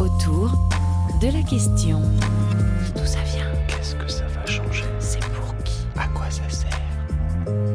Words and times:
autour 0.00 0.52
de 1.20 1.26
la 1.26 1.42
question. 1.42 2.00
D'où 2.96 3.04
ça 3.04 3.22
vient? 3.22 3.50
Qu'est-ce 3.68 3.94
que 3.94 4.08
ça 4.08 4.26
va 4.26 4.44
changer? 4.46 4.84
C'est 4.98 5.20
pour 5.20 5.54
qui? 5.64 5.86
À 5.96 6.08
quoi 6.08 6.30
ça 6.30 6.48
sert? 6.48 6.68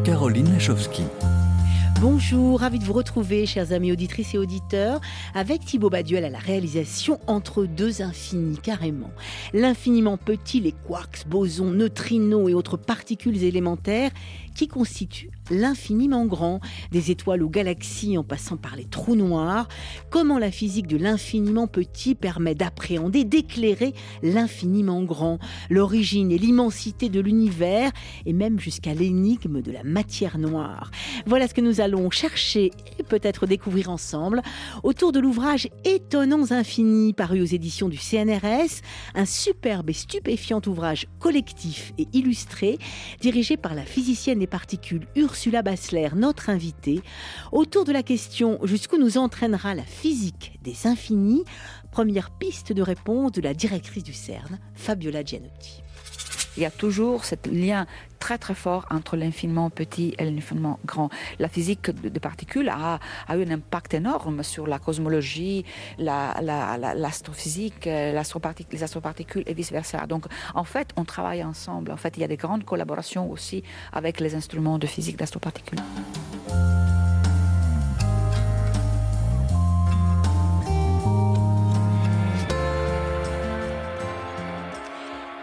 Caroline 0.03 0.51
Lachowski. 0.51 1.03
Bonjour, 2.01 2.61
ravi 2.61 2.79
de 2.79 2.85
vous 2.85 2.93
retrouver, 2.93 3.45
chers 3.45 3.73
amis 3.73 3.91
auditrices 3.91 4.33
et 4.33 4.37
auditeurs, 4.37 5.01
avec 5.33 5.65
Thibaut 5.65 5.89
Baduel 5.89 6.23
à 6.23 6.29
la 6.29 6.39
réalisation 6.39 7.19
entre 7.27 7.65
deux 7.65 8.01
infinis, 8.01 8.57
carrément. 8.57 9.11
L'infiniment 9.53 10.15
petit, 10.15 10.61
les 10.61 10.71
quarks, 10.71 11.25
bosons, 11.27 11.71
neutrinos 11.71 12.49
et 12.49 12.53
autres 12.53 12.77
particules 12.77 13.43
élémentaires 13.43 14.11
qui 14.55 14.69
constituent 14.69 15.31
l'infiniment 15.49 16.25
grand, 16.25 16.59
des 16.91 17.11
étoiles 17.11 17.43
aux 17.43 17.49
galaxies 17.49 18.17
en 18.17 18.23
passant 18.23 18.57
par 18.57 18.75
les 18.75 18.85
trous 18.85 19.15
noirs, 19.15 19.67
comment 20.09 20.37
la 20.37 20.51
physique 20.51 20.87
de 20.87 20.97
l'infiniment 20.97 21.67
petit 21.67 22.15
permet 22.15 22.55
d'appréhender, 22.55 23.23
d'éclairer 23.23 23.93
l'infiniment 24.23 25.03
grand, 25.03 25.39
l'origine 25.69 26.31
et 26.31 26.37
l'immensité 26.37 27.09
de 27.09 27.19
l'univers, 27.19 27.91
et 28.25 28.33
même 28.33 28.59
jusqu'à 28.59 28.93
l'énigme 28.93 29.61
de 29.61 29.71
la 29.71 29.83
matière 29.83 30.37
noire. 30.37 30.91
Voilà 31.25 31.47
ce 31.47 31.53
que 31.53 31.61
nous 31.61 31.81
allons 31.81 32.09
chercher 32.11 32.71
et 32.99 33.03
peut-être 33.03 33.47
découvrir 33.47 33.89
ensemble 33.89 34.41
autour 34.83 35.11
de 35.11 35.19
l'ouvrage 35.19 35.67
Étonnants 35.83 36.51
infinis 36.51 37.13
paru 37.13 37.41
aux 37.41 37.45
éditions 37.45 37.89
du 37.89 37.97
CNRS, 37.97 38.81
un 39.15 39.25
superbe 39.25 39.89
et 39.89 39.93
stupéfiant 39.93 40.61
ouvrage 40.67 41.07
collectif 41.19 41.93
et 41.97 42.07
illustré 42.13 42.77
dirigé 43.21 43.57
par 43.57 43.75
la 43.75 43.83
physicienne 43.83 44.39
des 44.39 44.47
particules 44.47 45.07
Ursula 45.15 45.38
Bassler, 45.47 46.09
notre 46.15 46.49
invitée, 46.49 47.01
autour 47.51 47.85
de 47.85 47.91
la 47.91 48.03
question 48.03 48.59
jusqu'où 48.63 48.97
nous 48.97 49.17
entraînera 49.17 49.73
la 49.73 49.83
physique 49.83 50.59
des 50.61 50.85
infinis, 50.85 51.43
première 51.91 52.31
piste 52.31 52.73
de 52.73 52.81
réponse 52.81 53.31
de 53.31 53.41
la 53.41 53.53
directrice 53.53 54.03
du 54.03 54.13
CERN, 54.13 54.59
Fabiola 54.75 55.23
Gianotti. 55.23 55.81
Il 56.57 56.63
y 56.63 56.65
a 56.65 56.71
toujours 56.71 57.25
ce 57.25 57.35
lien 57.49 57.85
très 58.19 58.37
très 58.37 58.53
fort 58.53 58.85
entre 58.91 59.15
l'infiniment 59.15 59.69
petit 59.69 60.13
et 60.17 60.25
l'infiniment 60.25 60.79
grand. 60.85 61.09
La 61.39 61.47
physique 61.47 61.89
des 61.89 62.19
particules 62.19 62.69
a, 62.69 62.99
eu 63.29 63.43
un 63.45 63.51
impact 63.51 63.93
énorme 63.93 64.43
sur 64.43 64.67
la 64.67 64.77
cosmologie, 64.77 65.65
l'astrophysique, 65.97 67.85
la, 67.85 68.11
la, 68.11 68.53
les 68.71 68.83
astroparticules 68.83 69.43
et 69.45 69.53
vice-versa. 69.53 70.05
Donc 70.07 70.25
en 70.53 70.65
fait, 70.65 70.89
on 70.97 71.05
travaille 71.05 71.43
ensemble. 71.43 71.91
En 71.91 71.97
fait, 71.97 72.17
il 72.17 72.21
y 72.21 72.23
a 72.23 72.27
des 72.27 72.37
grandes 72.37 72.65
collaborations 72.65 73.31
aussi 73.31 73.63
avec 73.93 74.19
les 74.19 74.35
instruments 74.35 74.77
de 74.77 74.87
physique 74.87 75.17
d'astroparticules. 75.17 75.79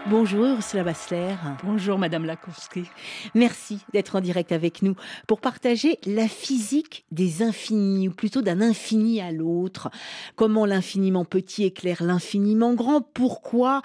Bonjour 0.09 0.45
Ursula 0.45 0.85
Bassler. 0.85 1.35
Bonjour 1.65 1.97
Madame 1.97 2.23
Lakowski. 2.23 2.83
Merci 3.35 3.79
d'être 3.91 4.15
en 4.15 4.21
direct 4.21 4.53
avec 4.53 4.81
nous 4.81 4.95
pour 5.27 5.41
partager 5.41 5.99
la 6.05 6.29
physique 6.29 7.03
des 7.11 7.41
infinis, 7.41 8.07
ou 8.07 8.11
plutôt 8.11 8.41
d'un 8.41 8.61
infini 8.61 9.19
à 9.19 9.33
l'autre. 9.33 9.89
Comment 10.37 10.65
l'infiniment 10.65 11.25
petit 11.25 11.65
éclaire 11.65 12.01
l'infiniment 12.03 12.73
grand? 12.73 13.01
Pourquoi 13.01 13.81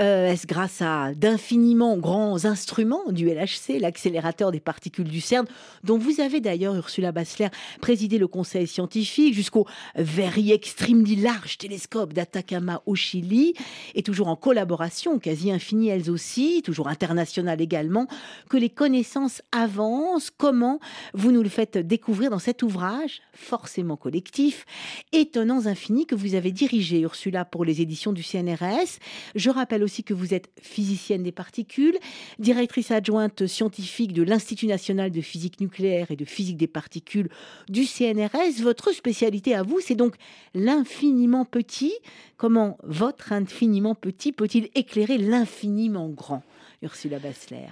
euh, 0.00 0.30
est-ce 0.30 0.46
grâce 0.46 0.80
à 0.80 1.12
d'infiniment 1.12 1.96
grands 1.96 2.44
instruments 2.44 3.10
du 3.10 3.28
LHC, 3.28 3.80
l'accélérateur 3.80 4.52
des 4.52 4.60
particules 4.60 5.08
du 5.08 5.20
CERN, 5.20 5.46
dont 5.82 5.98
vous 5.98 6.20
avez 6.20 6.40
d'ailleurs, 6.40 6.76
Ursula 6.76 7.10
Bassler, 7.10 7.48
présidé 7.80 8.18
le 8.18 8.28
conseil 8.28 8.68
scientifique 8.68 9.34
jusqu'au 9.34 9.66
Very 9.96 10.52
Extremely 10.52 11.16
Large 11.16 11.58
Télescope 11.58 12.12
d'Atacama 12.12 12.80
au 12.86 12.94
Chili, 12.94 13.54
et 13.96 14.04
toujours 14.04 14.28
en 14.28 14.36
collaboration 14.36 15.18
quasi 15.18 15.50
fini 15.64 15.88
elles 15.88 16.10
aussi, 16.10 16.62
toujours 16.62 16.88
internationales 16.88 17.60
également, 17.60 18.06
que 18.48 18.56
les 18.56 18.70
connaissances 18.70 19.42
avancent. 19.50 20.30
Comment 20.30 20.78
vous 21.14 21.32
nous 21.32 21.42
le 21.42 21.48
faites 21.48 21.78
découvrir 21.78 22.30
dans 22.30 22.38
cet 22.38 22.62
ouvrage, 22.62 23.22
forcément 23.32 23.96
collectif, 23.96 24.66
Étonnants 25.12 25.66
infinis, 25.66 26.06
que 26.06 26.14
vous 26.14 26.34
avez 26.34 26.52
dirigé, 26.52 27.00
Ursula, 27.00 27.44
pour 27.44 27.64
les 27.64 27.80
éditions 27.80 28.12
du 28.12 28.22
CNRS. 28.22 28.98
Je 29.34 29.50
rappelle 29.50 29.82
aussi 29.82 30.04
que 30.04 30.14
vous 30.14 30.34
êtes 30.34 30.50
physicienne 30.60 31.22
des 31.22 31.32
particules, 31.32 31.96
directrice 32.38 32.90
adjointe 32.90 33.46
scientifique 33.46 34.12
de 34.12 34.22
l'Institut 34.22 34.66
national 34.66 35.10
de 35.10 35.20
physique 35.20 35.60
nucléaire 35.60 36.10
et 36.10 36.16
de 36.16 36.24
physique 36.24 36.56
des 36.56 36.66
particules 36.66 37.28
du 37.68 37.84
CNRS. 37.84 38.60
Votre 38.62 38.92
spécialité 38.92 39.54
à 39.54 39.62
vous, 39.62 39.80
c'est 39.80 39.94
donc 39.94 40.16
l'infiniment 40.54 41.44
petit. 41.44 41.94
Comment 42.36 42.76
votre 42.82 43.32
infiniment 43.32 43.94
petit 43.94 44.32
peut-il 44.32 44.68
éclairer 44.74 45.18
l'infiniment 45.54 46.08
grand, 46.08 46.42
Ursula 46.82 47.18
Bassler 47.18 47.68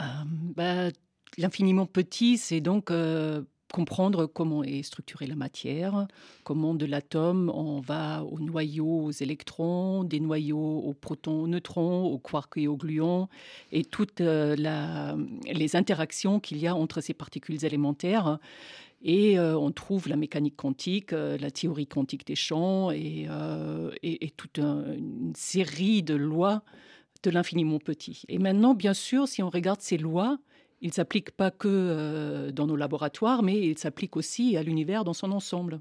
euh, 0.00 0.02
bah, 0.56 0.90
L'infiniment 1.38 1.86
petit, 1.86 2.36
c'est 2.38 2.60
donc 2.60 2.90
euh, 2.90 3.42
comprendre 3.72 4.26
comment 4.26 4.64
est 4.64 4.82
structurée 4.82 5.28
la 5.28 5.36
matière, 5.36 6.08
comment 6.42 6.74
de 6.74 6.86
l'atome 6.86 7.52
on 7.54 7.80
va 7.80 8.24
aux 8.24 8.40
noyaux, 8.40 9.04
aux 9.04 9.12
électrons, 9.12 10.02
des 10.02 10.18
noyaux 10.18 10.80
aux 10.80 10.92
protons, 10.92 11.42
aux 11.42 11.46
neutrons, 11.46 12.04
aux 12.06 12.18
quarks 12.18 12.56
et 12.56 12.66
aux 12.66 12.76
gluons, 12.76 13.28
et 13.70 13.84
toutes 13.84 14.20
euh, 14.20 14.56
les 15.46 15.76
interactions 15.76 16.40
qu'il 16.40 16.58
y 16.58 16.66
a 16.66 16.74
entre 16.74 17.00
ces 17.00 17.14
particules 17.14 17.64
élémentaires. 17.64 18.38
Et 19.02 19.40
on 19.40 19.70
trouve 19.70 20.08
la 20.08 20.16
mécanique 20.16 20.56
quantique, 20.56 21.12
la 21.12 21.50
théorie 21.50 21.86
quantique 21.86 22.26
des 22.26 22.34
champs 22.34 22.90
et, 22.90 23.26
toute 24.36 24.58
un, 24.58 24.92
une 24.92 25.32
série 25.34 26.02
de 26.02 26.14
lois 26.14 26.62
de 27.22 27.30
l'infiniment 27.30 27.78
petit. 27.78 28.22
Et 28.28 28.38
maintenant, 28.38 28.74
bien 28.74 28.94
sûr, 28.94 29.28
si 29.28 29.42
on 29.42 29.50
regarde 29.50 29.80
ces 29.80 29.98
lois, 29.98 30.38
ils 30.80 30.88
ne 30.88 30.92
s'appliquent 30.92 31.32
pas 31.32 31.50
que 31.50 31.68
euh, 31.68 32.52
dans 32.52 32.66
nos 32.66 32.76
laboratoires, 32.76 33.42
mais 33.42 33.60
ils 33.60 33.78
s'appliquent 33.78 34.16
aussi 34.16 34.56
à 34.56 34.62
l'univers 34.62 35.04
dans 35.04 35.12
son 35.12 35.30
ensemble. 35.32 35.78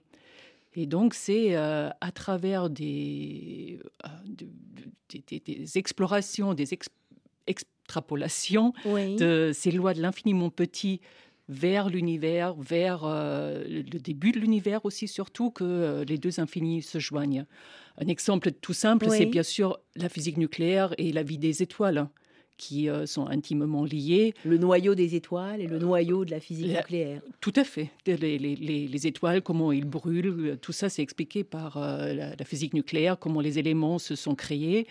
Et 0.76 0.86
donc, 0.86 1.14
c'est 1.14 1.56
euh, 1.56 1.90
à 2.02 2.12
travers 2.12 2.70
des, 2.70 3.80
euh, 4.06 4.10
des, 4.26 5.24
des, 5.28 5.40
des, 5.40 5.78
explorations, 5.78 6.54
des 6.54 6.74
ex 6.74 6.90
extrapolations 7.48 8.74
oui. 8.86 9.16
de 9.16 9.50
ces 9.54 9.72
lois 9.72 9.96
de 9.96 10.02
l'infiniment 10.02 10.52
petit 10.52 11.02
vers 11.50 11.90
l'univers, 11.90 12.54
vers 12.54 13.02
euh, 13.04 13.64
le 13.68 14.00
début 14.00 14.32
de 14.32 14.40
l'univers 14.40 14.86
aussi, 14.86 15.08
surtout 15.08 15.50
que 15.50 15.64
euh, 15.64 16.06
les 16.06 16.18
deux 16.18 16.40
infinis 16.40 16.84
se 16.84 17.00
joignent. 17.00 17.46
Un 17.98 18.08
exemple 18.08 18.52
tout 18.52 18.74
simple, 18.74 19.08
oui. 19.10 19.18
c'est 19.18 19.26
bien 19.26 19.44
sûr 19.44 19.80
la 19.96 20.08
physique 20.08 20.38
nucléaire 20.38 20.94
et 20.98 21.12
la 21.12 21.24
vie 21.24 21.40
des 21.40 21.62
étoiles 21.62 22.08
qui 22.60 22.90
euh, 22.90 23.08
sont 23.08 23.26
intimement 23.28 23.86
liés. 23.86 24.36
Le 24.44 24.58
noyau 24.58 24.94
des 24.94 25.16
étoiles 25.16 25.62
et 25.62 25.68
le 25.68 25.80
noyau 25.80 26.26
de 26.26 26.32
la 26.32 26.40
physique 26.40 26.68
la, 26.68 26.82
nucléaire. 26.82 27.22
Tout 27.40 27.54
à 27.56 27.64
fait. 27.64 27.90
Les, 28.06 28.18
les, 28.18 28.38
les, 28.38 28.88
les, 28.88 29.08
étoiles, 29.08 29.42
comment 29.42 29.72
ils 29.72 29.86
brûlent, 29.86 30.58
tout 30.62 30.74
ça 30.74 30.90
c'est 30.90 31.02
expliqué 31.02 31.44
par 31.44 31.78
euh, 31.78 32.14
la, 32.14 32.36
la, 32.36 32.46
physique 32.46 32.74
nucléaire, 32.74 33.18
comment 33.18 33.40
les 33.40 33.58
éléments 33.58 33.98
se 33.98 34.16
sont 34.16 34.36
créés. 34.36 34.86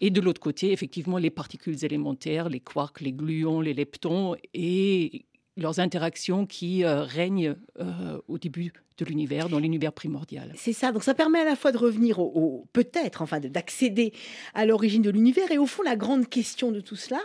Et 0.00 0.10
de 0.10 0.20
l'autre 0.20 0.40
côté, 0.40 0.72
effectivement, 0.72 1.18
les 1.18 1.30
particules 1.30 1.84
élémentaires, 1.84 2.48
les 2.48 2.60
quarks, 2.60 3.02
les 3.02 3.12
gluons, 3.12 3.60
les 3.60 3.74
leptons 3.74 4.34
et 4.54 5.26
leurs 5.60 5.78
interactions 5.78 6.46
qui 6.46 6.84
euh, 6.84 7.02
règnent 7.02 7.54
euh, 7.78 8.18
au 8.28 8.38
début 8.38 8.72
de 8.98 9.04
l'univers, 9.04 9.48
dans 9.48 9.58
l'univers 9.58 9.92
primordial. 9.92 10.52
C'est 10.56 10.72
ça, 10.72 10.92
donc 10.92 11.02
ça 11.02 11.14
permet 11.14 11.40
à 11.40 11.44
la 11.44 11.56
fois 11.56 11.72
de 11.72 11.78
revenir 11.78 12.18
au, 12.18 12.66
peut-être, 12.72 13.22
enfin 13.22 13.40
d'accéder 13.40 14.12
à 14.54 14.66
l'origine 14.66 15.02
de 15.02 15.10
l'univers, 15.10 15.50
et 15.50 15.58
au 15.58 15.66
fond 15.66 15.82
la 15.82 15.96
grande 15.96 16.28
question 16.28 16.70
de 16.70 16.80
tout 16.80 16.96
cela, 16.96 17.20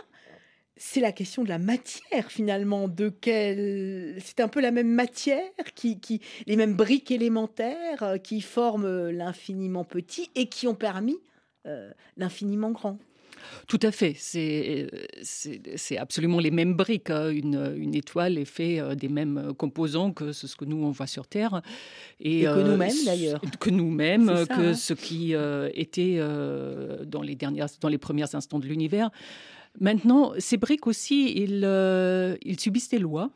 c'est 0.78 1.00
la 1.00 1.12
question 1.12 1.42
de 1.42 1.48
la 1.48 1.58
matière 1.58 2.30
finalement, 2.30 2.88
de 2.88 3.08
quelle 3.08 4.16
c'est 4.24 4.40
un 4.40 4.48
peu 4.48 4.60
la 4.60 4.70
même 4.70 4.88
matière 4.88 5.42
qui, 5.74 6.20
les 6.46 6.56
mêmes 6.56 6.74
briques 6.74 7.10
élémentaires 7.10 8.02
euh, 8.02 8.18
qui 8.18 8.40
forment 8.40 9.10
l'infiniment 9.10 9.84
petit 9.84 10.30
et 10.34 10.46
qui 10.48 10.66
ont 10.66 10.74
permis 10.74 11.18
l'infiniment 12.16 12.70
grand. 12.70 12.96
Tout 13.66 13.80
à 13.82 13.90
fait. 13.90 14.14
C'est 14.18 15.98
absolument 15.98 16.38
les 16.38 16.50
mêmes 16.50 16.74
briques. 16.74 17.10
Une, 17.10 17.74
une, 17.76 17.94
étoile 17.94 18.38
est 18.38 18.44
faite 18.44 18.80
euh, 18.80 18.94
des 18.94 19.08
mêmes 19.08 19.52
composants 19.56 20.12
que 20.12 20.32
ce 20.32 20.54
que 20.56 20.64
nous 20.64 20.84
on 20.84 20.90
voit 20.90 21.06
sur 21.06 21.26
Terre. 21.26 21.62
Et, 22.20 22.40
et 22.40 22.44
que 22.44 22.48
euh, 22.48 22.70
nous-mêmes 22.70 23.04
d'ailleurs. 23.04 23.40
Que 23.60 23.70
nous-mêmes, 23.70 24.46
que 24.46 24.70
hein. 24.70 24.74
ce 24.74 24.94
qui 24.94 25.34
euh, 25.34 25.70
était 25.74 26.16
euh, 26.18 27.04
dans, 27.04 27.22
les 27.22 27.34
dernières, 27.34 27.68
dans 27.80 27.88
les 27.88 27.98
premiers 27.98 28.34
instants 28.34 28.58
de 28.58 28.66
l'univers. 28.66 29.10
Maintenant, 29.80 30.32
ces 30.38 30.56
briques 30.56 30.86
aussi, 30.86 31.32
ils, 31.36 31.62
euh, 31.64 32.36
ils 32.42 32.58
subissent 32.58 32.88
des 32.88 32.98
lois 32.98 33.30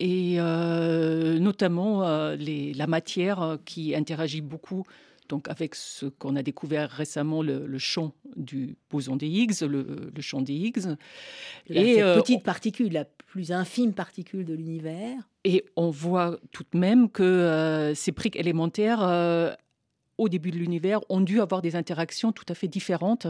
et 0.00 0.36
euh, 0.38 1.38
notamment 1.38 2.04
euh, 2.04 2.34
les, 2.34 2.74
la 2.74 2.86
matière 2.86 3.58
qui 3.64 3.94
interagit 3.94 4.40
beaucoup 4.40 4.84
donc 5.30 5.48
avec 5.48 5.74
ce 5.74 6.06
qu'on 6.06 6.36
a 6.36 6.42
découvert 6.42 6.90
récemment, 6.90 7.42
le, 7.42 7.66
le, 7.66 7.78
champ 7.78 8.12
du 8.36 8.76
boson 8.90 9.16
des 9.16 9.28
Higgs, 9.28 9.62
le, 9.62 10.10
le 10.14 10.22
champ 10.22 10.42
des 10.42 10.52
Higgs. 10.52 10.96
La, 11.68 11.80
et 11.80 11.94
cette 11.94 12.04
euh, 12.04 12.20
petite 12.20 12.42
particule, 12.42 12.92
la 12.92 13.04
plus 13.04 13.52
infime 13.52 13.94
particule 13.94 14.44
de 14.44 14.54
l'univers. 14.54 15.16
Et 15.44 15.64
on 15.76 15.88
voit 15.88 16.38
tout 16.52 16.64
de 16.70 16.78
même 16.78 17.08
que 17.08 17.22
euh, 17.22 17.94
ces 17.94 18.12
briques 18.12 18.36
élémentaires 18.36 19.02
euh, 19.02 19.54
au 20.20 20.28
début 20.28 20.50
de 20.50 20.58
l'univers, 20.58 21.00
ont 21.08 21.22
dû 21.22 21.40
avoir 21.40 21.62
des 21.62 21.76
interactions 21.76 22.30
tout 22.30 22.44
à 22.50 22.54
fait 22.54 22.68
différentes 22.68 23.26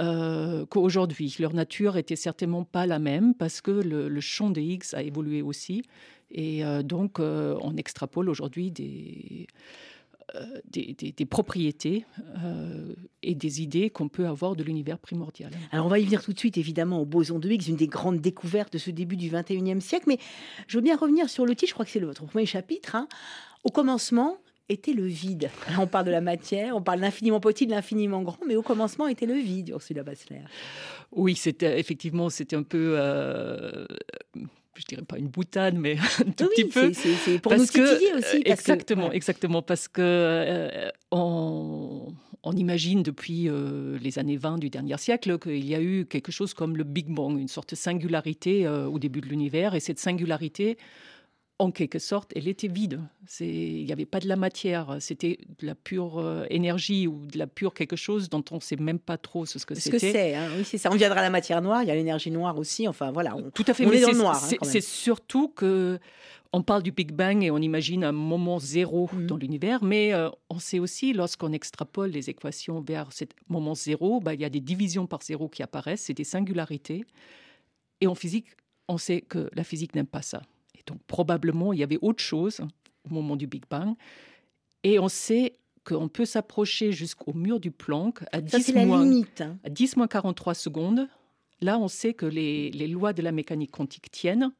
euh, 0.00 0.66
qu'aujourd'hui. 0.66 1.36
Leur 1.38 1.54
nature 1.54 1.96
était 1.96 2.16
certainement 2.16 2.64
pas 2.64 2.86
la 2.86 2.98
même 2.98 3.34
parce 3.34 3.60
que 3.60 3.70
le, 3.70 4.20
champ 4.20 4.50
des 4.50 4.62
Higgs 4.62 4.94
a 4.94 5.02
évolué 5.02 5.42
aussi. 5.42 5.84
Et 6.32 6.64
euh, 6.64 6.82
donc, 6.82 7.20
euh, 7.20 7.56
on 7.60 7.76
extrapole 7.76 8.28
aujourd'hui 8.28 8.72
des, 8.72 9.46
des, 10.70 11.26
propriétés 11.26 12.04
et 13.22 13.34
des 13.34 13.62
idées 13.62 13.90
qu'on 13.90 14.08
peut 14.08 14.26
avoir 14.26 14.56
de 14.56 14.62
l'univers 14.62 14.98
primordial. 14.98 15.50
Alors, 15.70 15.86
on 15.86 15.88
va 15.88 15.98
y 15.98 16.04
venir 16.04 16.22
tout 16.22 16.32
de 16.32 16.38
suite, 16.38 16.58
évidemment, 16.58 17.00
au 17.00 17.04
boson 17.04 17.38
de 17.38 17.48
Higgs, 17.48 17.68
une 17.68 17.76
des 17.76 17.88
grandes 17.88 18.20
découvertes 18.20 18.72
de 18.72 18.78
ce 18.78 18.90
début 18.90 19.16
du 19.16 19.30
21e 19.30 19.80
siècle. 19.80 20.04
Mais 20.08 20.18
je 20.66 20.78
veux 20.78 20.82
bien 20.82 20.96
revenir 20.96 21.28
sur 21.28 21.46
le 21.46 21.54
titre, 21.54 21.70
je 21.70 21.74
crois 21.74 21.84
que 21.84 21.90
c'est 21.90 22.00
votre 22.00 22.24
premier 22.24 22.46
chapitre. 22.46 22.96
Hein. 22.96 23.08
Au 23.64 23.70
commencement, 23.70 24.38
était 24.68 24.92
le 24.92 25.06
vide. 25.06 25.50
on 25.78 25.86
parle 25.86 26.06
de 26.06 26.10
la 26.10 26.20
matière, 26.20 26.76
on 26.76 26.82
parle 26.82 26.98
de 26.98 27.02
l'infiniment 27.02 27.40
petit, 27.40 27.66
de 27.66 27.72
l'infiniment 27.72 28.22
grand, 28.22 28.38
mais 28.46 28.56
au 28.56 28.62
commencement 28.62 29.08
était 29.08 29.26
le 29.26 29.34
vide, 29.34 29.70
Ursula 29.70 30.02
Bassler. 30.02 30.40
Oui, 31.12 31.36
c'était 31.36 31.78
effectivement, 31.78 32.30
c'était 32.30 32.56
un 32.56 32.62
peu. 32.62 32.94
Euh, 32.98 33.86
je 34.76 34.84
dirais 34.86 35.02
pas 35.02 35.18
une 35.18 35.28
boutade, 35.28 35.74
mais 35.76 35.96
un 36.20 36.30
tout 36.30 36.48
petit 36.48 36.64
peu. 36.64 36.92
C'est 36.92 37.38
pour 37.38 37.52
nous 37.52 37.66
titiller 37.66 38.14
aussi. 38.14 38.42
exactement, 38.44 39.12
exactement, 39.12 39.62
parce 39.62 39.88
que 39.88 40.00
euh, 40.02 40.88
on, 41.10 42.12
imagine 42.54 43.02
depuis 43.02 43.48
euh, 43.48 43.98
les 43.98 44.18
années 44.18 44.36
20 44.36 44.58
du 44.58 44.70
dernier 44.70 44.98
siècle 44.98 45.38
qu'il 45.38 45.64
y 45.64 45.74
a 45.74 45.80
eu 45.80 46.06
quelque 46.06 46.32
chose 46.32 46.54
comme 46.54 46.76
le 46.76 46.84
Big 46.84 47.08
Bang, 47.08 47.38
une 47.38 47.48
sorte 47.48 47.70
de 47.70 47.76
singularité 47.76 48.68
au 48.68 48.98
début 48.98 49.20
de 49.20 49.26
l'univers, 49.26 49.74
et 49.74 49.80
cette 49.80 49.98
singularité 49.98 50.76
en 51.62 51.70
quelque 51.70 52.00
sorte, 52.00 52.32
elle 52.34 52.48
était 52.48 52.66
vide. 52.66 53.00
Il 53.38 53.84
n'y 53.84 53.92
avait 53.92 54.04
pas 54.04 54.18
de 54.18 54.26
la 54.26 54.34
matière, 54.34 54.96
c'était 54.98 55.38
de 55.60 55.66
la 55.66 55.76
pure 55.76 56.18
euh, 56.18 56.44
énergie 56.50 57.06
ou 57.06 57.24
de 57.24 57.38
la 57.38 57.46
pure 57.46 57.72
quelque 57.72 57.94
chose 57.94 58.28
dont 58.28 58.44
on 58.50 58.56
ne 58.56 58.60
sait 58.60 58.74
même 58.74 58.98
pas 58.98 59.16
trop 59.16 59.46
ce 59.46 59.64
que 59.64 59.76
c'était. 59.76 59.98
Ce 59.98 60.06
que 60.06 60.12
c'est, 60.12 60.34
hein. 60.34 60.48
oui, 60.56 60.64
c'est 60.64 60.78
ça. 60.78 60.90
On 60.90 60.96
viendra 60.96 61.20
à 61.20 61.22
la 61.22 61.30
matière 61.30 61.62
noire, 61.62 61.84
il 61.84 61.88
y 61.88 61.92
a 61.92 61.94
l'énergie 61.94 62.32
noire 62.32 62.58
aussi. 62.58 62.88
Enfin 62.88 63.12
voilà, 63.12 63.36
on, 63.36 63.50
tout 63.50 63.64
à 63.68 63.74
fait. 63.74 63.86
On 63.86 63.92
est 63.92 64.00
dans 64.00 64.10
le 64.10 64.18
noir. 64.18 64.42
Hein, 64.42 64.56
c'est 64.62 64.80
surtout 64.80 65.48
que 65.48 66.00
on 66.52 66.62
parle 66.62 66.82
du 66.82 66.90
Big 66.90 67.12
Bang 67.12 67.44
et 67.44 67.52
on 67.52 67.58
imagine 67.58 68.02
un 68.02 68.12
moment 68.12 68.58
zéro 68.58 69.08
mmh. 69.12 69.26
dans 69.26 69.36
l'univers, 69.36 69.84
mais 69.84 70.12
euh, 70.12 70.30
on 70.50 70.58
sait 70.58 70.80
aussi, 70.80 71.12
lorsqu'on 71.12 71.52
extrapole 71.52 72.10
les 72.10 72.28
équations 72.28 72.80
vers 72.80 73.12
ce 73.12 73.24
moment 73.48 73.76
zéro, 73.76 74.20
bah, 74.20 74.34
il 74.34 74.40
y 74.40 74.44
a 74.44 74.50
des 74.50 74.60
divisions 74.60 75.06
par 75.06 75.22
zéro 75.22 75.48
qui 75.48 75.62
apparaissent, 75.62 76.02
c'est 76.02 76.14
des 76.14 76.24
singularités. 76.24 77.04
Et 78.00 78.08
en 78.08 78.16
physique, 78.16 78.48
on 78.88 78.98
sait 78.98 79.20
que 79.20 79.48
la 79.54 79.62
physique 79.62 79.94
n'aime 79.94 80.06
pas 80.06 80.22
ça 80.22 80.42
donc 80.86 80.98
probablement, 81.06 81.72
il 81.72 81.80
y 81.80 81.82
avait 81.82 81.98
autre 82.00 82.22
chose 82.22 82.60
au 83.08 83.14
moment 83.14 83.36
du 83.36 83.46
Big 83.46 83.64
Bang. 83.70 83.94
Et 84.84 84.98
on 84.98 85.08
sait 85.08 85.56
qu'on 85.84 86.08
peut 86.08 86.24
s'approcher 86.24 86.92
jusqu'au 86.92 87.32
mur 87.32 87.60
du 87.60 87.70
Planck 87.70 88.24
à 88.32 88.40
10, 88.40 88.74
moins, 88.74 89.04
hein. 89.40 89.58
à 89.64 89.68
10 89.70 89.96
43 90.08 90.54
secondes. 90.54 91.08
Là, 91.60 91.78
on 91.78 91.88
sait 91.88 92.14
que 92.14 92.26
les, 92.26 92.70
les 92.70 92.88
lois 92.88 93.12
de 93.12 93.22
la 93.22 93.32
mécanique 93.32 93.70
quantique 93.70 94.10
tiennent. 94.10 94.52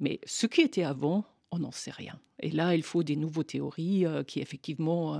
Mais 0.00 0.20
ce 0.26 0.46
qui 0.46 0.60
était 0.60 0.82
avant, 0.82 1.24
on 1.50 1.58
n'en 1.58 1.70
sait 1.70 1.90
rien. 1.90 2.18
Et 2.40 2.50
là, 2.50 2.74
il 2.74 2.82
faut 2.82 3.02
des 3.02 3.16
nouvelles 3.16 3.44
théories 3.44 4.04
euh, 4.04 4.22
qui 4.24 4.40
effectivement 4.40 5.14
euh, 5.14 5.18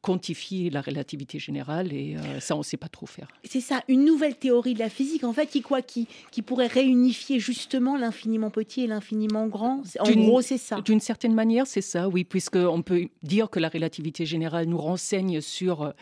quantifient 0.00 0.70
la 0.70 0.80
relativité 0.80 1.38
générale 1.38 1.92
et 1.92 2.16
euh, 2.16 2.40
ça, 2.40 2.54
on 2.54 2.58
ne 2.58 2.64
sait 2.64 2.76
pas 2.76 2.88
trop 2.88 3.06
faire. 3.06 3.28
C'est 3.44 3.60
ça, 3.60 3.82
une 3.88 4.04
nouvelle 4.04 4.36
théorie 4.36 4.74
de 4.74 4.78
la 4.78 4.88
physique, 4.88 5.24
en 5.24 5.32
fait, 5.32 5.46
qui 5.46 5.60
quoi, 5.60 5.82
qui, 5.82 6.06
qui 6.30 6.40
pourrait 6.40 6.68
réunifier 6.68 7.40
justement 7.40 7.96
l'infiniment 7.96 8.50
petit 8.50 8.82
et 8.82 8.86
l'infiniment 8.86 9.48
grand? 9.48 9.82
En 9.98 10.10
gros, 10.12 10.40
c'est 10.40 10.58
ça. 10.58 10.80
D'une 10.80 11.00
certaine 11.00 11.34
manière, 11.34 11.66
c'est 11.66 11.82
ça, 11.82 12.08
oui, 12.08 12.24
puisqu'on 12.24 12.82
peut 12.82 13.08
dire 13.22 13.50
que 13.50 13.58
la 13.58 13.68
relativité 13.68 14.24
générale 14.24 14.66
nous 14.66 14.78
renseigne 14.78 15.40
sur 15.40 15.92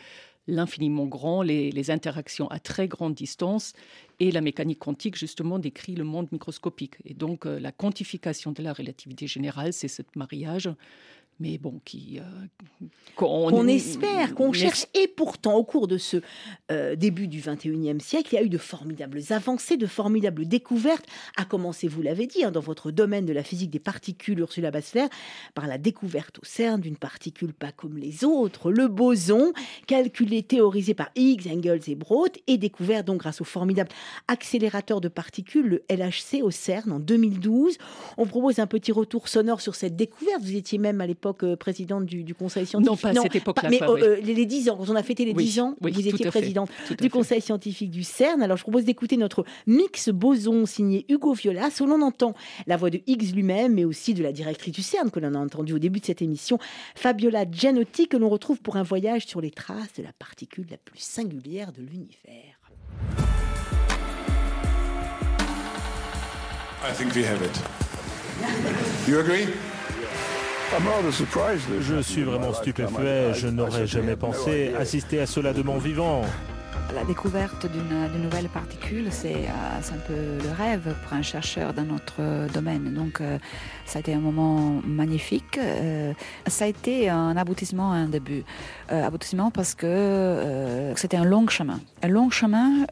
l'infiniment 0.51 1.05
grand, 1.07 1.41
les, 1.41 1.91
interactions 1.91 2.47
à 2.49 2.59
très 2.59 2.87
grande 2.87 3.15
distance, 3.15 3.73
et 4.19 4.31
la 4.31 4.41
mécanique 4.41 4.79
quantique, 4.79 5.17
justement, 5.17 5.57
décrit 5.57 5.95
le 5.95 6.03
monde 6.03 6.27
microscopique. 6.31 6.95
Et 7.05 7.15
donc, 7.15 7.45
euh, 7.45 7.59
la 7.59 7.71
quantification 7.71 8.51
de 8.51 8.61
la 8.61 8.73
relativité 8.73 9.25
générale, 9.25 9.73
c'est 9.73 9.87
ce 9.87 10.03
mariage 10.15 10.69
mais 11.41 11.57
bon, 11.57 11.81
qui 11.83 12.19
euh, 12.19 12.85
qu'on 13.15 13.67
espère, 13.67 14.35
qu'on 14.35 14.53
cherche. 14.53 14.85
Et 14.93 15.07
pourtant, 15.07 15.55
au 15.55 15.63
cours 15.63 15.87
de 15.87 15.97
ce 15.97 16.17
euh, 16.71 16.95
début 16.95 17.27
du 17.27 17.41
21e 17.41 17.99
siècle, 17.99 18.29
il 18.31 18.35
y 18.35 18.37
a 18.37 18.43
eu 18.43 18.49
de 18.49 18.59
formidables 18.59 19.19
avancées, 19.31 19.75
de 19.75 19.87
formidables 19.87 20.47
découvertes, 20.47 21.05
à 21.37 21.45
commencer, 21.45 21.87
vous 21.87 22.03
l'avez 22.03 22.27
dit, 22.27 22.43
hein, 22.43 22.51
dans 22.51 22.61
votre 22.61 22.91
domaine 22.91 23.25
de 23.25 23.33
la 23.33 23.43
physique 23.43 23.71
des 23.71 23.79
particules, 23.79 24.39
Ursula 24.39 24.69
Bassler, 24.69 25.07
par 25.55 25.65
la 25.65 25.79
découverte 25.79 26.37
au 26.39 26.45
CERN 26.45 26.79
d'une 26.79 26.95
particule 26.95 27.53
pas 27.53 27.71
comme 27.71 27.97
les 27.97 28.23
autres, 28.23 28.71
le 28.71 28.87
boson, 28.87 29.51
calculé, 29.87 30.43
théorisé 30.43 30.93
par 30.93 31.09
Higgs, 31.15 31.47
Engels 31.47 31.81
et 31.87 31.95
Broad, 31.95 32.31
et 32.45 32.57
découvert 32.57 33.03
donc 33.03 33.17
grâce 33.17 33.41
au 33.41 33.45
formidable 33.45 33.89
accélérateur 34.27 35.01
de 35.01 35.07
particules, 35.07 35.67
le 35.67 35.83
LHC 35.89 36.43
au 36.43 36.51
CERN 36.51 36.91
en 36.91 36.99
2012. 36.99 37.77
On 38.17 38.27
propose 38.27 38.59
un 38.59 38.67
petit 38.67 38.91
retour 38.91 39.27
sonore 39.27 39.59
sur 39.59 39.73
cette 39.73 39.95
découverte. 39.95 40.43
Vous 40.43 40.55
étiez 40.55 40.77
même 40.77 41.01
à 41.01 41.07
l'époque 41.07 41.30
euh, 41.43 41.55
présidente 41.55 42.05
du, 42.05 42.33
conseil 42.33 42.65
scientifique. 42.65 42.91
Non, 42.91 42.97
pas 42.97 43.09
à 43.19 43.23
cette 43.23 43.35
époque-là. 43.35 43.69
Mais 43.69 43.81
euh, 43.81 44.19
les, 44.21 44.45
10 44.45 44.69
ans, 44.69 44.77
quand 44.77 44.89
on 44.89 44.95
a 44.95 45.03
fêté 45.03 45.25
les 45.25 45.33
10 45.33 45.59
ans, 45.59 45.75
vous 45.79 45.87
étiez 45.87 46.25
présidente 46.27 46.69
du 46.99 47.09
conseil 47.09 47.41
scientifique 47.41 47.91
du 47.91 48.03
CERN. 48.03 48.41
Alors 48.41 48.57
je 48.57 48.63
propose 48.63 48.85
d'écouter 48.85 49.17
notre 49.17 49.45
mix 49.67 50.09
boson 50.09 50.65
signé 50.65 51.05
Hugo 51.09 51.33
Violas, 51.33 51.71
où 51.81 51.85
l'on 51.85 52.01
entend 52.01 52.33
la 52.67 52.77
voix 52.77 52.89
de 52.89 53.01
Higgs 53.07 53.33
lui-même, 53.33 53.73
mais 53.73 53.85
aussi 53.85 54.13
de 54.13 54.23
la 54.23 54.31
directrice 54.31 54.73
du 54.73 54.81
CERN 54.81 55.11
que 55.11 55.19
l'on 55.19 55.33
a 55.33 55.39
entendu 55.39 55.73
au 55.73 55.79
début 55.79 55.99
de 55.99 56.05
cette 56.05 56.21
émission, 56.21 56.59
Fabiola 56.95 57.45
Gianotti, 57.49 58.07
que 58.07 58.17
l'on 58.17 58.29
retrouve 58.29 58.61
pour 58.61 58.77
un 58.77 58.83
voyage 58.83 59.25
sur 59.25 59.41
les 59.41 59.51
traces 59.51 59.93
de 59.97 60.03
la 60.03 60.13
particule 60.13 60.67
la 60.69 60.77
plus 60.77 60.99
singulière 60.99 61.71
de 61.71 61.81
l'univers. 61.81 62.59
I 66.83 66.91
think 66.93 67.13
we 67.13 67.23
have 67.23 67.41
it. 67.43 67.61
You 69.07 69.19
agree? 69.19 69.47
Je 71.81 72.01
suis 72.01 72.23
vraiment 72.23 72.53
stupéfait. 72.53 73.33
Je 73.33 73.47
n'aurais 73.47 73.87
jamais 73.87 74.15
pensé 74.15 74.73
assister 74.77 75.19
à 75.19 75.25
cela 75.25 75.53
de 75.53 75.61
mon 75.63 75.77
vivant. 75.77 76.23
La 76.95 77.05
découverte 77.05 77.67
d'une 77.71 78.21
nouvelle 78.21 78.49
particule, 78.49 79.07
c'est 79.11 79.33
euh, 79.33 79.93
un 79.93 79.97
peu 80.07 80.13
le 80.13 80.51
rêve 80.51 80.93
pour 81.03 81.13
un 81.13 81.21
chercheur 81.21 81.73
dans 81.73 81.83
notre 81.85 82.51
domaine. 82.53 82.93
Donc, 82.93 83.21
euh, 83.21 83.37
ça 83.85 83.99
a 83.99 84.01
été 84.01 84.13
un 84.13 84.19
moment 84.19 84.81
magnifique. 84.85 85.57
Euh, 85.57 86.13
ça 86.47 86.65
a 86.65 86.67
été 86.67 87.07
un 87.07 87.37
aboutissement, 87.37 87.91
un 87.91 88.07
début. 88.07 88.43
aboutissement 88.89 89.51
parce 89.51 89.73
que 89.73 90.93
c'était 90.97 91.15
un 91.15 91.23
long 91.23 91.47
chemin. 91.47 91.79
Un 92.03 92.09
long 92.09 92.29
chemin 92.29 92.85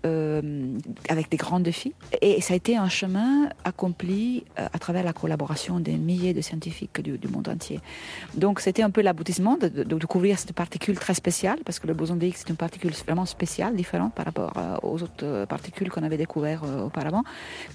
avec 1.10 1.30
des 1.30 1.38
grands 1.38 1.60
défis. 1.60 1.94
Et 2.22 2.40
ça 2.42 2.54
a 2.54 2.58
été 2.58 2.78
un 2.78 2.90
chemin 2.90 3.50
accompli 3.66 4.46
à 4.56 4.80
travers 4.80 5.04
la 5.04 5.14
collaboration 5.14 5.80
des 5.80 5.98
milliers 5.98 6.34
de 6.34 6.42
scientifiques 6.42 7.02
du, 7.02 7.28
monde 7.28 7.50
entier. 7.50 7.82
Donc, 8.36 8.62
c'était 8.62 8.84
un 8.84 8.92
peu 8.92 9.02
l'aboutissement 9.02 9.58
de, 9.58 9.68
de, 9.68 9.84
découvrir 9.84 10.40
cette 10.40 10.54
particule 10.54 10.98
très 10.98 11.14
spéciale, 11.14 11.60
parce 11.66 11.80
que 11.80 11.88
le 11.88 11.94
boson 11.94 12.16
de 12.16 12.26
Higgs, 12.26 12.36
c'est 12.38 12.50
une 12.50 12.56
particule 12.56 12.92
vraiment 13.06 13.26
spéciale, 13.26 13.76
par 14.16 14.26
rapport 14.26 14.54
euh, 14.58 14.78
aux 14.84 15.02
autres 15.02 15.24
euh, 15.24 15.46
particules 15.46 15.90
qu'on 15.90 16.04
avait 16.04 16.18
découvertes 16.18 16.64
euh, 16.66 16.84
auparavant. 16.84 17.24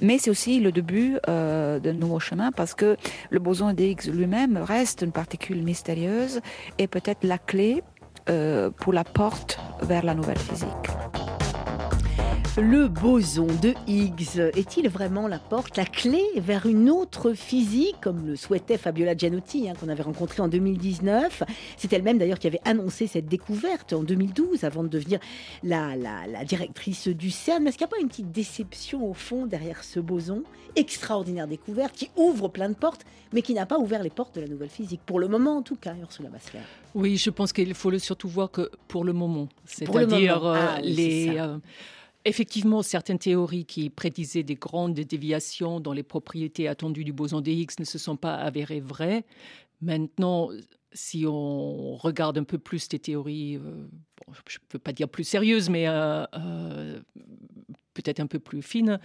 Mais 0.01 0.19
c'est 0.19 0.31
aussi 0.31 0.61
le 0.61 0.71
début 0.73 1.19
d'un 1.27 1.93
nouveau 1.93 2.21
chemin 2.21 2.53
parce 2.53 2.75
que 2.75 2.97
le 3.31 3.39
boson 3.39 3.73
d'Higgs 3.73 4.07
lui-même 4.07 4.57
reste 4.57 5.03
une 5.03 5.13
particule 5.13 5.63
mystérieuse 5.63 6.41
et 6.79 6.87
peut-être 6.87 7.25
la 7.25 7.39
clé 7.39 7.83
pour 8.79 8.93
la 8.93 9.05
porte 9.05 9.59
vers 9.83 10.05
la 10.05 10.15
nouvelle 10.15 10.39
physique. 10.39 11.44
Le 12.57 12.87
boson 12.87 13.49
de 13.49 13.75
Higgs 13.89 14.39
est-il 14.55 14.89
vraiment 14.89 15.27
la 15.27 15.41
porte, 15.41 15.77
la 15.77 15.85
clé 15.85 16.23
vers 16.37 16.67
une 16.67 16.89
autre 16.89 17.33
physique, 17.33 17.97
comme 18.01 18.29
le 18.29 18.37
souhaitait 18.37 18.79
Fabiola 18.79 19.17
Gianotti, 19.17 19.69
hein, 19.69 19.73
qu'on 19.79 19.89
avait 19.89 20.05
rencontrée 20.05 20.41
en 20.41 20.47
2019 20.47 21.43
C'est 21.77 21.93
elle-même 21.93 22.17
d'ailleurs 22.17 22.39
qui 22.39 22.47
avait 22.47 22.61
annoncé 22.65 23.09
cette 23.09 23.27
découverte 23.27 23.93
en 23.93 24.05
2012, 24.05 24.63
avant 24.63 24.85
de 24.85 24.89
devenir 24.89 25.19
la, 25.65 25.97
la, 25.97 26.45
directrice 26.45 27.09
du 27.09 27.33
CERN. 27.33 27.65
Mais 27.65 27.71
est-ce 27.71 27.79
qu'il 27.79 27.89
n'y 27.89 27.93
a 27.93 27.97
pas 27.97 28.01
une 28.01 28.09
petite 28.09 28.31
déception 28.31 29.05
au 29.05 29.15
fond 29.15 29.47
derrière 29.47 29.83
ce 29.83 29.99
boson 29.99 30.45
Extraordinaire 30.77 31.49
découverte 31.49 31.97
qui 31.97 32.11
ouvre 32.15 32.47
plein 32.47 32.69
de 32.69 32.77
portes, 32.77 33.05
mais 33.33 33.43
qui 33.43 33.55
n'a 33.55 33.67
pas 33.67 33.81
ouvert 33.81 34.05
les 34.05 34.11
portes 34.11 34.37
de 34.37 34.43
la 34.43 34.47
nouvelle 34.47 34.71
physique, 34.71 35.01
pour 35.05 35.19
le 35.19 35.27
moment 35.27 35.57
en 35.57 35.63
tout 35.63 35.77
cas, 35.77 35.97
Ursula 36.01 36.29
Bassler. 36.29 36.61
Oui, 36.95 37.17
je 37.17 37.31
pense 37.31 37.53
qu'il 37.53 37.75
faut 37.75 37.91
le 37.91 37.99
surtout 37.99 38.29
voir 38.29 38.49
que 38.53 38.71
pour 38.87 39.03
le 39.03 39.13
moment, 39.13 39.49
c'est-à-dire 39.65 40.47
euh, 40.47 40.55
ah 40.57 40.81
les... 40.83 41.37
Effectivement, 42.27 42.83
certaines 42.83 43.19
théories 43.19 43.67
qui 43.67 43.91
prédisaient 43.91 44.43
des 44.43 44.55
grandes 44.55 44.95
déviations 44.95 45.79
dans 45.79 45.93
les 45.93 46.03
propriétés 46.03 46.69
attendues 46.69 47.05
du 47.05 47.13
boson 47.13 47.43
de 47.43 47.51
Higgs 47.51 47.79
ne 47.79 47.85
se 47.85 47.99
sont 47.99 48.17
pas 48.17 48.35
avérées 48.35 48.81
vraies. 48.81 49.25
Maintenant, 49.83 50.49
si 50.95 51.27
on 51.27 51.97
regarde 51.97 52.39
un 52.39 52.45
peu 52.45 52.57
plus 52.57 52.89
les 52.93 52.99
théories, 52.99 53.57
euh, 53.57 53.87
je 54.47 54.59
ne 54.59 54.65
peux 54.69 54.79
pas 54.79 54.93
dire 54.93 55.09
plus 55.09 55.25
sérieuses, 55.25 55.69
mais 55.69 55.87
euh, 55.87 56.25
euh, 56.35 57.01
peut-être 57.93 58.21
un 58.21 58.27
peu 58.27 58.39
plus 58.39 58.63
fines, 58.63 58.99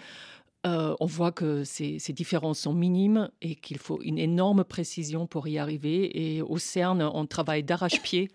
on 0.63 1.05
voit 1.05 1.31
que 1.31 1.63
ces, 1.63 1.99
ces, 1.99 2.13
différences 2.13 2.59
sont 2.59 2.73
minimes 2.73 3.29
et 3.41 3.55
qu'il 3.55 3.79
faut 3.79 4.01
une 4.01 4.19
énorme 4.19 4.63
précision 4.63 5.25
pour 5.25 5.47
y 5.47 5.57
arriver. 5.57 6.35
Et 6.35 6.41
au 6.41 6.57
CERN, 6.57 7.01
on 7.01 7.25
travaille 7.25 7.63
d'arrache-pied 7.63 8.29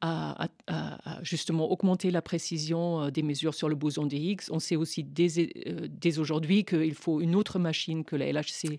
à, 0.00 0.44
à- 0.44 0.48
à- 0.66 1.18
à 1.18 1.22
justement 1.22 1.70
augmenter 1.70 2.10
la 2.10 2.22
précision 2.22 3.02
euh, 3.04 3.10
des 3.10 3.22
mesures 3.22 3.54
sur 3.54 3.68
le 3.68 3.74
boson 3.74 4.06
des 4.06 4.16
Higgs. 4.18 4.42
On 4.50 4.58
sait 4.58 4.76
aussi 4.76 5.02
dès, 5.04 5.28
euh, 5.38 5.86
dès 5.90 6.18
aujourd'hui 6.18 6.64
qu'il 6.64 6.94
faut 6.94 7.20
une 7.20 7.34
autre 7.34 7.58
machine 7.58 8.04
que 8.04 8.14
la 8.16 8.26
LHC 8.30 8.76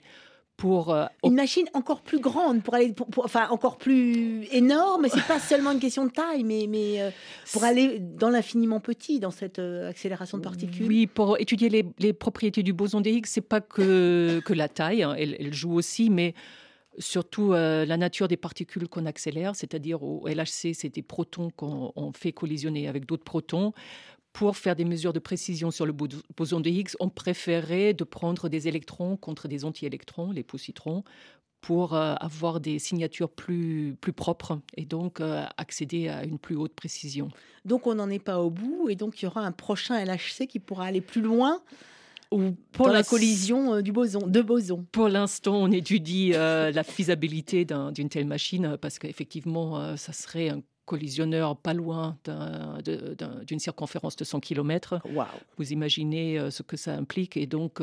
pour 0.57 0.91
euh, 0.91 1.05
Une 1.23 1.35
machine 1.35 1.67
encore 1.75 2.01
plus 2.01 2.19
grande, 2.19 2.63
pour 2.63 2.73
aller, 2.73 2.91
pour- 2.91 3.05
pour- 3.07 3.25
enfin 3.25 3.47
encore 3.51 3.77
plus 3.77 4.45
énorme. 4.51 5.05
C'est 5.13 5.25
pas 5.27 5.39
seulement 5.39 5.71
une 5.71 5.79
question 5.79 6.05
de 6.07 6.11
taille, 6.11 6.43
mais, 6.43 6.65
mais 6.67 6.99
euh, 7.01 7.11
pour 7.53 7.63
aller 7.63 7.99
dans 7.99 8.29
l'infiniment 8.31 8.79
petit, 8.79 9.19
dans 9.19 9.29
cette 9.29 9.59
euh, 9.59 9.87
accélération 9.89 10.39
de 10.39 10.43
particules. 10.43 10.87
Oui, 10.87 11.05
pour 11.05 11.39
étudier 11.39 11.69
les, 11.69 11.85
les 11.99 12.11
propriétés 12.11 12.63
du 12.63 12.73
boson 12.73 13.01
des 13.01 13.11
Higgs, 13.11 13.27
c'est 13.27 13.41
pas 13.41 13.61
que, 13.61 14.41
que 14.45 14.53
la 14.53 14.67
taille, 14.67 15.03
hein, 15.03 15.13
elle, 15.15 15.35
elle 15.39 15.53
joue 15.53 15.73
aussi, 15.73 16.09
mais 16.09 16.33
surtout 16.97 17.53
euh, 17.53 17.85
la 17.85 17.97
nature 17.97 18.27
des 18.27 18.37
particules 18.37 18.87
qu'on 18.87 19.05
accélère, 19.05 19.55
c'est-à-dire 19.55 20.03
au 20.03 20.27
LHC, 20.27 20.73
c'est 20.73 20.89
des 20.89 21.01
protons 21.03 21.49
qu'on 21.55 21.91
on 21.95 22.11
fait 22.13 22.31
collisionner 22.31 22.87
avec 22.87 23.05
d'autres 23.05 23.23
protons. 23.23 23.73
Pour 24.33 24.55
faire 24.55 24.75
des 24.75 24.85
mesures 24.85 25.13
de 25.13 25.19
précision 25.19 25.71
sur 25.71 25.85
le 25.85 25.93
bo- 25.93 26.07
boson 26.35 26.59
de 26.59 26.69
Higgs, 26.69 26.91
on 26.99 27.09
préférait 27.09 27.93
de 27.93 28.03
prendre 28.03 28.49
des 28.49 28.67
électrons 28.67 29.17
contre 29.17 29.47
des 29.47 29.65
anti-électrons, 29.65 30.31
les 30.31 30.43
positrons, 30.43 31.03
pour 31.61 31.95
euh, 31.95 32.13
avoir 32.19 32.59
des 32.59 32.77
signatures 32.77 33.29
plus, 33.31 33.95
plus 33.99 34.13
propres 34.13 34.59
et 34.75 34.85
donc 34.85 35.21
euh, 35.21 35.43
accéder 35.57 36.07
à 36.07 36.23
une 36.23 36.37
plus 36.37 36.55
haute 36.55 36.73
précision. 36.73 37.29
Donc 37.65 37.87
on 37.87 37.95
n'en 37.95 38.09
est 38.11 38.23
pas 38.23 38.39
au 38.39 38.51
bout, 38.51 38.89
et 38.89 38.95
donc 38.95 39.21
il 39.21 39.25
y 39.25 39.27
aura 39.27 39.41
un 39.41 39.51
prochain 39.51 39.97
LHC 40.05 40.45
qui 40.47 40.59
pourra 40.59 40.85
aller 40.85 41.01
plus 41.01 41.21
loin 41.21 41.61
Ou 42.31 42.51
pour 42.73 42.87
dans 42.87 42.93
la 42.93 43.03
collision 43.03 43.75
euh, 43.75 43.81
du 43.81 43.91
boson, 43.91 44.27
de 44.27 44.41
boson. 44.41 44.85
Pour 44.91 45.07
l'instant, 45.09 45.55
on 45.55 45.71
étudie 45.71 46.31
euh, 46.33 46.71
la 46.71 46.83
faisabilité 46.83 47.63
d'un- 47.65 47.91
d'une 47.91 48.09
telle 48.09 48.25
machine 48.27 48.65
euh, 48.65 48.77
parce 48.77 48.99
qu'effectivement, 48.99 49.79
euh, 49.79 49.95
ça 49.95 50.11
serait 50.13 50.49
un 50.49 50.61
collisionneur 50.85 51.57
pas 51.57 51.73
loin 51.73 52.17
d'une 53.47 53.59
circonférence 53.59 54.15
de 54.15 54.23
100 54.23 54.39
km. 54.39 54.99
Waouh 55.13 55.27
Vous 55.57 55.71
imaginez 55.73 56.39
euh, 56.39 56.49
ce 56.51 56.63
que 56.63 56.77
ça 56.77 56.93
implique 56.93 57.37
et 57.37 57.45
donc 57.45 57.81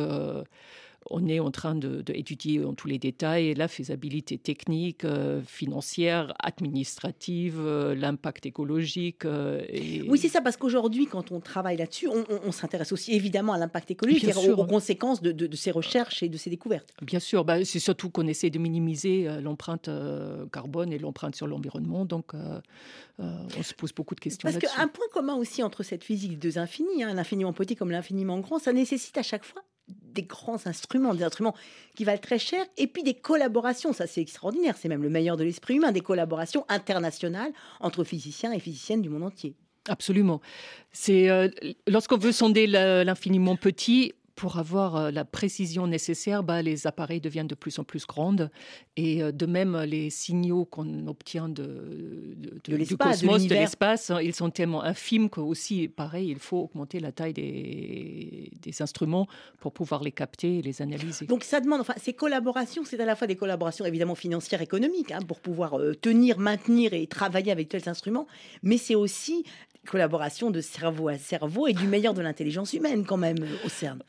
on 1.11 1.27
est 1.29 1.39
en 1.41 1.51
train 1.51 1.75
d'étudier 1.75 2.65
en 2.65 2.75
tous 2.75 2.89
les 2.89 2.99
détails 2.99 3.55
la 3.55 3.69
faisabilité 3.69 4.39
technique, 4.39 5.05
euh, 5.05 5.41
financière, 5.43 6.33
administrative, 6.39 7.59
euh, 7.61 7.95
l'impact 7.95 8.47
écologique. 8.47 9.25
euh, 9.25 9.63
et- 9.69 10.03
Oui, 10.09 10.19
c'est 10.19 10.29
ça, 10.29 10.41
parce 10.41 10.57
qu'aujourd'hui, 10.57 11.07
quand 11.07 11.31
on 11.33 11.41
travaille 11.41 11.77
là-dessus, 11.77 12.09
on, 12.09 12.25
on- 12.31 12.41
on 12.47 12.53
s'intéresse 12.53 12.93
aussi 12.93 13.13
évidemment 13.13 13.53
à 13.53 13.59
l'impact 13.59 13.91
écologique, 13.91 14.25
c'est-à-dire 14.25 14.59
aux, 14.59 14.63
aux 14.63 14.67
conséquences 14.67 15.21
de, 15.23 15.33
de- 15.33 15.47
de 15.47 15.57
ces 15.57 15.71
recherches 15.71 16.23
et 16.23 16.29
de 16.29 16.37
ces 16.37 16.51
découvertes. 16.51 16.89
Bien 17.03 17.21
sûr, 17.21 17.45
bah, 17.45 17.65
c'est 17.65 17.79
surtout 17.79 18.11
qu'on 18.11 18.27
essaie 18.27 18.51
de 18.51 18.59
minimiser 18.59 19.29
l'empreinte 19.41 19.89
carbone 20.53 20.93
et 20.93 20.99
l'empreinte 20.99 21.35
sur 21.37 21.47
l'environnement. 21.47 22.05
Donc, 22.05 22.33
on 23.19 23.63
se 23.63 23.75
pose 23.75 23.93
beaucoup 23.93 24.15
de 24.15 24.21
questions 24.21 24.49
Parce 24.51 24.59
qu'un 24.59 24.89
point 24.89 25.07
commun 25.13 25.35
aussi 25.35 25.63
entre 25.63 25.83
cette 25.83 26.05
physique 26.05 26.33
des 26.33 26.37
deux 26.37 26.59
infinis, 26.59 27.03
hein, 27.05 27.15
l'infiniment 27.15 27.53
petit 27.53 27.77
comme 27.77 27.91
l'infiniment 27.91 28.39
grand, 28.41 28.59
ça 28.59 28.73
nécessite 28.73 29.17
à 29.19 29.23
chaque 29.23 29.45
fois 29.45 29.63
des 29.89 30.23
grands 30.23 30.67
instruments, 30.67 31.15
des 31.15 31.25
instruments 31.25 31.55
qui 31.95 32.05
valent 32.05 32.21
très 32.21 32.39
cher, 32.39 32.65
et 32.77 32.87
puis 32.87 33.03
des 33.03 33.15
collaborations, 33.15 33.93
ça 33.93 34.07
c'est 34.07 34.21
extraordinaire, 34.21 34.77
c'est 34.79 34.89
même 34.89 35.03
le 35.03 35.11
meilleur 35.11 35.37
de 35.37 35.45
l'esprit 35.45 35.75
humain, 35.75 35.93
des 35.93 36.01
collaborations 36.01 36.65
internationales 36.69 37.53
entre 37.81 38.05
physiciens 38.05 38.53
et 38.53 38.61
physiciennes 38.61 39.03
du 39.03 39.09
monde 39.09 39.25
entier. 39.25 39.55
Absolument. 39.89 40.41
C'est 40.93 41.29
euh, 41.29 41.49
lorsqu'on 41.87 42.17
veut 42.17 42.33
sonder 42.33 42.67
l'infiniment 42.67 43.57
petit. 43.57 44.15
Pour 44.37 44.59
avoir 44.59 44.97
euh, 44.97 45.11
la 45.13 45.25
précision 45.25 45.87
nécessaire, 45.87 46.43
bah, 46.43 46.61
les 46.61 46.89
appareils 46.89 47.21
deviennent 47.21 47.47
de 47.47 47.55
plus 47.55 47.79
en 47.79 47.85
plus 47.85 48.05
grandes. 48.05 48.51
Et 48.97 49.23
euh, 49.23 49.31
de 49.31 49.47
même, 49.47 49.77
les 49.83 50.11
signaux 50.11 50.65
qu'on 50.65 51.07
obtient 51.07 51.49
de, 51.49 51.63
de- 52.37 52.51
de- 52.65 52.73
du 52.73 52.77
l'espace, 52.77 53.21
de 53.21 53.27
cosmos, 53.27 53.35
de 53.35 53.39
l'univers. 53.39 53.61
l'espace, 53.61 54.11
hein, 54.11 54.21
ils 54.21 54.35
sont 54.35 54.51
tellement 54.51 54.83
infimes 54.83 55.31
qu'aussi, 55.31 55.87
pareil, 55.87 56.29
il 56.31 56.39
faut 56.41 56.59
augmenter 56.59 56.99
la 56.99 57.13
taille 57.13 57.33
des, 57.33 58.51
des 58.61 58.83
instruments 58.83 59.27
pour 59.61 59.73
pouvoir 59.73 60.03
les 60.03 60.13
capter 60.13 60.59
et 60.59 60.63
les 60.63 60.83
analyser. 60.83 61.27
Donc 61.27 61.45
ça 61.45 61.61
demande, 61.61 61.81
enfin, 61.83 61.95
ces 61.97 62.13
collaborations, 62.13 62.85
c'est 62.85 62.99
à 63.01 63.05
la 63.07 63.15
fois 63.17 63.27
des 63.27 63.37
collaborations 63.37 63.85
évidemment 63.85 64.15
financières, 64.17 64.63
économiques, 64.63 65.13
hein, 65.13 65.21
pour 65.27 65.41
pouvoir 65.41 65.79
euh, 65.79 65.95
tenir, 65.95 66.39
maintenir 66.39 66.93
et 66.93 67.07
travailler 67.07 67.53
avec 67.53 67.69
tels 67.69 67.89
instruments, 67.89 68.27
mais 68.63 68.79
c'est 68.79 68.95
aussi 68.97 69.45
des 69.85 69.91
collaborations 69.91 70.51
de 70.51 70.61
cerveau 70.63 71.09
à 71.09 71.19
cerveau 71.19 71.67
et 71.67 71.75
du 71.75 71.87
meilleur 71.87 72.15
de 72.15 72.23
l'intelligence 72.23 72.73
humaine 72.73 73.05
quand 73.05 73.19
même 73.19 73.43
euh, 73.43 73.67
au 73.67 73.69
CERN. 73.69 74.03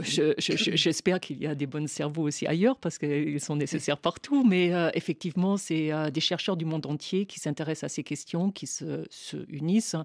Je- 0.00 0.34
je- 0.38 0.76
J'espère 0.76 1.20
qu'il 1.20 1.38
y 1.40 1.46
a 1.46 1.54
des 1.54 1.66
bons 1.66 1.88
cerveaux 1.88 2.24
aussi 2.24 2.46
ailleurs 2.46 2.76
parce 2.76 2.98
qu'ils 2.98 3.40
sont 3.40 3.54
nécessaires 3.56 3.96
partout. 3.96 4.44
Mais 4.44 4.74
euh, 4.74 4.90
effectivement, 4.94 5.56
c'est 5.56 5.92
euh, 5.92 6.10
des 6.10 6.20
chercheurs 6.20 6.56
du 6.56 6.64
monde 6.64 6.84
entier 6.86 7.24
qui 7.24 7.38
s'intéressent 7.38 7.84
à 7.84 7.94
ces 7.94 8.02
questions, 8.02 8.50
qui 8.50 8.66
se, 8.66 9.04
se 9.08 9.36
unissent 9.48 9.96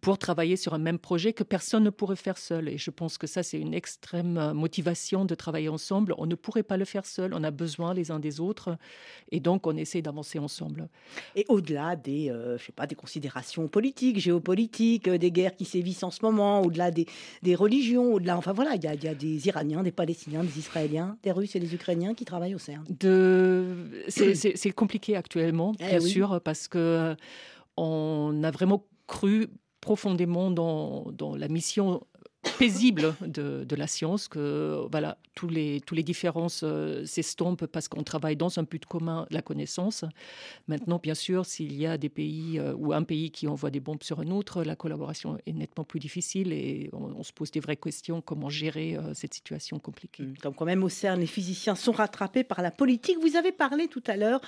pour 0.00 0.18
travailler 0.18 0.56
sur 0.56 0.74
un 0.74 0.78
même 0.78 0.98
projet 0.98 1.32
que 1.32 1.44
personne 1.44 1.84
ne 1.84 1.90
pourrait 1.90 2.16
faire 2.16 2.36
seul. 2.36 2.68
Et 2.68 2.76
je 2.76 2.90
pense 2.90 3.16
que 3.16 3.26
ça, 3.28 3.42
c'est 3.44 3.58
une 3.60 3.72
extrême 3.72 4.36
euh, 4.36 4.52
motivation 4.52 5.24
de 5.24 5.34
travailler 5.36 5.68
ensemble. 5.68 6.14
On 6.18 6.26
ne 6.26 6.34
pourrait 6.34 6.64
pas 6.64 6.76
le 6.76 6.84
faire 6.84 7.06
seul. 7.06 7.32
On 7.34 7.44
a 7.44 7.50
besoin 7.52 7.94
les 7.94 8.10
uns 8.10 8.18
des 8.18 8.40
autres. 8.40 8.76
Et 9.30 9.38
donc, 9.40 9.66
on 9.68 9.76
essaie 9.76 10.02
d'avancer 10.02 10.38
ensemble. 10.40 10.88
Et 11.36 11.44
au-delà 11.48 11.94
des, 11.96 12.30
euh, 12.30 12.58
je 12.58 12.64
sais 12.64 12.72
pas, 12.72 12.86
des 12.88 12.96
considérations 12.96 13.68
politiques, 13.68 14.18
géopolitiques, 14.18 14.63
euh, 15.08 15.18
des 15.18 15.30
guerres 15.30 15.56
qui 15.56 15.64
sévissent 15.64 16.02
en 16.02 16.10
ce 16.10 16.20
moment, 16.22 16.62
au-delà 16.62 16.90
des, 16.90 17.06
des 17.42 17.54
religions, 17.54 18.12
au-delà, 18.12 18.36
enfin 18.36 18.52
voilà, 18.52 18.74
il 18.74 18.82
y 18.82 18.86
a, 18.86 18.94
il 18.94 19.04
y 19.04 19.08
a 19.08 19.14
des 19.14 19.46
Iraniens, 19.48 19.82
des 19.82 19.92
Palestiniens, 19.92 20.42
des 20.44 20.58
Israéliens, 20.58 21.16
des 21.22 21.32
Russes 21.32 21.56
et 21.56 21.60
des 21.60 21.74
Ukrainiens 21.74 22.14
qui 22.14 22.24
travaillent 22.24 22.54
au 22.54 22.58
CERN. 22.58 22.84
De... 23.00 23.64
C'est 24.08 24.70
compliqué 24.72 25.16
actuellement, 25.16 25.72
Eh 25.80 25.86
bien 25.86 26.00
oui. 26.00 26.10
sûr, 26.10 26.40
parce 26.44 26.68
que 26.68 26.78
euh, 26.78 27.14
on 27.76 28.42
a 28.42 28.50
vraiment 28.50 28.84
cru 29.06 29.48
profondément 29.80 30.50
dans, 30.50 31.10
dans 31.12 31.36
la 31.36 31.48
mission 31.48 32.02
paisible 32.58 33.14
de, 33.20 33.76
la 33.76 33.86
science, 33.86 34.28
que 34.28 34.86
voilà, 34.90 35.18
tous 35.34 35.48
les, 35.48 35.80
tous 35.80 35.94
les 35.94 36.02
différences 36.02 36.62
euh, 36.62 37.04
s'estompent 37.04 37.66
parce 37.66 37.88
qu'on 37.88 38.02
travaille 38.02 38.36
dans 38.36 38.58
un 38.58 38.62
but 38.62 38.84
commun, 38.86 39.26
la 39.30 39.42
connaissance. 39.42 40.04
Maintenant, 40.68 41.00
bien 41.02 41.14
sûr, 41.14 41.44
s'il 41.46 41.74
y 41.74 41.86
a 41.86 41.98
des 41.98 42.08
pays 42.08 42.58
euh, 42.58 42.74
ou 42.76 42.92
un 42.92 43.02
pays 43.02 43.30
qui 43.30 43.48
envoie 43.48 43.70
des 43.70 43.80
bombes 43.80 44.02
sur 44.02 44.20
un 44.20 44.30
autre, 44.30 44.62
la 44.62 44.76
collaboration 44.76 45.38
est 45.46 45.52
nettement 45.52 45.84
plus 45.84 46.00
difficile 46.00 46.52
et 46.52 46.90
on, 46.92 47.22
se 47.22 47.32
pose 47.32 47.50
des 47.50 47.60
vraies 47.60 47.76
questions, 47.76 48.20
comment 48.20 48.48
gérer 48.48 48.96
euh, 48.96 49.14
cette 49.14 49.34
situation 49.34 49.78
compliquée. 49.78 50.24
Comme 50.42 50.54
quand 50.54 50.66
même 50.66 50.84
au 50.84 50.88
CERN, 50.88 51.20
les 51.20 51.26
physiciens 51.26 51.74
sont 51.74 51.92
rattrapés 51.92 52.44
par 52.44 52.62
la 52.62 52.70
politique. 52.70 53.18
Vous 53.20 53.36
avez 53.36 53.52
parlé 53.52 53.88
tout 53.88 54.04
à 54.06 54.16
l'heure, 54.16 54.40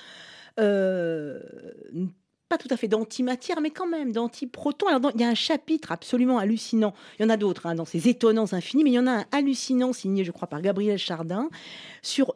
pas 2.49 2.57
tout 2.57 2.67
à 2.71 2.77
fait 2.77 2.87
d'antimatière, 2.87 3.59
mais 3.61 3.69
quand 3.71 3.87
même 3.87 4.11
d'antiprotons. 4.13 4.87
Alors, 4.87 4.99
dans- 4.99 5.11
il 5.11 5.19
y 5.21 5.23
a 5.23 5.29
un 5.29 5.35
chapitre 5.35 5.91
absolument 5.91 6.37
hallucinant. 6.37 6.93
Il 7.19 7.23
y 7.23 7.25
en 7.25 7.29
a 7.29 7.37
d'autres 7.37 7.65
hein, 7.65 7.75
dans 7.75 7.85
ces 7.85 8.07
étonnants 8.07 8.53
infinis, 8.53 8.83
mais 8.83 8.91
il 8.91 8.93
y 8.95 8.99
en 8.99 9.07
a 9.07 9.11
un 9.11 9.25
hallucinant 9.31 9.91
signé, 9.93 10.23
je 10.23 10.31
crois, 10.31 10.47
par 10.47 10.61
Gabriel 10.61 10.97
Chardin 10.97 11.49
sur 12.01 12.35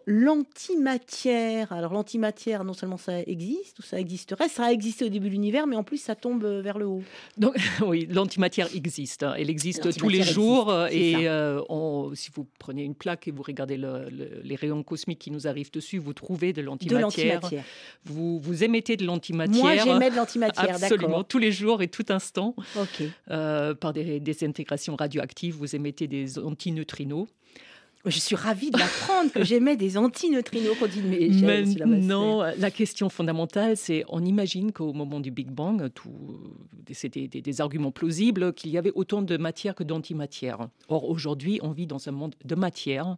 l'antimatière. 0.66 1.72
Alors, 1.72 1.94
l'antimatière, 1.94 2.64
non 2.64 2.74
seulement 2.74 2.98
ça 2.98 3.22
existe, 3.22 3.80
ou 3.80 3.82
ça 3.82 4.00
existerait, 4.00 4.50
ça 4.50 4.66
a 4.66 4.72
existé 4.72 5.06
au 5.06 5.10
début 5.10 5.28
de 5.28 5.32
l'univers, 5.34 5.68
mais 5.68 5.76
en 5.76 5.84
plus, 5.84 5.98
ça 5.98 6.16
tombe 6.16 6.44
euh, 6.44 6.62
vers 6.62 6.78
le 6.78 6.86
haut. 6.86 7.04
Donc, 7.38 7.56
oui, 7.86 8.08
l'antimatière 8.10 8.68
existe. 8.76 9.24
hein. 9.24 9.34
Elle 9.38 9.50
existe 9.50 9.98
tous 9.98 10.10
les 10.10 10.24
jours. 10.24 10.72
existe, 10.86 11.04
c'est 11.16 11.22
et 11.22 11.28
euh, 11.28 11.62
on- 11.70 12.12
si 12.16 12.30
vous 12.34 12.46
prenez 12.60 12.84
une 12.84 12.96
plaque 12.96 13.28
et 13.28 13.32
vous 13.32 13.44
regardez 13.44 13.78
le- 13.78 14.10
le- 14.10 14.42
les 14.44 14.56
rayons 14.56 14.84
cosmiques 14.84 15.20
qui 15.20 15.32
nous 15.32 15.48
arrivent 15.48 15.72
dessus, 15.72 15.98
vous 15.98 16.14
trouvez 16.14 16.54
de 16.54 16.62
De 16.62 16.66
l'antimatière. 16.66 17.36
l'antimatière. 17.36 17.64
Vous, 18.06 18.40
vous 18.40 18.64
émettez 18.64 18.98
de 18.98 19.06
l'antimatière. 19.06 19.86
De 20.10 20.16
l'antimatière, 20.16 20.76
Absolument, 20.76 21.24
tous 21.24 21.38
les 21.38 21.52
jours 21.52 21.82
et 21.82 21.88
tout 21.88 22.06
instant. 22.10 22.56
Euh, 23.30 23.76
par 23.76 23.94
des 23.94 24.20
désintégrations 24.20 24.96
radioactives, 24.96 25.56
vous 25.56 25.76
émettez 25.76 26.08
des 26.08 26.40
antineutrinos. 26.40 27.28
Je 28.06 28.20
suis 28.20 28.36
ravie 28.36 28.72
de 28.72 28.80
l'apprendre 28.80 29.32
que 29.32 29.44
j'émets 29.44 29.76
des 29.76 29.98
antineutrinos. 29.98 30.78
Continue, 30.78 31.30
Michel, 31.30 31.68
sur 31.68 31.80
la 31.80 31.86
Maintenant, 31.86 32.44
la 32.58 32.72
question 32.72 33.10
fondamentale, 33.10 33.78
c'est 33.78 34.04
on 34.10 34.24
imagine 34.26 34.72
qu'au 34.72 34.94
moment 34.94 35.20
du 35.20 35.30
Big 35.30 35.52
Bang, 35.52 35.90
c'est 36.92 37.10
des, 37.10 37.62
arguments 37.62 37.92
plausibles 37.92 38.54
qu'il 38.54 38.72
y 38.72 38.78
avait 38.78 38.92
autant 38.96 39.22
de 39.22 39.38
matière 39.38 39.76
que 39.76 39.84
d'antimatière. 39.84 40.68
Or, 40.88 41.10
aujourd'hui, 41.10 41.60
on 41.62 41.72
vit 41.72 41.88
dans 41.88 42.08
un 42.08 42.12
monde 42.12 42.36
de 42.44 42.56
matière. 42.56 43.18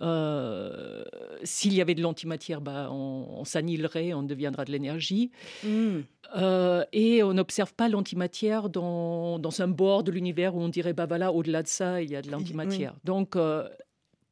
Euh, 0.00 1.04
S'il 1.44 1.74
y 1.74 1.80
avait 1.80 1.94
de 1.94 2.02
l'antimatière, 2.02 2.60
bah, 2.60 2.88
on, 2.90 3.26
on 3.28 3.44
s'annihilerait, 3.44 4.14
on 4.14 4.22
deviendra 4.22 4.64
de 4.64 4.72
l'énergie. 4.72 5.30
Hmm. 5.64 6.00
Euh, 6.36 6.84
et 6.92 7.22
on 7.22 7.34
n'observe 7.34 7.74
pas 7.74 7.88
l'antimatière 7.88 8.70
dans, 8.70 9.38
dans 9.38 9.60
un 9.60 9.68
bord 9.68 10.02
de 10.02 10.10
l'univers 10.10 10.54
où 10.54 10.60
on 10.60 10.68
dirait, 10.68 10.94
bah 10.94 11.06
voilà, 11.06 11.32
au-delà 11.32 11.62
de 11.62 11.68
ça, 11.68 12.00
il 12.00 12.10
y 12.10 12.16
a 12.16 12.22
de 12.22 12.30
l'antimatière. 12.30 12.94
Donc, 13.04 13.36
euh, 13.36 13.68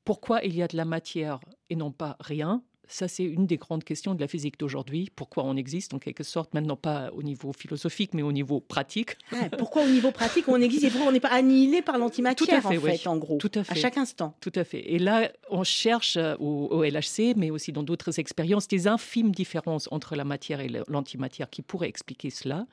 pourquoi 0.04 0.42
il 0.44 0.54
y 0.56 0.62
a 0.62 0.68
de 0.68 0.76
la 0.76 0.84
matière 0.84 1.40
et 1.68 1.76
non 1.76 1.90
pas 1.92 2.16
rien? 2.20 2.62
Ça, 2.92 3.06
c'est 3.06 3.22
une 3.22 3.46
des 3.46 3.56
grandes 3.56 3.84
questions 3.84 4.16
de 4.16 4.20
la 4.20 4.26
physique 4.26 4.58
d'aujourd'hui. 4.58 5.12
Pourquoi 5.14 5.44
on 5.44 5.54
existe, 5.56 5.94
en 5.94 6.00
quelque 6.00 6.24
sorte, 6.24 6.54
maintenant 6.54 6.74
pas 6.74 7.10
au 7.14 7.22
niveau 7.22 7.52
philosophique, 7.52 8.14
mais 8.14 8.22
au 8.22 8.32
niveau 8.32 8.58
pratique. 8.58 9.16
Ah, 9.30 9.48
pourquoi 9.56 9.84
au 9.84 9.88
niveau 9.88 10.10
pratique 10.10 10.48
on 10.48 10.60
existe 10.60 10.82
et 10.82 10.90
pourquoi 10.90 11.08
on 11.10 11.12
n'est 11.12 11.20
pas 11.20 11.28
annihilé 11.32 11.82
par 11.82 11.98
l'antimatière 11.98 12.48
Tout 12.48 12.52
à 12.52 12.60
fait, 12.60 12.78
en 12.78 12.80
fait, 12.80 12.90
oui. 12.90 13.00
en 13.06 13.16
gros, 13.16 13.36
Tout 13.38 13.52
à 13.54 13.62
fait. 13.62 13.76
chaque 13.78 13.96
instant. 13.96 14.34
Tout 14.40 14.50
à 14.56 14.64
fait. 14.64 14.80
Et 14.92 14.98
là, 14.98 15.30
on 15.50 15.62
cherche 15.62 16.16
euh, 16.16 16.34
au, 16.40 16.66
au 16.66 16.82
LHC, 16.82 17.34
mais 17.36 17.50
aussi 17.52 17.70
dans 17.70 17.84
d'autres 17.84 18.18
expériences, 18.18 18.66
des 18.66 18.88
infimes 18.88 19.30
différences 19.30 19.86
entre 19.92 20.16
la 20.16 20.24
matière 20.24 20.58
et 20.58 20.68
l'antimatière 20.88 21.48
qui 21.48 21.62
pourraient 21.62 21.88
expliquer 21.88 22.30
cela. 22.30 22.66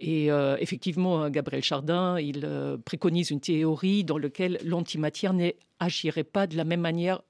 Et 0.00 0.30
euh, 0.30 0.56
effectivement, 0.58 1.28
Gabriel 1.28 1.62
Chardin, 1.62 2.18
il 2.18 2.40
euh, 2.44 2.78
préconise 2.78 3.30
une 3.30 3.40
théorie 3.40 4.02
dans 4.02 4.16
laquelle 4.16 4.58
l'antimatière 4.64 5.34
n'agirait 5.34 6.24
pas 6.24 6.46
de 6.46 6.56
la 6.56 6.64
même 6.64 6.80
manière 6.80 7.20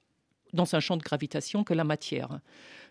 dans 0.53 0.75
un 0.75 0.79
champ 0.79 0.97
de 0.97 1.03
gravitation 1.03 1.63
que 1.63 1.73
la 1.73 1.83
matière. 1.83 2.39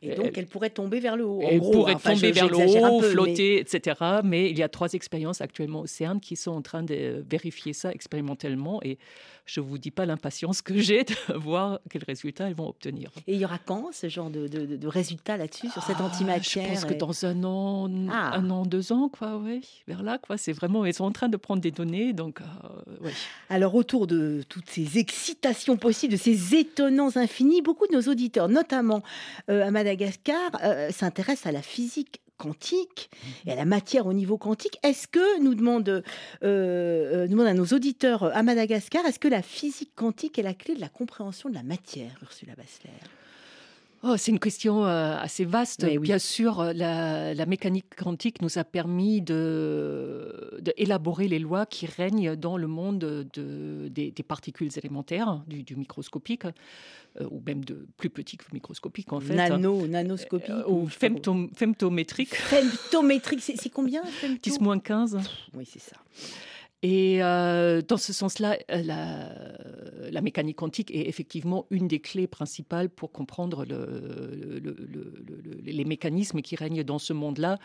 Et 0.03 0.15
donc, 0.15 0.39
elle 0.39 0.47
pourrait 0.47 0.71
tomber 0.71 0.99
vers 0.99 1.15
le 1.15 1.27
haut. 1.27 1.43
En 1.43 1.49
Elle 1.49 1.59
gros, 1.59 1.73
pourrait 1.73 1.95
enfin, 1.95 2.15
tomber 2.15 2.29
je- 2.29 2.33
vers 2.35 2.49
le 2.49 2.57
haut, 2.57 3.01
peu, 3.01 3.07
mais- 3.07 3.13
flotter, 3.13 3.59
etc. 3.61 3.97
Mais 4.25 4.51
il 4.51 4.59
y 4.59 4.63
a 4.63 4.69
trois 4.71 4.93
expériences 4.95 5.43
actuellement 5.43 5.81
au 5.81 5.87
CERN 5.87 6.21
qui 6.21 6.37
sont 6.37 6.53
en 6.53 6.63
train 6.63 6.83
de 6.83 7.23
vérifier 7.29 7.75
ça 7.75 7.93
expérimentalement. 7.93 8.81
Et 8.83 8.97
je 9.45 9.61
ne 9.61 9.67
vous 9.67 9.77
dis 9.77 9.91
pas 9.91 10.07
l'impatience 10.07 10.63
que 10.63 10.79
j'ai 10.79 11.05
de 11.05 11.13
voir 11.37 11.81
quels 11.91 12.05
résultats 12.05 12.49
ils 12.49 12.55
vont 12.55 12.69
obtenir. 12.69 13.11
Et 13.27 13.35
il 13.35 13.41
y 13.41 13.45
aura 13.45 13.59
quand 13.59 13.91
ce 13.93 14.09
genre 14.09 14.31
de, 14.31 14.47
de, 14.49 14.77
de 14.77 14.89
résultats 14.89 15.37
là-dessus, 15.37 15.69
sur 15.69 15.83
cette 15.83 15.97
Ah, 15.99 16.05
antimatière 16.05 16.65
Je 16.65 16.71
pense 16.71 16.85
que 16.87 16.95
dans 16.95 17.25
un 17.27 17.45
an, 17.45 17.91
Ah. 18.11 18.37
un 18.39 18.49
an, 18.49 18.65
deux 18.65 18.93
ans, 18.93 19.11
quoi, 19.11 19.37
oui, 19.37 19.61
vers 19.87 20.03
là, 20.03 20.17
quoi. 20.17 20.39
C'est 20.39 20.53
vraiment, 20.53 20.87
ils 20.87 20.95
sont 20.95 21.05
en 21.05 21.13
train 21.13 21.29
de 21.29 21.37
prendre 21.37 21.61
des 21.61 21.73
données, 21.73 22.15
donc, 22.15 22.41
euh, 22.41 23.05
ouais. 23.05 23.13
Alors 23.51 23.75
autour 23.75 24.07
de 24.07 24.43
toutes 24.49 24.71
ces 24.71 24.97
excitations 24.99 25.77
possibles, 25.77 26.13
de 26.15 26.19
ces 26.19 26.55
étonnants 26.55 27.17
infinis, 27.17 27.50
beaucoup 27.61 27.87
de 27.87 27.95
nos 27.95 28.03
auditeurs, 28.03 28.49
notamment 28.49 29.03
euh, 29.51 29.67
à 29.67 29.71
Madagascar, 29.71 30.53
euh, 30.63 30.91
s'intéressent 30.91 31.47
à 31.47 31.53
la 31.53 31.63
physique 31.63 32.21
quantique 32.39 33.11
et 33.47 33.53
à 33.53 33.55
la 33.55 33.67
matière 33.67 34.07
au 34.07 34.15
niveau 34.15 34.39
quantique. 34.39 34.79
Est-ce 34.83 35.07
que, 35.09 35.43
nous 35.43 35.55
demande, 35.55 36.03
euh, 36.43 37.23
nous 37.25 37.33
demande 37.33 37.49
à 37.49 37.55
nos 37.55 37.67
auditeurs 37.67 38.25
à 38.35 38.43
Madagascar, 38.43 39.05
est-ce 39.05 39.19
que 39.19 39.29
la 39.29 39.43
physique 39.43 39.93
quantique 39.95 40.39
est 40.39 40.43
la 40.43 40.55
clé 40.55 40.75
de 40.75 40.81
la 40.81 40.89
compréhension 40.89 41.51
de 41.51 41.55
la 41.55 41.63
matière, 41.63 42.13
Ursula 42.23 42.55
Bassler? 42.57 42.91
Oh, 44.03 44.17
c'est 44.17 44.31
une 44.31 44.39
question 44.39 44.87
euh, 44.87 45.15
assez 45.19 45.45
vaste. 45.45 45.85
Oui. 45.87 45.99
Bien 45.99 46.19
sûr, 46.19 46.61
euh, 46.61 46.73
la, 46.73 47.35
la 47.35 47.45
mécanique 47.47 47.95
quantique 47.97 48.41
nous 48.41 48.57
a 48.59 48.65
permis 48.65 49.21
de, 49.21 50.59
de 50.61 50.73
élaborer 50.79 51.29
les 51.29 51.39
lois 51.39 51.67
qui 51.67 51.85
règnent 51.85 52.35
dans 52.35 52.57
le 52.57 52.67
monde 52.67 52.99
de- 52.99 53.89
des, 53.89 54.11
des 54.11 54.23
particules 54.23 54.71
élémentaires, 54.79 55.43
du, 55.47 55.63
du 55.63 55.77
microscopique, 55.77 56.45
euh, 57.21 57.27
ou 57.31 57.43
même 57.47 57.63
de 57.63 57.87
plus 57.99 58.09
petit 58.09 58.39
que 58.39 58.45
microscopique 58.55 59.13
en 59.13 59.21
fait. 59.21 59.35
Nano, 59.35 59.87
nanoscopique 59.87 60.49
Euh, 60.51 60.65
ou 60.67 60.89
femtométrique, 60.89 62.35
Femtométrique, 62.35 63.41
c'est 63.43 63.57
c'est 63.57 63.69
combien 63.71 64.03
femto 64.05 64.41
10 64.43 64.61
moins 64.61 64.79
15. 64.79 65.19
Oui, 65.55 65.69
c'est 65.71 65.79
ça. 65.83 65.97
Et 66.83 67.23
euh, 67.23 67.83
dans 67.83 67.99
ce 67.99 68.13
sens-là, 68.15 68.59
euh, 68.71 68.83
la, 68.83 70.11
la 70.11 70.21
mécanique 70.23 70.57
quantique 70.57 70.91
est 70.91 71.09
effectivement 71.09 71.67
une 71.71 71.89
des 71.89 72.01
clés 72.01 72.27
principales 72.27 72.89
pour 72.89 73.13
comprendre 73.13 73.67
le- 73.67 73.85
le- 74.35 74.59
le- 74.61 74.77
le- 74.89 75.41
le- 75.45 75.61
les 75.63 75.85
mécanismes 75.85 76.41
qui 76.41 76.57
règnent 76.57 76.83
dans 76.83 76.99
ce 76.99 77.13
monde-là. 77.13 77.59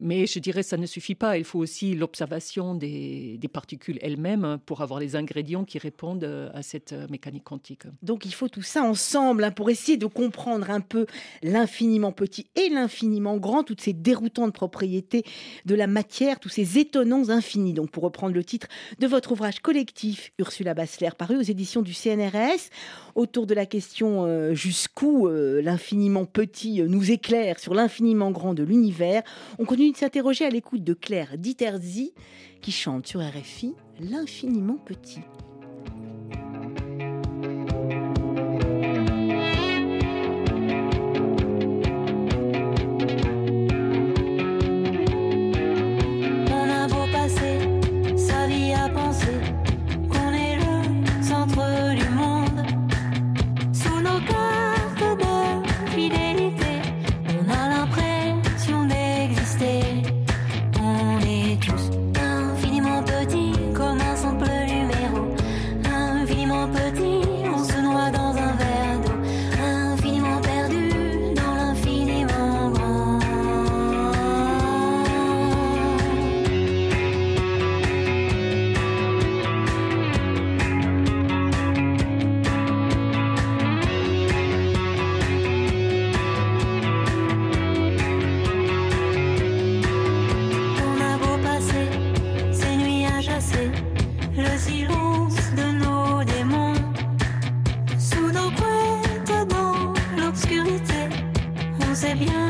Mais 0.00 0.26
je 0.26 0.38
dirais 0.38 0.62
ça 0.62 0.76
ne 0.76 0.86
suffit 0.86 1.14
pas. 1.14 1.38
Il 1.38 1.44
faut 1.44 1.58
aussi 1.58 1.94
l'observation 1.94 2.74
des, 2.74 3.36
des 3.38 3.48
particules 3.48 3.98
elles-mêmes 4.02 4.58
pour 4.64 4.80
avoir 4.80 5.00
les 5.00 5.16
ingrédients 5.16 5.64
qui 5.64 5.78
répondent 5.78 6.24
euh, 6.24 6.50
à 6.54 6.62
cette 6.62 6.92
euh, 6.92 7.06
mécanique 7.10 7.44
quantique. 7.44 7.82
Donc 8.02 8.24
il 8.24 8.32
faut 8.32 8.48
tout 8.48 8.62
ça 8.62 8.82
ensemble 8.82 9.44
hein, 9.44 9.50
pour 9.50 9.70
essayer 9.70 9.96
de 9.96 10.06
comprendre 10.06 10.70
un 10.70 10.80
peu 10.80 11.06
l'infiniment 11.42 12.12
petit 12.12 12.46
et 12.56 12.68
l'infiniment 12.68 13.36
grand, 13.36 13.64
toutes 13.64 13.80
ces 13.80 13.92
déroutantes 13.92 14.52
propriétés 14.52 15.24
de 15.64 15.74
la 15.74 15.86
matière, 15.86 16.40
tous 16.40 16.48
ces 16.48 16.78
étonnants 16.78 17.28
infinis. 17.28 17.72
Donc 17.72 17.90
pour 17.90 18.02
reprendre 18.02 18.34
le 18.34 18.44
titre 18.44 18.68
de 18.98 19.06
votre 19.06 19.32
ouvrage 19.32 19.60
collectif, 19.60 20.32
Ursula 20.38 20.74
Bassler, 20.74 21.10
paru 21.16 21.36
aux 21.36 21.42
éditions 21.42 21.82
du 21.82 21.94
CNRS, 21.94 22.70
autour 23.14 23.46
de 23.46 23.54
la 23.54 23.66
question 23.66 24.24
euh, 24.24 24.54
jusqu'où 24.54 25.28
l'infiniment 25.28 26.24
petit 26.24 26.82
nous 26.82 27.10
éclaire 27.10 27.58
sur 27.58 27.74
l'infiniment 27.74 28.30
grand 28.30 28.54
de 28.54 28.62
l'univers, 28.62 29.22
on 29.58 29.64
continue 29.64 29.87
de 29.92 29.96
s'interroger 29.96 30.44
à 30.44 30.50
l'écoute 30.50 30.84
de 30.84 30.94
Claire 30.94 31.38
Diterzi 31.38 32.12
qui 32.60 32.72
chante 32.72 33.06
sur 33.06 33.20
RFI 33.20 33.74
l'infiniment 34.00 34.76
petit. 34.76 35.20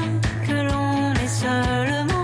Sait 0.09 0.21
bien 0.21 0.21
que 0.47 0.73
l'on 0.73 1.13
est 1.15 2.18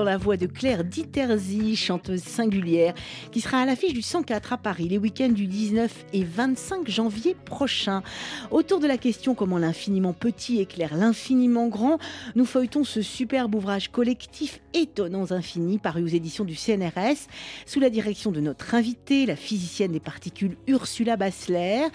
dans 0.00 0.04
la 0.04 0.16
voix 0.16 0.38
de 0.38 0.46
Claire 0.46 0.82
Diterzi, 0.82 1.76
chanteuse 1.76 2.22
singulière, 2.22 2.94
qui 3.32 3.42
sera 3.42 3.58
à 3.58 3.66
l'affiche 3.66 3.92
du 3.92 4.00
104 4.00 4.54
à 4.54 4.56
Paris 4.56 4.88
les 4.88 4.96
week-ends 4.96 5.28
du 5.28 5.46
19 5.46 6.06
et 6.14 6.24
25 6.24 6.88
janvier 6.88 7.36
prochain. 7.44 8.02
Autour 8.50 8.80
de 8.80 8.86
la 8.86 8.96
question 8.96 9.34
comment 9.34 9.58
l'infiniment 9.58 10.14
petit 10.14 10.58
éclaire 10.58 10.96
l'infiniment 10.96 11.68
grand, 11.68 11.98
nous 12.34 12.46
feuilletons 12.46 12.82
ce 12.82 13.02
superbe 13.02 13.54
ouvrage 13.54 13.90
collectif 13.90 14.62
Étonnants 14.72 15.32
infinis 15.32 15.78
paru 15.78 16.04
aux 16.04 16.06
éditions 16.06 16.44
du 16.44 16.54
CNRS 16.54 17.26
sous 17.66 17.80
la 17.80 17.90
direction 17.90 18.30
de 18.30 18.40
notre 18.40 18.74
invitée, 18.74 19.26
la 19.26 19.36
physicienne 19.36 19.92
des 19.92 20.00
particules 20.00 20.56
Ursula 20.66 21.16
Bassler. 21.16 21.88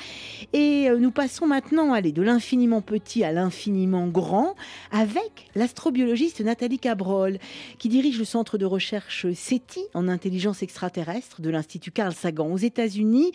Et 0.53 0.89
euh, 0.89 0.99
nous 0.99 1.11
passons 1.11 1.47
maintenant 1.47 1.93
allez, 1.93 2.11
de 2.11 2.21
l'infiniment 2.21 2.81
petit 2.81 3.23
à 3.23 3.31
l'infiniment 3.31 4.07
grand 4.07 4.53
avec 4.91 5.49
l'astrobiologiste 5.55 6.41
Nathalie 6.41 6.77
Cabrol, 6.77 7.39
qui 7.79 7.89
dirige 7.95 8.19
le 8.19 8.25
centre 8.25 8.57
de 8.57 8.65
recherche 8.65 9.25
SETI 9.31 9.79
en 9.93 10.09
intelligence 10.09 10.61
extraterrestre 10.61 11.39
de 11.39 11.49
l'Institut 11.49 11.91
Carl 11.91 12.13
Sagan 12.13 12.51
aux 12.51 12.57
États-Unis. 12.57 13.31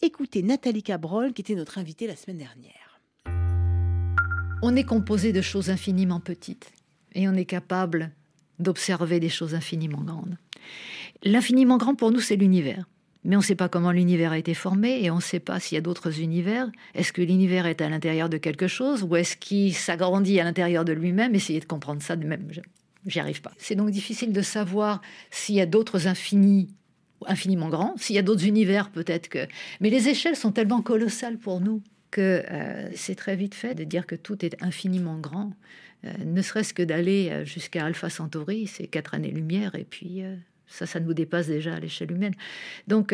Écoutez 0.00 0.42
Nathalie 0.42 0.82
Cabrol, 0.82 1.34
qui 1.34 1.42
était 1.42 1.54
notre 1.54 1.76
invitée 1.76 2.06
la 2.06 2.16
semaine 2.16 2.38
dernière. 2.38 3.02
On 4.62 4.74
est 4.76 4.84
composé 4.84 5.34
de 5.34 5.42
choses 5.42 5.68
infiniment 5.68 6.20
petites 6.20 6.72
et 7.14 7.28
on 7.28 7.34
est 7.34 7.44
capable 7.44 8.12
d'observer 8.58 9.20
des 9.20 9.28
choses 9.28 9.54
infiniment 9.54 10.00
grandes. 10.00 10.38
L'infiniment 11.22 11.76
grand 11.76 11.94
pour 11.94 12.10
nous, 12.10 12.20
c'est 12.20 12.36
l'univers. 12.36 12.88
mais 13.24 13.36
on 13.36 13.40
ne 13.40 13.44
sait 13.44 13.56
pas 13.56 13.68
comment 13.68 13.92
l'univers 13.92 14.32
a 14.32 14.38
été 14.38 14.54
formé 14.54 15.04
et 15.04 15.10
on 15.10 15.16
ne 15.16 15.20
sait 15.20 15.38
pas 15.38 15.60
s'il 15.60 15.76
y 15.76 15.78
a 15.78 15.82
d'autres 15.82 16.18
univers. 16.18 16.70
Est-ce 16.94 17.12
que 17.12 17.20
l'univers 17.20 17.66
est 17.66 17.82
à 17.82 17.90
l'intérieur 17.90 18.30
de 18.30 18.38
quelque 18.38 18.68
chose 18.68 19.02
ou 19.02 19.16
est-ce 19.16 19.36
qu'il 19.36 19.74
s'agrandit 19.74 20.40
à 20.40 20.44
l'intérieur 20.44 20.86
de 20.86 20.94
lui-même? 20.94 21.34
Essayez 21.34 21.60
de 21.60 21.66
comprendre 21.66 22.00
ça 22.00 22.16
de 22.16 22.26
même. 22.26 22.50
J'y 23.06 23.20
arrive 23.20 23.40
pas. 23.40 23.52
C'est 23.58 23.74
donc 23.74 23.90
difficile 23.90 24.32
de 24.32 24.42
savoir 24.42 25.00
s'il 25.30 25.54
y 25.54 25.60
a 25.60 25.66
d'autres 25.66 26.06
infinis 26.06 26.68
infiniment 27.26 27.68
grands, 27.68 27.94
s'il 27.96 28.14
y 28.14 28.18
a 28.18 28.22
d'autres 28.22 28.46
univers 28.46 28.90
peut-être 28.90 29.28
que. 29.28 29.46
Mais 29.80 29.90
les 29.90 30.08
échelles 30.08 30.36
sont 30.36 30.52
tellement 30.52 30.82
colossales 30.82 31.36
pour 31.38 31.60
nous 31.60 31.82
que 32.12 32.44
euh, 32.50 32.88
c'est 32.94 33.16
très 33.16 33.34
vite 33.34 33.54
fait 33.54 33.74
de 33.74 33.84
dire 33.84 34.06
que 34.06 34.14
tout 34.14 34.44
est 34.44 34.56
infiniment 34.62 35.18
grand. 35.18 35.52
Euh, 36.04 36.12
ne 36.24 36.40
serait-ce 36.42 36.72
que 36.72 36.82
d'aller 36.82 37.28
euh, 37.30 37.44
jusqu'à 37.44 37.84
Alpha 37.84 38.08
Centauri, 38.08 38.68
c'est 38.68 38.86
quatre 38.86 39.14
années-lumière, 39.14 39.74
et 39.74 39.82
puis 39.84 40.22
euh, 40.22 40.36
ça, 40.68 40.86
ça 40.86 41.00
nous 41.00 41.12
dépasse 41.12 41.48
déjà 41.48 41.74
à 41.74 41.80
l'échelle 41.80 42.12
humaine. 42.12 42.34
Donc, 42.86 43.12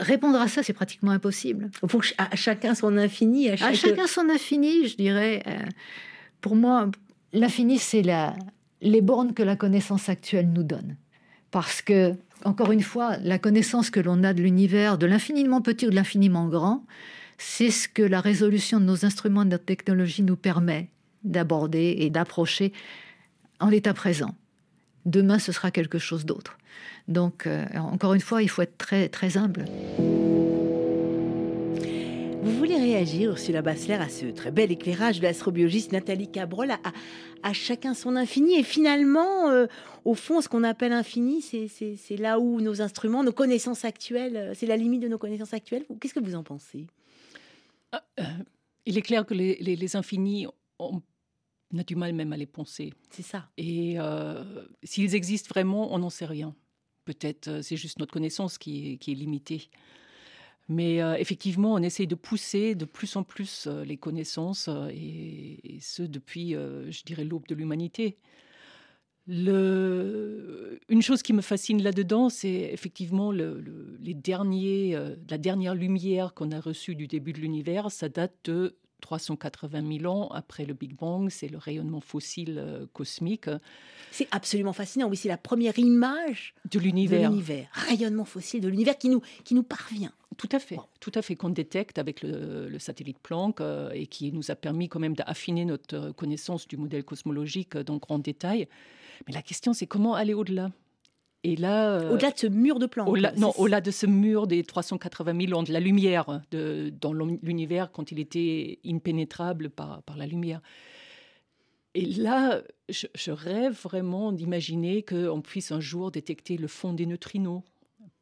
répondre 0.00 0.40
à 0.40 0.48
ça, 0.48 0.62
c'est 0.64 0.72
pratiquement 0.72 1.12
impossible. 1.12 1.70
Faut 1.86 1.98
que 2.00 2.06
ch- 2.06 2.16
à 2.18 2.34
chacun 2.34 2.74
son 2.74 2.96
infini, 2.96 3.48
à 3.48 3.52
À 3.52 3.56
chaque... 3.56 3.74
chacun 3.76 4.06
son 4.08 4.28
infini, 4.28 4.88
je 4.88 4.96
dirais. 4.96 5.42
pour 6.40 6.56
moi, 6.56 6.90
l'infini, 7.32 7.78
c'est 7.78 8.02
la, 8.02 8.34
les 8.84 9.00
bornes 9.00 9.32
que 9.32 9.42
la 9.42 9.56
connaissance 9.56 10.08
actuelle 10.08 10.50
nous 10.52 10.62
donne. 10.62 10.96
Parce 11.50 11.82
que, 11.82 12.14
encore 12.44 12.70
une 12.70 12.82
fois, 12.82 13.16
la 13.18 13.38
connaissance 13.38 13.90
que 13.90 14.00
l'on 14.00 14.22
a 14.22 14.34
de 14.34 14.42
l'univers, 14.42 14.98
de 14.98 15.06
l'infiniment 15.06 15.62
petit 15.62 15.86
ou 15.86 15.90
de 15.90 15.94
l'infiniment 15.94 16.48
grand, 16.48 16.84
c'est 17.38 17.70
ce 17.70 17.88
que 17.88 18.02
la 18.02 18.20
résolution 18.20 18.78
de 18.78 18.84
nos 18.84 19.04
instruments, 19.04 19.44
de 19.44 19.50
notre 19.50 19.64
technologie 19.64 20.22
nous 20.22 20.36
permet 20.36 20.88
d'aborder 21.24 21.96
et 22.00 22.10
d'approcher 22.10 22.72
en 23.58 23.70
l'état 23.70 23.94
présent. 23.94 24.34
Demain, 25.06 25.38
ce 25.38 25.52
sera 25.52 25.70
quelque 25.70 25.98
chose 25.98 26.26
d'autre. 26.26 26.58
Donc, 27.08 27.46
euh, 27.46 27.64
encore 27.74 28.14
une 28.14 28.20
fois, 28.20 28.42
il 28.42 28.48
faut 28.48 28.62
être 28.62 28.76
très, 28.76 29.08
très 29.08 29.36
humble. 29.36 29.64
Vous 32.44 32.58
voulez 32.58 32.76
réagir, 32.76 33.30
Ursula 33.30 33.62
Bassler, 33.62 33.94
à 33.94 34.08
ce 34.08 34.26
très 34.26 34.50
bel 34.50 34.70
éclairage 34.70 35.18
de 35.18 35.22
l'astrobiologiste 35.22 35.92
Nathalie 35.92 36.30
Cabrol, 36.30 36.70
à, 36.70 36.78
à 37.42 37.52
chacun 37.52 37.94
son 37.94 38.16
infini. 38.16 38.58
Et 38.58 38.62
finalement, 38.62 39.48
euh, 39.50 39.66
au 40.04 40.14
fond, 40.14 40.40
ce 40.42 40.48
qu'on 40.48 40.62
appelle 40.62 40.92
infini, 40.92 41.40
c'est- 41.40 42.16
là 42.18 42.38
où 42.38 42.60
nos 42.60 42.82
instruments, 42.82 43.24
nos 43.24 43.32
connaissances 43.32 43.84
actuelles, 43.84 44.36
euh, 44.36 44.52
c'est 44.54 44.66
la 44.66 44.76
limite 44.76 45.00
de 45.02 45.08
nos 45.08 45.18
connaissances 45.18 45.54
actuelles. 45.54 45.84
Qu'est-ce 46.00 46.12
que 46.14 46.20
vous 46.20 46.34
en 46.34 46.42
pensez? 46.42 46.86
Il 48.86 48.98
est 48.98 49.02
clair 49.02 49.24
que 49.24 49.34
les, 49.34 49.56
les- 49.60 49.76
les 49.76 49.96
infinis, 49.96 50.46
on 50.78 51.00
a 51.78 51.82
du 51.84 51.96
mal 51.96 52.12
même 52.12 52.32
à 52.32 52.36
les 52.36 52.46
penser. 52.46 52.92
C'est 53.10 53.22
ça. 53.22 53.48
Et 53.56 53.94
euh, 53.98 54.44
s'ils 54.82 55.14
existent 55.14 55.48
vraiment, 55.48 55.94
on 55.94 55.98
n'en 55.98 56.10
sait 56.10 56.26
rien. 56.26 56.54
Peut-être 57.06 57.48
euh, 57.48 57.62
c'est 57.62 57.76
juste 57.76 57.98
notre 57.98 58.12
connaissance 58.12 58.58
qui 58.58 58.92
est, 58.92 58.96
qui 58.98 59.12
est 59.12 59.14
limitée. 59.14 59.68
Mais 60.68 61.02
euh, 61.02 61.16
effectivement, 61.16 61.74
on 61.74 61.82
essaye 61.82 62.06
de 62.06 62.14
pousser 62.14 62.74
de 62.74 62.86
plus 62.86 63.16
en 63.16 63.22
plus 63.22 63.66
euh, 63.66 63.84
les 63.84 63.98
connaissances, 63.98 64.68
euh, 64.68 64.88
et, 64.92 65.78
ce 65.80 66.02
depuis, 66.02 66.52
je 66.52 67.04
dirais, 67.04 67.24
l'aube 67.24 67.46
de 67.46 67.54
l'humanité. 67.54 68.16
Une 69.26 71.02
chose 71.02 71.22
qui 71.22 71.32
me 71.32 71.40
fascine 71.40 71.82
là-dedans, 71.82 72.28
c'est 72.28 72.70
effectivement 72.72 73.32
la 73.32 73.48
dernière 75.38 75.74
lumière 75.74 76.34
qu'on 76.34 76.50
a 76.52 76.60
reçue 76.60 76.94
du 76.94 77.06
début 77.06 77.32
de 77.32 77.40
l'univers. 77.40 77.90
Ça 77.90 78.08
date 78.08 78.34
de 78.44 78.76
380 79.04 79.98
000 80.00 80.12
ans 80.12 80.28
après 80.30 80.64
le 80.64 80.72
Big 80.72 80.96
Bang. 80.96 81.28
C'est 81.28 81.48
le 81.48 81.58
rayonnement 81.58 82.00
fossile 82.00 82.56
euh, 82.58 82.86
cosmique 82.94 83.50
C'est 84.10 84.28
absolument 84.30 84.72
fascinant. 84.72 85.08
Oui, 85.08 85.16
c'est 85.16 85.28
la 85.28 85.36
première 85.36 85.78
image 85.78 86.54
de 86.70 86.78
l'univers. 86.78 87.30
rayonnement 87.72 88.24
fossile 88.24 88.62
de 88.62 88.68
l'univers 88.68 88.96
qui 88.96 89.10
nous, 89.10 89.20
qui 89.44 89.54
nous 89.54 89.62
parvient. 89.62 90.12
Tout 90.36 90.48
à 90.52 90.58
fait, 90.58 90.78
tout 91.00 91.12
à 91.14 91.22
fait 91.22 91.36
qu'on 91.36 91.50
détecte 91.50 91.98
avec 91.98 92.22
le, 92.22 92.68
le 92.68 92.78
satellite 92.78 93.18
Planck 93.18 93.60
euh, 93.60 93.90
et 93.92 94.06
qui 94.06 94.32
nous 94.32 94.50
a 94.50 94.56
permis 94.56 94.88
quand 94.88 94.98
même 94.98 95.14
d'affiner 95.14 95.64
notre 95.64 95.96
euh, 95.96 96.12
connaissance 96.12 96.66
du 96.66 96.76
modèle 96.76 97.04
cosmologique 97.04 97.76
euh, 97.76 97.84
dans 97.84 97.98
grand 97.98 98.18
détail. 98.18 98.66
Mais 99.26 99.34
la 99.34 99.42
question, 99.42 99.72
c'est 99.72 99.86
comment 99.86 100.14
aller 100.14 100.34
au-delà? 100.34 100.70
Et 101.46 101.56
là, 101.56 101.90
euh, 102.00 102.12
Au-delà 102.14 102.30
de 102.30 102.38
ce 102.38 102.46
mur 102.46 102.78
de 102.78 102.86
Planck. 102.86 103.06
au-delà- 103.08 103.32
non, 103.36 103.52
au-delà 103.58 103.80
de 103.82 103.90
ce 103.90 104.06
mur 104.06 104.46
des 104.46 104.64
380 104.64 105.38
000 105.46 105.58
ans, 105.58 105.62
de 105.62 105.72
la 105.72 105.80
lumière 105.80 106.40
de, 106.50 106.90
dans 107.00 107.12
l'univers 107.12 107.92
quand 107.92 108.10
il 108.10 108.18
était 108.18 108.78
impénétrable 108.86 109.68
par, 109.70 110.02
par 110.04 110.16
la 110.16 110.26
lumière. 110.26 110.60
Et 111.94 112.06
là, 112.06 112.62
je, 112.88 113.06
je 113.14 113.30
rêve 113.30 113.74
vraiment 113.82 114.32
d'imaginer 114.32 115.02
qu'on 115.02 115.40
puisse 115.42 115.70
un 115.70 115.80
jour 115.80 116.10
détecter 116.10 116.56
le 116.56 116.66
fond 116.66 116.92
des 116.92 117.06
neutrinos, 117.06 117.62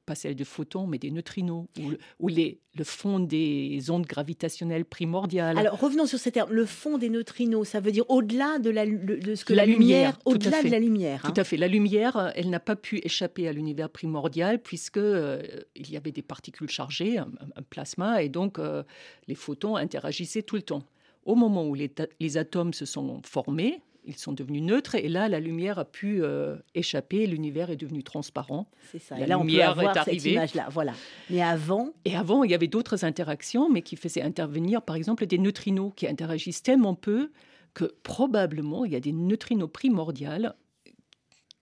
pas 0.05 0.15
celle 0.15 0.35
de 0.35 0.45
photons, 0.45 0.87
mais 0.87 0.99
des 0.99 1.11
neutrinos, 1.11 1.67
ou, 1.81 1.91
le- 1.91 1.99
ou 2.19 2.29
les, 2.29 2.59
le 2.77 2.85
fond 2.85 3.21
des 3.21 3.91
ondes 3.91 4.05
gravitationnelles 4.07 4.85
primordiales. 4.85 5.57
Alors 5.59 5.79
revenons 5.79 6.07
sur 6.07 6.19
ces 6.19 6.33
termes. 6.33 6.53
Le 6.53 6.67
fond 6.67 6.99
des 6.99 7.09
neutrinos, 7.09 7.69
ça 7.69 7.81
veut 7.81 7.93
dire 7.93 8.05
au-delà 8.09 8.59
de, 8.59 8.71
la, 8.71 8.85
de 8.87 9.35
ce 9.35 9.45
que 9.45 9.53
La 9.53 9.65
la, 9.65 9.73
lumière, 9.73 10.19
au-delà 10.25 10.63
de 10.63 10.69
la 10.69 10.79
lumière. 10.81 11.23
hein. 11.25 11.31
Tout 11.33 11.41
à 11.41 11.45
fait. 11.45 11.57
La 11.57 11.69
lumière, 11.69 12.33
elle 12.35 12.51
n'a 12.51 12.61
pas 12.61 12.75
pu 12.77 13.01
échapper 13.05 13.47
à 13.47 13.53
l'univers 13.53 13.91
primordial 13.91 14.61
puisque 14.61 14.97
euh, 14.99 15.41
il 15.77 15.91
y 15.91 15.97
avait 15.97 16.13
des 16.13 16.23
particules 16.23 16.69
chargées, 16.71 17.19
un, 17.19 17.29
plasma, 17.71 18.23
et 18.23 18.29
donc 18.29 18.59
euh, 18.59 18.83
les 19.29 19.35
photons 19.37 19.77
interagissaient 19.77 20.43
tout 20.43 20.57
le 20.57 20.63
temps. 20.63 20.83
Au 21.25 21.37
moment 21.37 21.69
où 21.69 21.75
les 21.77 22.37
atomes 22.37 22.73
se 22.75 22.85
sont 22.85 23.23
formés, 23.25 23.81
ils 24.05 24.17
sont 24.17 24.33
devenus 24.33 24.63
neutres, 24.63 24.95
et 24.95 25.09
là, 25.09 25.29
la 25.29 25.41
lumière 25.41 25.79
a 25.79 25.85
pu 25.85 26.23
euh, 26.23 26.57
échapper, 26.75 27.27
l'univers 27.27 27.71
est 27.71 27.77
devenu 27.77 28.03
transparent. 28.03 28.69
C'est 28.91 28.99
ça. 28.99 29.17
La 29.17 29.25
Et 29.25 29.27
là, 29.27 29.39
on 29.39 29.43
peut 29.43 29.49
lumière 29.49 29.71
avoir 29.71 29.91
est 29.97 29.99
cette 29.99 30.09
arrivée. 30.09 30.33
image-là. 30.33 30.69
Voilà. 30.71 30.93
Mais 31.31 31.43
avant, 31.43 31.91
Et 32.05 32.17
avant, 32.17 32.45
il 32.45 32.51
y 32.51 32.55
avait 32.55 32.69
d'autres 32.69 33.05
interactions, 33.05 33.71
mais 33.71 33.83
qui 33.83 33.97
faisaient 33.97 34.23
intervenir, 34.23 34.83
par 34.83 34.97
exemple, 34.97 35.27
des 35.27 35.39
neutrinos 35.39 35.93
qui 35.95 36.07
interagissent 36.07 36.63
tellement 36.63 36.95
peu 36.95 37.31
que 37.75 37.85
probablement 38.03 38.85
il 38.85 38.93
y 38.93 38.97
a 38.97 39.01
des 39.01 39.13
neutrinos 39.13 39.71
primordiales 39.73 40.55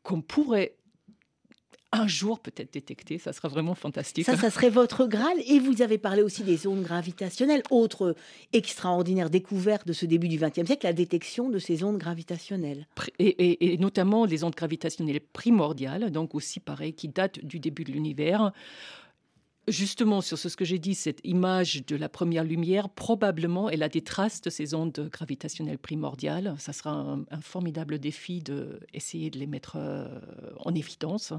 qu'on 0.03 0.22
pourrait 0.22 0.76
un 1.92 2.07
jour 2.07 2.38
peut-être 2.38 2.72
détecter. 2.72 3.18
Ça 3.18 3.33
sera 3.33 3.48
vraiment 3.48 3.74
fantastique. 3.74 4.24
ça, 4.24 4.37
ça 4.37 4.50
serait 4.50 4.70
votre 4.70 5.07
Graal. 5.07 5.37
Et 5.46 5.59
vous 5.59 5.83
avez 5.83 5.98
parlé 5.98 6.22
aussi 6.22 6.44
des 6.44 6.66
ondes 6.66 6.83
gravitationnelles. 6.83 7.62
Autre 7.70 8.14
extraordinaire 8.53 9.31
découverte 9.31 9.87
de 9.87 9.92
ce 9.92 10.07
début 10.07 10.29
du 10.29 10.38
XXe 10.38 10.66
siècle, 10.66 10.87
la 10.87 10.92
détection 10.92 11.48
de 11.48 11.59
ces 11.59 11.83
ondes 11.83 11.98
gravitationnelles. 11.98 12.87
Pr- 12.96 13.09
Et, 13.18 13.26
et- 13.29 13.72
et 13.74 13.79
notamment 13.79 14.24
les 14.24 14.44
ondes 14.44 14.55
gravitationnelles 14.55 15.20
primordiales, 15.20 16.11
donc 16.11 16.35
aussi 16.35 16.61
pareil, 16.61 16.92
qui 16.92 17.09
datent 17.09 17.44
du 17.44 17.59
début 17.59 17.85
de 17.85 17.92
l'univers. 17.92 18.53
Justement, 19.68 20.20
sur 20.20 20.38
ce, 20.38 20.49
que 20.57 20.64
j'ai 20.64 20.79
dit, 20.79 20.94
cette 20.94 21.20
image 21.23 21.87
de 21.87 21.94
la 21.94 22.09
première 22.09 22.44
lumière, 22.44 22.88
probablement, 22.88 23.68
elle 23.68 23.83
a 23.83 23.88
des 23.88 24.01
traces 24.01 24.40
de 24.40 24.51
ces 24.51 24.75
ondes 24.75 25.09
gravitationnelles 25.12 25.79
primordiales. 25.79 26.55
Ça 26.59 26.73
sera 26.73 26.90
un, 27.31 27.40
formidable 27.40 27.99
défi 27.99 28.42
d'essayer 28.42 29.31
de 29.31 29.38
les 29.38 29.46
mettre 29.46 29.77
euh, 29.77 30.09
en 30.61 30.75
évidence. 30.75 31.35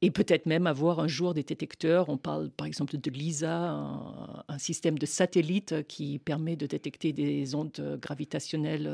Et 0.00 0.10
peut-être 0.10 0.46
même 0.46 0.66
avoir 0.66 1.00
un 1.00 1.06
jour 1.06 1.32
des 1.32 1.44
détecteurs. 1.44 2.08
On 2.08 2.16
parle 2.16 2.50
par 2.50 2.66
exemple 2.66 2.96
de 2.98 3.10
LISA, 3.10 3.70
un, 3.70 4.44
un 4.48 4.58
système 4.58 4.98
de 4.98 5.06
satellite 5.06 5.86
qui 5.86 6.18
permet 6.18 6.56
de 6.56 6.66
détecter 6.66 7.12
des 7.12 7.54
ondes 7.54 7.98
gravitationnelles 8.00 8.88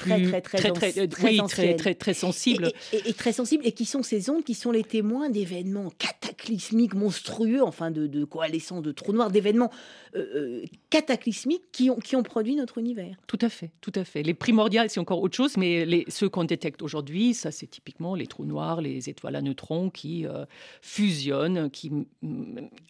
euh, 0.00 0.04
Très, 0.04 0.20
très, 0.26 0.40
très 0.40 0.58
très, 0.58 0.72
très, 0.72 0.98
euh, 1.00 1.06
très 1.06 1.36
très, 1.46 1.74
très, 1.76 1.94
très 1.94 2.14
sensibles. 2.14 2.72
Et, 2.92 2.96
et- 2.96 3.08
et 3.10 3.12
très 3.12 3.32
sensibles, 3.32 3.66
et 3.66 3.72
qui 3.72 3.84
sont 3.84 4.02
ces 4.02 4.30
ondes 4.30 4.42
qui 4.42 4.54
sont 4.54 4.70
les 4.72 4.82
témoins 4.84 5.28
d'événements 5.30 5.90
cataclysmiques, 5.98 6.94
monstrueux, 6.94 7.62
enfin 7.62 7.90
de, 7.90 8.06
de 8.06 8.24
coalescence, 8.24 8.82
de 8.82 8.90
trous 8.92 9.12
noirs, 9.12 9.30
d'événements 9.30 9.70
euh, 10.16 10.24
euh, 10.34 10.64
cataclysmiques 10.90 11.64
qui 11.72 11.90
ont, 11.90 11.96
qui 11.96 12.16
ont 12.16 12.22
produit 12.22 12.56
notre 12.56 12.78
univers. 12.78 13.16
Tout 13.26 13.38
à 13.42 13.48
fait, 13.48 13.70
tout 13.80 13.92
à 13.94 14.04
fait. 14.04 14.22
Les 14.22 14.34
primordiales, 14.34 14.88
c'est 14.90 14.98
encore 15.00 15.20
autre 15.22 15.36
chose, 15.36 15.56
mais 15.56 15.84
les, 15.84 16.04
ceux 16.08 16.28
qu'on 16.28 16.44
détecte 16.44 16.82
aujourd'hui, 16.82 17.34
ça 17.34 17.50
c'est 17.50 17.66
typiquement 17.66 18.14
les 18.14 18.26
trous 18.26 18.44
noirs, 18.46 18.80
les 18.80 19.08
étoiles 19.08 19.36
à 19.36 19.42
neutrons 19.42 19.90
qui 19.90 20.26
euh, 20.26 20.44
fusionnent, 20.80 21.70
qui, 21.70 21.90
mm, 21.90 22.04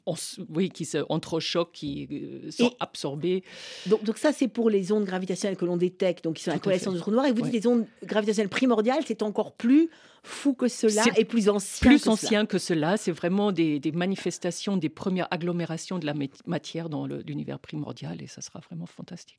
on 0.07 0.15
oui, 0.55 0.71
qui 0.71 0.85
se 0.85 0.99
entrechoquent, 1.09 1.73
qui 1.73 2.09
euh, 2.11 2.51
sont 2.51 2.71
Et- 2.71 2.77
absorbés. 2.81 3.43
Donc, 3.87 4.03
donc 4.05 4.19
ça, 4.19 4.33
c'est 4.33 4.49
pour 4.49 4.71
les 4.71 4.93
ondes 4.93 5.05
gravitationnelles 5.05 5.57
que 5.57 5.65
l'on 5.65 5.77
détecte, 5.77 6.25
donc 6.25 6.37
qui 6.37 6.43
sont 6.45 6.51
à 6.53 6.59
coalescence. 6.59 6.92
De 6.93 6.99
trous 6.99 7.11
noirs. 7.11 7.27
Et 7.27 7.33
vous 7.33 7.43
dites 7.43 7.53
les 7.53 7.67
ondes 7.67 7.87
gravitationnelles 8.05 8.49
primordiales, 8.49 9.03
c'est 9.07 9.23
encore 9.23 9.53
plus 9.53 9.89
fou 10.25 10.55
que 10.55 10.69
cela 10.69 11.03
et 11.17 11.25
plus 11.25 11.49
ancien. 11.49 11.89
Plus 11.91 11.97
que 11.99 12.03
cela. 12.05 12.13
ancien 12.13 12.47
que 12.47 12.57
cela, 12.59 12.97
c'est 12.97 13.11
vraiment 13.11 13.51
des, 13.51 13.81
des 13.81 13.91
manifestations 13.91 14.77
des 14.77 14.89
premières 14.89 15.27
agglomérations 15.33 15.99
de 15.99 16.07
la 16.07 16.15
mat- 16.15 16.47
matière 16.47 16.89
dans 16.89 17.07
l'univers 17.07 17.59
primordial, 17.59 18.23
et 18.23 18.29
ça 18.29 18.41
sera 18.41 18.61
vraiment 18.61 18.87
fantastique. 18.87 19.37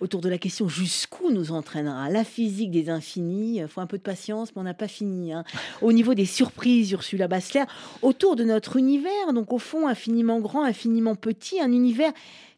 Autour 0.00 0.22
de 0.22 0.30
la 0.30 0.38
question 0.38 0.68
jusqu'où 0.68 1.30
nous 1.30 1.52
entraînera 1.52 2.08
la 2.08 2.24
physique 2.24 2.70
des 2.70 2.88
infinis, 2.88 3.58
il 3.58 3.68
faut 3.68 3.82
un 3.82 3.86
peu 3.86 3.98
de 3.98 4.02
patience, 4.02 4.54
mais 4.56 4.60
on 4.62 4.64
n'a 4.64 4.72
pas 4.72 4.88
fini. 4.88 5.34
hein. 5.34 5.44
Au 5.82 5.92
niveau 5.92 6.14
des 6.14 6.24
surprises, 6.24 6.90
Ursula 6.92 7.28
Bassler, 7.28 7.64
autour 8.00 8.34
de 8.34 8.44
notre 8.44 8.76
univers, 8.78 9.34
donc 9.34 9.52
au 9.52 9.58
fond 9.58 9.86
infiniment 9.86 10.40
grand, 10.40 10.64
infiniment 10.64 11.14
petit, 11.14 11.60
un 11.60 11.72
univers 11.72 12.12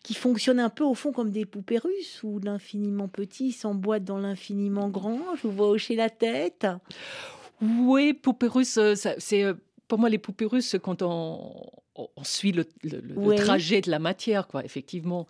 qui 0.05 0.15
fonctionne 0.15 0.61
un 0.61 0.69
peu 0.71 0.85
au 0.85 0.95
fond 0.95 1.11
comme 1.13 1.31
des 1.31 1.47
poupées 1.47 1.79
russes, 1.79 2.21
où 2.23 2.39
l'infiniment 2.39 3.09
petit 3.09 3.51
s'emboîte 3.51 4.05
dans 4.05 4.19
l'infiniment 4.19 4.89
grand. 4.89 5.19
Je 5.35 5.49
vous 5.49 5.53
vois 5.55 5.69
hocher 5.71 5.97
la 5.97 6.11
tête. 6.11 6.67
Oui, 7.63 8.13
poupée 8.15 8.47
russe, 8.49 8.77
euh, 8.77 8.95
c'est 9.19 9.43
euh, 9.43 9.55
pour 9.89 9.99
moi, 9.99 10.09
les 10.09 10.19
poupées 10.19 10.45
russes, 10.45 10.77
quand 10.83 11.03
on, 11.03 11.55
on- 11.97 12.09
suit 12.23 12.53
le, 12.53 12.65
le- 12.83 13.35
trajet 13.37 13.81
de 13.81 13.91
la 13.91 13.99
matière, 13.99 14.47
quoi, 14.47 14.65
effectivement. 14.65 15.27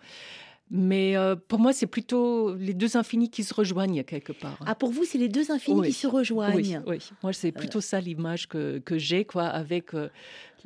Mais 0.71 1.15
euh, 1.15 1.35
pour 1.35 1.59
moi, 1.59 1.73
c'est 1.73 1.85
plutôt 1.85 2.55
les 2.55 2.73
deux 2.73 2.97
infinis 2.97 3.29
qui 3.29 3.43
se 3.43 3.53
rejoignent 3.53 4.03
quelque 4.03 4.33
part. 4.33 4.57
Ah, 4.65 4.73
pour 4.75 4.89
vous, 4.89 5.05
c'est 5.05 5.19
les 5.19 5.29
deux 5.29 5.51
infinis 5.51 5.79
Oui. 5.81 5.87
qui 5.89 5.93
se 5.93 6.07
rejoignent. 6.07 6.81
Oui, 6.87 6.97
oui. 6.97 7.09
Moi, 7.21 7.33
c'est 7.33 7.51
plutôt 7.51 7.81
ça 7.81 8.01
l'image 8.01 8.47
que, 8.47 8.79
que 8.79 8.97
j'ai, 8.97 9.25
quoi, 9.25 9.43
avec 9.45 9.93
euh, 9.93 10.09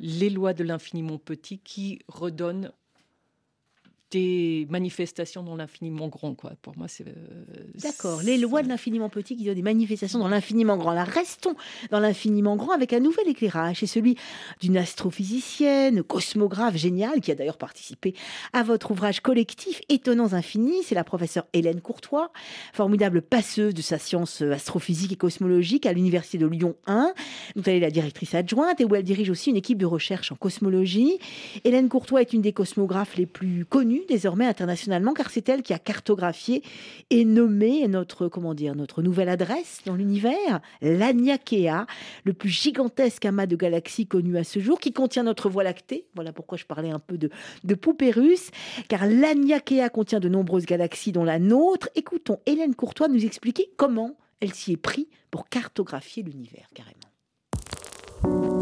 les 0.00 0.30
lois 0.30 0.54
de 0.54 0.64
l'infiniment 0.64 1.18
petit 1.18 1.58
qui 1.58 1.98
redonnent 2.08 2.72
des 4.10 4.66
manifestations 4.70 5.42
dans 5.42 5.56
l'infiniment 5.56 6.08
grand, 6.08 6.34
quoi. 6.34 6.52
Pour 6.62 6.76
moi, 6.76 6.88
c'est. 6.88 7.06
euh, 7.06 7.12
D'accord, 7.76 8.22
les 8.22 8.38
lois 8.38 8.62
de 8.62 8.68
l'infiniment 8.68 9.08
petit 9.08 9.36
qui 9.36 9.44
donnent 9.44 9.54
des 9.54 9.62
manifestations 9.62 10.18
dans 10.18 10.28
l'infiniment 10.28 10.76
grand. 10.76 10.92
Là, 10.92 11.04
restons 11.04 11.54
dans 11.90 12.00
l'infiniment 12.00 12.56
grand 12.56 12.72
avec 12.72 12.92
un 12.92 13.00
nouvel 13.00 13.28
éclairage. 13.28 13.78
C'est 13.80 13.86
celui 13.86 14.16
d'une 14.60 14.76
astrophysicienne, 14.76 16.02
cosmographe 16.02 16.76
géniale, 16.76 17.20
qui 17.20 17.30
a 17.30 17.34
d'ailleurs 17.34 17.58
participé 17.58 18.14
à 18.52 18.62
votre 18.62 18.90
ouvrage 18.90 19.20
collectif 19.20 19.80
Étonnants 19.88 20.32
infinis. 20.32 20.82
C'est 20.82 20.94
la 20.94 21.04
professeure 21.04 21.46
Hélène 21.52 21.80
Courtois, 21.80 22.32
formidable 22.72 23.22
passeuse 23.22 23.74
de 23.74 23.82
sa 23.82 23.98
science 23.98 24.42
astrophysique 24.42 25.12
et 25.12 25.16
cosmologique 25.16 25.86
à 25.86 25.92
l'Université 25.92 26.38
de 26.38 26.46
Lyon 26.46 26.74
1, 26.86 27.12
dont 27.56 27.62
elle 27.66 27.76
est 27.76 27.80
la 27.80 27.90
directrice 27.90 28.34
adjointe 28.34 28.80
et 28.80 28.84
où 28.84 28.94
elle 28.94 29.04
dirige 29.04 29.30
aussi 29.30 29.50
une 29.50 29.56
équipe 29.56 29.78
de 29.78 29.86
recherche 29.86 30.32
en 30.32 30.36
cosmologie. 30.36 31.18
Hélène 31.64 31.88
Courtois 31.88 32.22
est 32.22 32.32
une 32.32 32.42
des 32.42 32.52
cosmographes 32.52 33.16
les 33.16 33.26
plus 33.26 33.64
connues 33.64 33.99
désormais 34.08 34.46
internationalement, 34.46 35.14
car 35.14 35.30
c'est 35.30 35.48
elle 35.48 35.62
qui 35.62 35.72
a 35.72 35.78
cartographié 35.78 36.62
et 37.10 37.24
nommé 37.24 37.86
notre, 37.88 38.28
comment 38.28 38.54
dire, 38.54 38.74
notre 38.74 39.02
nouvelle 39.02 39.28
adresse 39.28 39.80
dans 39.84 39.94
l'univers, 39.94 40.60
l'Aniakea, 40.82 41.86
le 42.24 42.32
plus 42.32 42.48
gigantesque 42.48 43.24
amas 43.24 43.46
de 43.46 43.56
galaxies 43.56 44.06
connu 44.06 44.36
à 44.36 44.44
ce 44.44 44.60
jour, 44.60 44.80
qui 44.80 44.92
contient 44.92 45.22
notre 45.22 45.48
Voie 45.48 45.64
lactée. 45.64 46.06
Voilà 46.14 46.32
pourquoi 46.32 46.58
je 46.58 46.64
parlais 46.64 46.90
un 46.90 46.98
peu 46.98 47.18
de, 47.18 47.30
de 47.64 47.74
poupée 47.74 48.10
russe, 48.10 48.50
car 48.88 49.06
l'Aniakea 49.06 49.88
contient 49.92 50.20
de 50.20 50.28
nombreuses 50.28 50.66
galaxies, 50.66 51.12
dont 51.12 51.24
la 51.24 51.38
nôtre. 51.38 51.88
Écoutons 51.94 52.40
Hélène 52.46 52.74
Courtois 52.74 53.08
nous 53.08 53.24
expliquer 53.24 53.70
comment 53.76 54.16
elle 54.40 54.54
s'y 54.54 54.72
est 54.72 54.76
pris 54.76 55.08
pour 55.30 55.48
cartographier 55.48 56.22
l'univers, 56.22 56.68
carrément. 56.74 58.59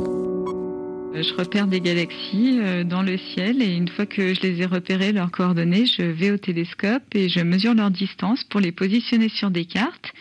Je 1.23 1.35
repère 1.35 1.67
des 1.67 1.81
galaxies 1.81 2.59
euh, 2.61 2.85
dans 2.85 3.03
le 3.03 3.17
ciel 3.19 3.61
et 3.63 3.75
une 3.75 3.89
fois 3.89 4.07
que 4.07 4.35
je 4.35 4.41
les 4.43 4.63
ai 4.63 4.67
repérées, 4.67 5.13
leurs 5.13 5.31
coordonnées, 5.31 5.87
je 5.87 6.03
vais 6.03 6.31
au 6.31 6.37
télescope 6.37 7.03
et 7.15 7.29
je 7.29 7.41
mesure 7.41 7.75
leur 7.75 7.91
distance 7.91 8.45
pour 8.45 8.61
les 8.61 8.73
positionner 8.73 9.29
sur 9.29 9.51
des 9.51 9.65
cartes. 9.65 10.13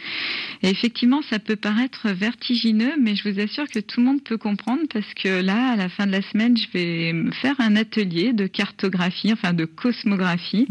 Et 0.63 0.69
effectivement, 0.69 1.21
ça 1.29 1.39
peut 1.39 1.55
paraître 1.55 2.09
vertigineux, 2.09 2.93
mais 2.99 3.15
je 3.15 3.29
vous 3.29 3.39
assure 3.39 3.67
que 3.67 3.79
tout 3.79 3.99
le 3.99 4.07
monde 4.07 4.23
peut 4.23 4.37
comprendre 4.37 4.81
parce 4.91 5.13
que 5.13 5.41
là, 5.41 5.73
à 5.73 5.75
la 5.75 5.89
fin 5.89 6.07
de 6.07 6.11
la 6.11 6.21
semaine, 6.21 6.57
je 6.57 6.67
vais 6.73 7.13
faire 7.41 7.55
un 7.59 7.75
atelier 7.75 8.33
de 8.33 8.47
cartographie, 8.47 9.31
enfin 9.31 9.53
de 9.53 9.65
cosmographie, 9.65 10.67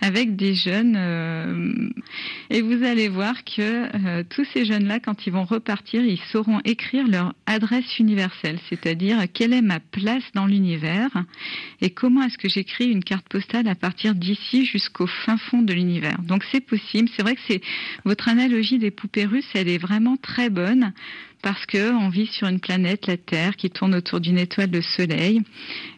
avec 0.00 0.36
des 0.36 0.54
jeunes. 0.54 0.96
euh, 0.96 1.90
et 2.50 2.62
vous 2.62 2.82
allez 2.84 3.08
voir 3.08 3.44
que 3.44 3.60
euh, 3.60 4.22
tous 4.28 4.46
ces 4.54 4.64
jeunes-là, 4.64 5.00
quand 5.00 5.26
ils 5.26 5.32
vont 5.32 5.44
repartir, 5.44 6.02
ils 6.02 6.20
sauront 6.32 6.60
écrire 6.64 7.06
leur 7.06 7.34
adresse 7.46 7.98
universelle, 7.98 8.58
c'est-à-dire 8.70 9.18
quelle 9.32 9.52
est 9.52 9.62
ma 9.66 9.80
place 9.80 10.24
dans 10.34 10.46
l'univers 10.46 11.10
et 11.80 11.90
comment 11.90 12.22
est-ce 12.22 12.38
que 12.38 12.48
j'écris 12.48 12.86
une 12.86 13.04
carte 13.04 13.28
postale 13.28 13.68
à 13.68 13.74
partir 13.74 14.14
d'ici 14.14 14.64
jusqu'au 14.64 15.06
fin 15.06 15.36
fond 15.36 15.62
de 15.62 15.72
l'univers. 15.72 16.20
Donc 16.22 16.44
c'est 16.50 16.60
possible. 16.60 17.08
C'est 17.14 17.22
vrai 17.22 17.34
que 17.34 17.42
c'est 17.46 17.60
votre 18.04 18.28
analogie 18.28 18.78
des 18.78 18.90
poupées 18.90 19.26
russes, 19.26 19.48
elle 19.54 19.68
est 19.68 19.78
vraiment 19.78 20.16
très 20.16 20.48
bonne 20.48 20.92
parce 21.46 21.64
que 21.64 21.92
on 21.92 22.08
vit 22.08 22.26
sur 22.26 22.48
une 22.48 22.58
planète, 22.58 23.06
la 23.06 23.16
Terre, 23.16 23.54
qui 23.54 23.70
tourne 23.70 23.94
autour 23.94 24.18
d'une 24.18 24.36
étoile, 24.36 24.68
le 24.72 24.82
Soleil, 24.82 25.42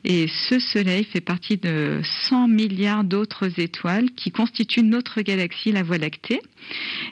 et 0.05 0.27
ce 0.29 0.59
Soleil 0.59 1.05
fait 1.05 1.23
partie 1.23 1.57
de 1.57 2.03
100 2.29 2.49
milliards 2.49 3.03
d'autres 3.03 3.59
étoiles 3.59 4.11
qui 4.11 4.31
constituent 4.31 4.83
notre 4.83 5.23
galaxie, 5.23 5.73
la 5.73 5.83
Voie 5.83 5.97
lactée. 5.97 6.43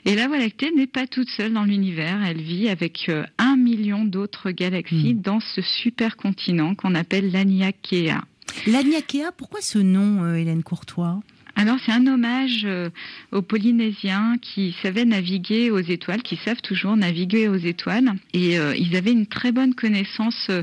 Et 0.05 0.13
la 0.13 0.27
Voie 0.27 0.37
lactée 0.37 0.69
n'est 0.69 0.85
pas 0.85 1.07
toute 1.07 1.31
seule 1.31 1.51
dans 1.51 1.63
l'univers, 1.63 2.19
elle 2.23 2.43
vit 2.43 2.69
avec 2.69 3.09
euh, 3.09 3.25
un 3.39 3.55
million 3.55 4.05
d'autres 4.05 4.51
galaxies 4.51 5.15
dans 5.15 5.39
ce 5.39 5.63
supercontinent 5.63 6.75
qu'on 6.75 6.93
appelle 6.93 7.31
l'Aniakea. 7.31 8.21
L'Aniakea, 8.67 9.31
pourquoi 9.35 9.61
ce 9.61 9.79
nom, 9.79 10.23
euh, 10.23 10.35
Hélène 10.35 10.61
Courtois? 10.61 11.21
Alors 11.59 11.77
c'est 11.83 11.91
un 11.91 12.05
hommage 12.05 12.65
euh, 12.65 12.91
aux 13.31 13.41
Polynésiens 13.41 14.35
qui 14.39 14.75
savaient 14.83 15.05
naviguer 15.05 15.71
aux 15.71 15.79
étoiles, 15.79 16.21
qui 16.21 16.35
savent 16.45 16.61
toujours 16.61 16.95
naviguer 16.95 17.47
aux 17.47 17.55
étoiles. 17.55 18.11
Et 18.33 18.59
euh, 18.59 18.75
ils 18.75 18.95
avaient 18.95 19.11
une 19.11 19.25
très 19.25 19.51
bonne 19.51 19.73
connaissance 19.73 20.51
euh, 20.51 20.61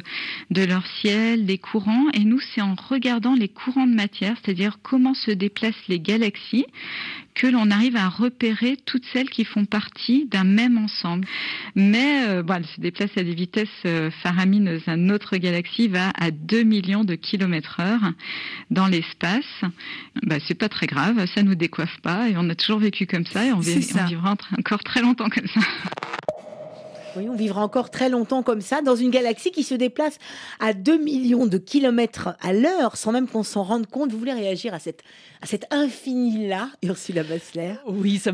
de 0.53 0.63
leur 0.63 0.87
ciel, 0.87 1.47
des 1.47 1.59
courants. 1.59 2.07
Et 2.15 2.21
nous, 2.21 2.39
c'est 2.39 2.61
en 2.61 2.77
regardant 2.77 3.35
les 3.35 3.49
courants 3.49 3.89
de 3.89 3.95
matière, 3.95 4.37
c'est-à-dire 4.41 4.79
comment 4.85 5.15
se 5.15 5.33
déplacent 5.33 5.75
les 5.89 5.99
galaxies, 5.99 6.67
que 7.35 7.47
l'on 7.49 7.71
arrive 7.71 7.97
à 7.97 8.09
repérer 8.09 8.77
toutes 8.87 9.05
celles 9.13 9.29
qui 9.29 9.45
font 9.45 9.65
partie 9.65 10.27
d'un 10.27 10.45
même 10.45 10.79
ensemble. 10.79 11.27
Mais 11.75 12.27
euh, 12.29 12.43
bon, 12.43 12.55
elles 12.55 12.67
se 12.67 12.81
déplacent 12.81 13.17
à 13.17 13.23
des 13.25 13.35
vitesses 13.35 13.69
euh, 13.87 14.11
faramineuses. 14.23 14.87
Notre 14.87 15.37
galaxie 15.37 15.89
va 15.89 16.11
à 16.19 16.31
2 16.31 16.63
millions 16.63 17.05
de 17.05 17.15
kilomètres 17.17 17.81
heure 17.81 18.13
dans 18.71 18.87
l'espace. 18.87 19.45
Bah, 20.23 20.37
c'est 20.47 20.55
pas 20.55 20.69
très 20.69 20.87
grave, 20.87 21.27
ça 21.35 21.43
nous 21.43 21.55
décoiffe 21.57 21.99
pas 22.03 22.29
et 22.29 22.35
on 22.37 22.49
a 22.51 22.55
toujours 22.55 22.79
vécu 22.79 23.07
comme 23.07 23.27
ça 23.27 23.45
et 23.47 23.53
on, 23.53 23.59
on 23.59 24.07
vivra 24.07 24.33
en- 24.33 24.59
encore 24.59 24.85
très 24.85 25.03
longtemps 25.03 25.29
comme 25.29 25.49
ça. 25.49 25.61
Oui, 27.17 27.29
on 27.29 27.35
vivra 27.37 27.63
encore 27.63 27.91
très 27.91 28.09
longtemps 28.09 28.43
comme 28.43 28.61
ça, 28.61 28.83
dans 28.83 28.97
une 28.97 29.11
galaxie 29.11 29.51
qui 29.51 29.63
se 29.63 29.75
déplace 29.75 30.19
à 30.61 30.73
2 30.73 30.99
millions 30.99 31.47
de 31.47 31.59
kilomètres 31.59 32.37
à 32.41 32.53
l'heure, 32.53 32.97
sans 32.97 33.13
même 33.13 33.29
qu'on 33.29 33.43
s'en 33.43 33.63
rende 33.63 33.87
compte. 33.87 34.11
Vous 34.11 34.19
voulez 34.19 34.33
réagir 34.33 34.75
à, 34.75 34.79
cette, 34.79 35.03
à 35.43 35.47
cet 35.47 35.67
infini-là, 35.73 36.71
Ursula 36.83 37.23
Bassler 37.23 37.75
Oui, 37.87 38.19
ça 38.19 38.33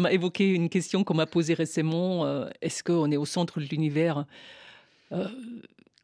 m'a 0.00 0.12
évoqué 0.12 0.48
une 0.50 0.68
question 0.68 1.04
qu'on 1.04 1.14
m'a 1.14 1.26
posée 1.26 1.54
récemment. 1.54 2.24
euh, 2.24 2.48
est-ce 2.62 2.82
qu'on 2.82 3.10
est 3.10 3.16
au 3.16 3.26
centre 3.26 3.60
de 3.60 3.64
l'univers? 3.64 4.24
Euh, 5.12 5.26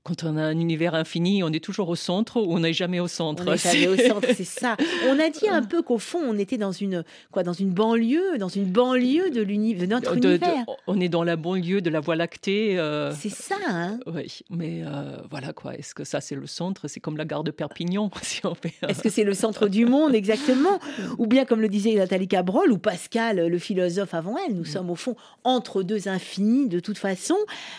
Quand 0.03 0.25
on 0.25 0.37
a 0.37 0.43
un 0.43 0.59
univers 0.59 0.95
infini, 0.95 1.43
on 1.43 1.49
est 1.53 1.63
toujours 1.63 1.89
au 1.91 1.95
centre 1.95 2.39
ou 2.41 2.55
on 2.55 2.61
n'est 2.61 2.73
jamais 2.73 3.01
au 3.01 3.07
centre 3.09 3.45
On 3.47 3.53
est 3.53 3.57
jamais 3.59 3.89
au 3.89 3.97
centre, 3.97 4.27
c'est 4.35 4.45
ça. 4.45 4.77
On 5.09 5.19
a 5.19 5.29
dit 5.29 5.49
un 5.49 5.63
peu 5.63 5.83
qu'au 5.83 5.99
fond, 5.99 6.21
on 6.23 6.39
était 6.39 6.57
dans 6.57 6.73
une, 6.73 7.05
quoi, 7.31 7.43
dans 7.43 7.53
une 7.53 7.71
banlieue, 7.71 8.39
dans 8.39 8.49
une 8.49 8.65
banlieue 8.65 9.31
de, 9.31 9.45
de 9.45 9.87
notre 9.87 10.15
De- 10.15 10.21
de- 10.21 10.29
univers. 10.37 10.65
on 10.87 11.01
est 11.01 11.09
dans 11.09 11.23
la 11.25 11.37
banlieue 11.37 11.81
de 11.83 11.91
la 11.91 12.01
Voie 12.01 12.17
lactée. 12.17 12.79
euh, 12.79 13.13
C'est 13.15 13.29
ça, 13.31 13.57
hein 13.69 13.99
Oui, 14.07 14.41
mais 14.49 14.83
euh, 14.85 15.17
voilà 15.31 15.53
quoi. 15.53 15.75
Est-ce 15.77 15.95
que 15.95 16.05
ça 16.05 16.21
c'est 16.21 16.35
le 16.35 16.47
centre? 16.47 16.89
C'est 16.89 17.01
comme 17.01 17.17
la 17.17 17.25
gare 17.27 17.45
de 17.45 17.51
Perpignan, 17.51 18.11
si 18.23 18.41
on 18.47 18.55
fait. 18.55 18.73
Est-ce 18.89 19.03
que 19.03 19.11
c'est 19.11 19.25
le 19.25 19.35
centre 19.35 19.69
du 19.69 19.85
monde 19.87 20.15
exactement? 20.15 20.81
Ou 21.19 21.27
bien, 21.27 21.45
comme 21.45 21.61
le 21.61 21.69
disait 21.69 21.95
Nathalie 21.95 22.29
Cabrol 22.29 22.73
ou 22.73 22.79
Pascal, 22.79 23.47
le 23.49 23.59
philosophe 23.59 24.15
avant 24.15 24.37
elle, 24.49 24.55
nous 24.55 24.65
sommes 24.65 24.91
au 24.91 24.97
fond 24.97 25.15
entre 25.45 25.83
deux 25.83 26.09
infinis 26.09 26.69
de 26.69 26.81
toute 26.81 26.99
façon. 26.99 27.37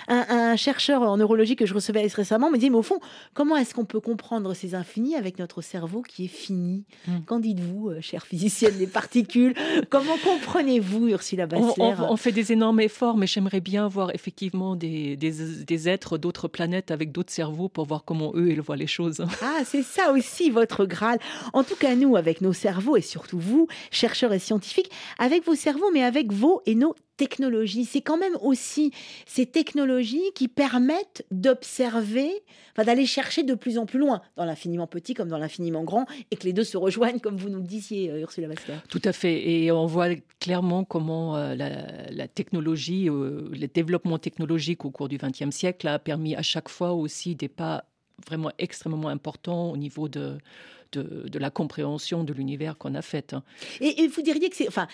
Un, 0.07 0.25
un 0.29 0.55
chercheur 0.55 1.01
en 1.01 1.17
neurologie 1.17 1.55
que 1.55 1.65
je 1.65 1.73
recevais 1.73 2.01
récemment 2.15 2.49
me 2.51 2.57
dit, 2.57 2.69
mais 2.69 2.77
au 2.77 2.81
fond, 2.83 2.99
comment 3.33 3.55
est-ce 3.57 3.73
qu'on 3.73 3.85
peut 3.85 3.99
comprendre 3.99 4.53
ces 4.53 4.75
infinis 4.75 5.15
avec 5.15 5.39
notre 5.39 5.61
cerveau 5.61 6.01
qui 6.01 6.25
est 6.25 6.27
fini 6.29 6.83
Qu'en 7.25 7.39
dites-vous, 7.39 7.89
euh, 7.89 8.01
chère 8.01 8.25
physicienne 8.25 8.77
des 8.77 8.87
particules? 8.87 9.53
Comment 9.89 10.15
comprenez-vous, 10.23 11.09
Ursula 11.09 11.43
On, 11.43 11.47
Bassler 11.47 11.93
on- 11.99 12.11
on 12.13 12.17
fait 12.17 12.31
des 12.31 12.51
énormes 12.51 12.79
efforts, 12.79 13.17
mais 13.17 13.27
j'aimerais 13.27 13.61
bien 13.61 13.87
voir 13.87 14.13
effectivement 14.13 14.75
des, 14.75 15.15
des- 15.15 15.63
des 15.65 15.89
êtres 15.89 16.17
d'autres 16.17 16.47
planètes 16.47 16.91
avec 16.91 17.11
d'autres 17.11 17.31
cerveaux 17.33 17.69
pour 17.69 17.85
voir 17.85 18.03
comment 18.05 18.31
eux 18.35 18.49
ils 18.51 18.61
voient 18.61 18.75
les 18.77 18.87
choses. 18.87 19.25
Ah, 19.41 19.63
c'est 19.65 19.83
ça 19.83 20.11
aussi 20.11 20.49
votre 20.49 20.85
Graal. 20.85 21.19
En 21.53 21.63
tout 21.63 21.75
cas, 21.75 21.95
nous, 21.95 22.15
avec 22.15 22.41
nos 22.41 22.53
cerveaux, 22.53 22.95
et 22.95 23.01
surtout 23.01 23.39
vous, 23.39 23.67
chercheurs 23.91 24.33
et 24.33 24.39
scientifiques, 24.39 24.91
avec 25.19 25.45
vos 25.45 25.55
cerveaux, 25.55 25.89
mais 25.93 26.03
avec 26.03 26.31
vos 26.31 26.61
et 26.65 26.75
nos 26.75 26.95
technologies. 27.17 27.85
C'est 27.85 28.01
quand 28.01 28.17
même 28.17 28.35
aussi 28.41 28.91
ces 29.25 29.45
technologies 29.45 30.31
qui 30.35 30.47
permettent 30.47 31.25
d'observer, 31.31 32.31
enfin, 32.71 32.85
d'aller 32.85 33.05
chercher 33.05 33.43
de 33.43 33.53
plus 33.53 33.77
en 33.77 33.85
plus 33.85 33.99
loin, 33.99 34.21
dans 34.35 34.45
l'infiniment 34.45 34.87
petit 34.87 35.13
comme 35.13 35.29
dans 35.29 35.37
l'infiniment 35.37 35.83
grand, 35.83 36.05
et 36.31 36.35
que 36.35 36.43
les 36.43 36.53
deux 36.53 36.63
se 36.63 36.77
rejoignent, 36.77 37.19
comme 37.19 37.37
vous 37.37 37.49
nous 37.49 37.59
le 37.59 37.67
disiez, 37.67 38.09
euh, 38.11 38.21
Ursula 38.21 38.47
Bassler. 38.47 38.75
Tout 38.89 39.01
à 39.03 39.13
fait. 39.13 39.49
Et 39.49 39.71
on 39.71 39.85
voit 39.85 40.09
clairement 40.39 40.83
comment 40.83 41.35
euh, 41.35 41.55
la, 41.55 42.27
technologie, 42.27 43.09
euh, 43.09 43.49
le 43.51 43.67
développement 43.67 44.17
technologique 44.17 44.85
au 44.85 44.91
cours 44.91 45.07
du 45.07 45.17
XXe 45.17 45.51
siècle 45.51 45.87
a 45.87 45.99
permis 45.99 46.35
à 46.35 46.41
chaque 46.41 46.69
fois 46.69 46.93
aussi 46.93 47.35
des 47.35 47.47
pas 47.47 47.85
vraiment 48.27 48.51
extrêmement 48.59 49.09
importants 49.09 49.71
au 49.71 49.77
niveau 49.77 50.07
de, 50.07 50.37
de, 50.93 51.39
la 51.39 51.49
compréhension 51.49 52.23
de 52.23 52.33
l'univers 52.33 52.77
qu'on 52.77 52.95
a 52.95 53.01
fait. 53.01 53.33
hein. 53.33 53.43
Et, 53.79 54.07
vous 54.07 54.21
diriez 54.21 54.49
que 54.49 54.55
c'est 54.55 54.67
enfin, 54.67 54.87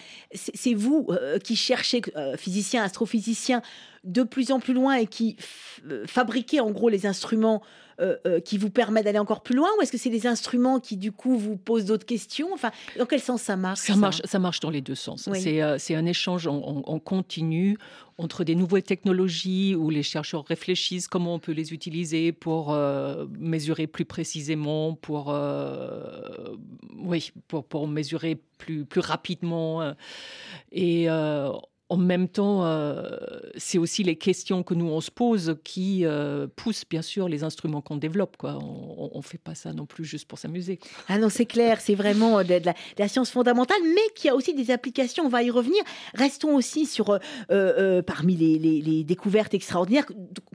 vous 0.76 1.08
euh, 1.10 1.40
qui 1.40 1.56
cherchez, 1.56 2.02
euh, 2.16 2.38
physicien, 2.38 2.84
astrophysicien, 2.84 3.62
de 4.08 4.24
plus 4.24 4.52
en 4.52 4.60
plus 4.60 4.74
loin 4.74 4.96
et 4.96 5.06
qui 5.08 5.36
euh, 5.90 6.06
fabriquez 6.08 6.60
en 6.60 6.72
gros 6.72 6.90
les 6.90 7.06
instruments 7.06 7.62
euh, 8.00 8.16
euh, 8.28 8.40
qui 8.40 8.60
vous 8.60 8.70
permettent 8.70 9.06
d'aller 9.06 9.18
encore 9.20 9.42
plus 9.42 9.56
loin 9.56 9.70
Ou 9.78 9.82
est-ce 9.82 9.92
que 9.92 9.98
c'est 9.98 10.12
les 10.12 10.28
instruments 10.28 10.80
qui 10.80 10.98
du 10.98 11.12
coup 11.12 11.36
vous 11.36 11.58
posent 11.58 11.86
d'autres 11.86 12.06
questions? 12.06 12.50
Enfin, 12.54 12.72
dans 12.98 13.08
quel 13.08 13.20
sens 13.20 13.42
ça 13.42 13.56
marche 13.58 13.80
Ça 13.80 13.96
marche, 13.96 14.22
ça 14.24 14.38
marche 14.40 14.60
dans 14.60 14.70
les 14.70 14.82
deux 14.82 14.94
sens. 14.96 15.28
Oui. 15.32 15.42
C'est 15.42 15.62
euh, 15.64 15.78
un 15.90 16.06
échange 16.06 16.46
en, 16.48 16.58
en- 16.58 16.84
en 16.86 17.00
continu 17.00 17.78
entre 18.20 18.44
des 18.44 18.56
nouvelles 18.56 18.84
technologies 18.84 19.76
où 19.76 19.90
les 19.90 20.04
chercheurs 20.04 20.46
réfléchissent 20.46 21.08
comment 21.08 21.34
on 21.36 21.40
peut 21.40 21.52
les 21.52 21.74
utiliser 21.74 22.32
pour 22.32 22.76
mesurer 23.40 23.86
plus 23.88 24.06
précisément, 24.06 24.96
pour, 24.96 25.36
oui, 26.98 27.32
pour, 27.48 27.64
pour 27.66 27.88
mesurer 27.88 28.40
plus, 28.58 28.86
plus 28.86 29.02
rapidement. 29.02 29.94
Et 30.72 31.08
en 31.90 31.98
même 31.98 32.28
temps, 32.28 32.66
euh, 32.66 33.18
c'est 33.56 33.78
aussi 33.78 34.04
les 34.04 34.18
questions 34.18 34.62
que 34.62 34.74
nous 34.74 34.88
on 34.88 35.00
se 35.00 35.10
pose 35.10 35.56
qui 35.64 36.06
euh, 36.06 36.48
poussent 36.54 36.84
bien 36.90 37.02
sûr 37.02 37.30
les 37.30 37.44
instruments 37.44 37.82
qu'on 37.82 37.96
développe. 37.96 38.36
Quoi. 38.36 38.60
On 38.62 39.12
ne 39.16 39.22
fait 39.22 39.38
pas 39.38 39.56
ça 39.56 39.72
non 39.72 39.86
plus 39.86 40.04
juste 40.04 40.28
pour 40.28 40.38
s'amuser. 40.38 40.80
Ah 41.08 41.18
non, 41.18 41.30
c'est 41.30 41.46
clair, 41.46 41.80
c'est 41.80 41.96
vraiment 41.96 42.40
euh, 42.40 42.44
de, 42.44 42.62
la, 42.98 43.08
science 43.08 43.30
fondamentale, 43.30 43.78
mais 43.84 44.14
qui 44.16 44.28
a 44.28 44.36
aussi 44.36 44.54
des 44.54 44.70
applications, 44.72 45.26
on 45.26 45.30
va 45.30 45.44
y 45.44 45.50
revenir. 45.50 45.82
Restons 46.14 46.56
aussi 46.56 46.86
sur, 46.86 47.20
parmi 48.06 48.36
les, 48.36 49.04
découvertes 49.04 49.54
extraordinaires 49.54 50.06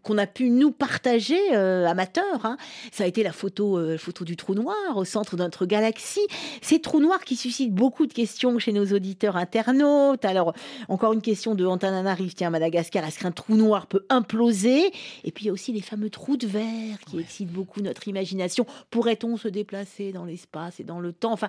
qu'on 0.03 0.19
a 0.19 0.27
pu 0.27 0.51
nous 0.51 0.71
partager, 0.71 1.55
amateurs. 1.55 2.45
hein. 2.45 2.57
Ça 2.91 3.05
a 3.05 3.07
été 3.07 3.23
la 3.23 3.33
photo, 3.33 3.97
photo 3.97 4.25
du 4.25 4.37
trou 4.37 4.55
noir 4.55 4.97
au 4.97 5.05
centre 5.05 5.37
de 5.37 5.43
notre 5.43 5.65
galaxie. 5.65 6.27
Ces 6.61 6.81
trous 6.81 7.01
noirs 7.01 7.25
qui 7.25 7.37
suscitent 7.37 7.73
beaucoup 7.73 8.07
de 8.07 8.13
questions 8.13 8.59
chez 8.59 8.73
nos 8.73 8.85
auditeurs 8.87 9.37
internautes. 9.37 10.25
Alors, 10.25 10.53
encore 10.89 11.15
une 11.15 11.22
question 11.23 11.55
de 11.55 11.65
Antananarive, 11.65 12.35
tiens, 12.35 12.51
Madagascar, 12.51 13.05
est-ce 13.05 13.19
qu'un 13.19 13.33
trou 13.33 13.57
noir 13.57 13.87
peut 13.87 14.05
imploser? 14.11 14.93
Et 15.25 15.33
puis, 15.33 15.45
il 15.45 15.47
y 15.47 15.51
a 15.51 15.53
aussi 15.53 15.73
les 15.73 15.81
fameux 15.81 16.11
trous 16.11 16.37
de 16.37 16.47
verre 16.47 16.99
qui 17.09 17.19
excitent 17.19 17.51
beaucoup 17.51 17.81
notre 17.81 18.07
imagination. 18.09 18.67
Pourrait-on 18.91 19.37
se 19.37 19.49
déplacer 19.49 20.13
dans 20.13 20.25
l'espace 20.25 20.81
et 20.81 20.85
dans 20.85 21.01
le 21.01 21.13
temps? 21.13 21.33
Enfin, 21.33 21.49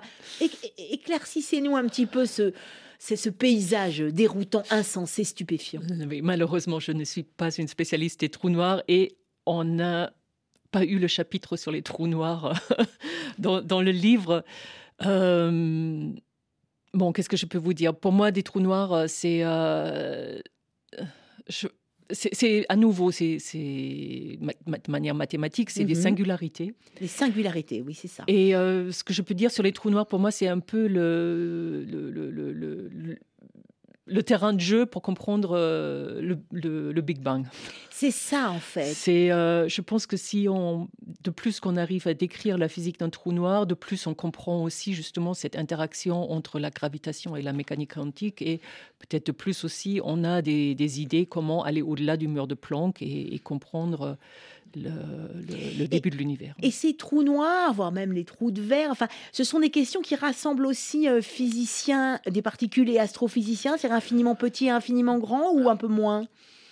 éclaircissez-nous 0.78 1.76
un 1.76 1.86
petit 1.86 2.06
peu 2.06 2.24
ce, 2.24 2.54
c'est 2.98 3.16
ce 3.16 3.28
paysage 3.28 3.98
déroutant, 3.98 4.62
insensé, 4.70 5.24
stupéfiant. 5.24 5.82
Oui, 6.08 6.22
malheureusement, 6.22 6.80
je 6.80 6.92
ne 6.92 7.04
suis 7.04 7.22
pas 7.22 7.50
une 7.54 7.68
spécialiste 7.68 8.20
des 8.20 8.30
trous 8.30 8.50
noirs 8.50 8.82
et 8.88 9.16
on 9.44 9.64
n'a 9.64 10.12
pas 10.70 10.84
eu 10.84 10.98
le 10.98 11.06
chapitre 11.06 11.56
sur 11.56 11.70
les 11.70 11.82
trous 11.82 12.06
noirs 12.06 12.58
dans, 13.38 13.60
dans 13.60 13.82
le 13.82 13.90
livre. 13.90 14.44
Euh, 15.04 16.12
bon, 16.94 17.12
qu'est-ce 17.12 17.28
que 17.28 17.36
je 17.36 17.46
peux 17.46 17.58
vous 17.58 17.74
dire? 17.74 17.94
Pour 17.94 18.12
moi, 18.12 18.30
des 18.30 18.42
trous 18.42 18.60
noirs, 18.60 18.92
euh, 18.92 19.04
c'est... 19.08 19.40
euh, 19.42 20.38
c'est 21.48 21.68
c'est- 22.34 22.66
à 22.68 22.76
nouveau, 22.76 23.10
c'est 23.10 23.38
de 23.38 24.90
manière 24.90 25.14
mathématique, 25.14 25.70
c'est 25.70 25.84
des 25.84 25.94
Mhm. 25.94 26.00
singularités. 26.02 26.74
Les 27.00 27.06
singularités, 27.06 27.80
oui, 27.82 27.94
c'est 27.94 28.08
ça. 28.08 28.24
Et 28.28 28.54
euh, 28.54 28.92
ce 28.92 29.02
que 29.04 29.12
je 29.14 29.22
peux 29.22 29.34
dire 29.34 29.50
sur 29.50 29.62
les 29.62 29.72
trous 29.72 29.90
noirs, 29.90 30.06
pour 30.06 30.18
moi, 30.18 30.30
c'est 30.30 30.46
un 30.48 30.60
peu 30.60 30.86
le, 30.86 31.84
le, 31.88 32.10
le, 32.10 32.30
le- 32.30 33.18
le- 34.06 34.22
terrain 34.22 34.52
de 34.52 34.60
jeu 34.60 34.86
pour 34.86 35.02
comprendre 35.02 35.52
euh, 35.56 36.20
le, 36.20 36.38
le- 36.52 36.92
le 36.92 37.00
Big 37.02 37.20
Bang. 37.20 37.46
C'est 37.90 38.10
ça, 38.10 38.50
en 38.50 38.58
fait. 38.58 38.92
C'est, 38.92 39.30
euh, 39.30 39.68
je 39.68 39.80
pense 39.80 40.06
que 40.06 40.16
si 40.16 40.46
on, 40.48 40.88
de 41.22 41.30
plus 41.30 41.60
qu'on 41.60 41.76
arrive 41.76 42.08
à 42.08 42.14
décrire 42.14 42.58
la 42.58 42.68
physique 42.68 42.98
d'un 42.98 43.08
trou 43.10 43.32
noir, 43.32 43.66
de 43.66 43.74
plus 43.74 44.06
on 44.06 44.14
comprend 44.14 44.62
aussi 44.64 44.94
justement 44.94 45.32
cette 45.34 45.56
interaction 45.56 46.32
entre 46.32 46.58
la 46.58 46.70
gravitation 46.70 47.36
et 47.36 47.42
la 47.42 47.52
mécanique 47.52 47.94
quantique, 47.94 48.42
et 48.42 48.60
peut-être 48.98 49.26
de 49.26 49.32
plus 49.32 49.64
aussi 49.64 50.00
on 50.04 50.24
a 50.24 50.42
des, 50.42 50.74
des 50.74 51.00
idées 51.00 51.26
comment 51.26 51.62
aller 51.64 51.82
au-delà 51.82 52.16
du 52.16 52.28
mur 52.28 52.46
de 52.46 52.54
Planck 52.54 53.00
et, 53.02 53.34
et 53.34 53.38
comprendre 53.38 54.16
le, 54.76 54.90
le- 54.90 55.78
le 55.78 55.88
début 55.88 56.10
de 56.10 56.16
l'univers. 56.16 56.54
Et 56.62 56.70
ces 56.70 56.96
trous 56.96 57.22
noirs, 57.22 57.72
voire 57.72 57.92
même 57.92 58.12
les 58.12 58.24
trous 58.24 58.50
de 58.50 58.60
verre, 58.62 58.90
enfin, 58.90 59.08
ce 59.32 59.44
sont 59.44 59.60
des 59.60 59.70
questions 59.70 60.00
qui 60.00 60.14
rassemblent 60.14 60.66
aussi 60.66 61.08
euh, 61.08 61.20
physiciens 61.22 62.20
des 62.30 62.42
particules 62.42 62.88
et 62.90 62.98
astrophysiciens, 62.98 63.76
c'est 63.78 63.90
infiniment 63.90 64.34
petit 64.34 64.66
et 64.66 64.70
infiniment 64.70 65.18
grand 65.18 65.52
ou 65.52 65.68
un 65.68 65.76
peu 65.76 65.88
moins? 65.88 66.26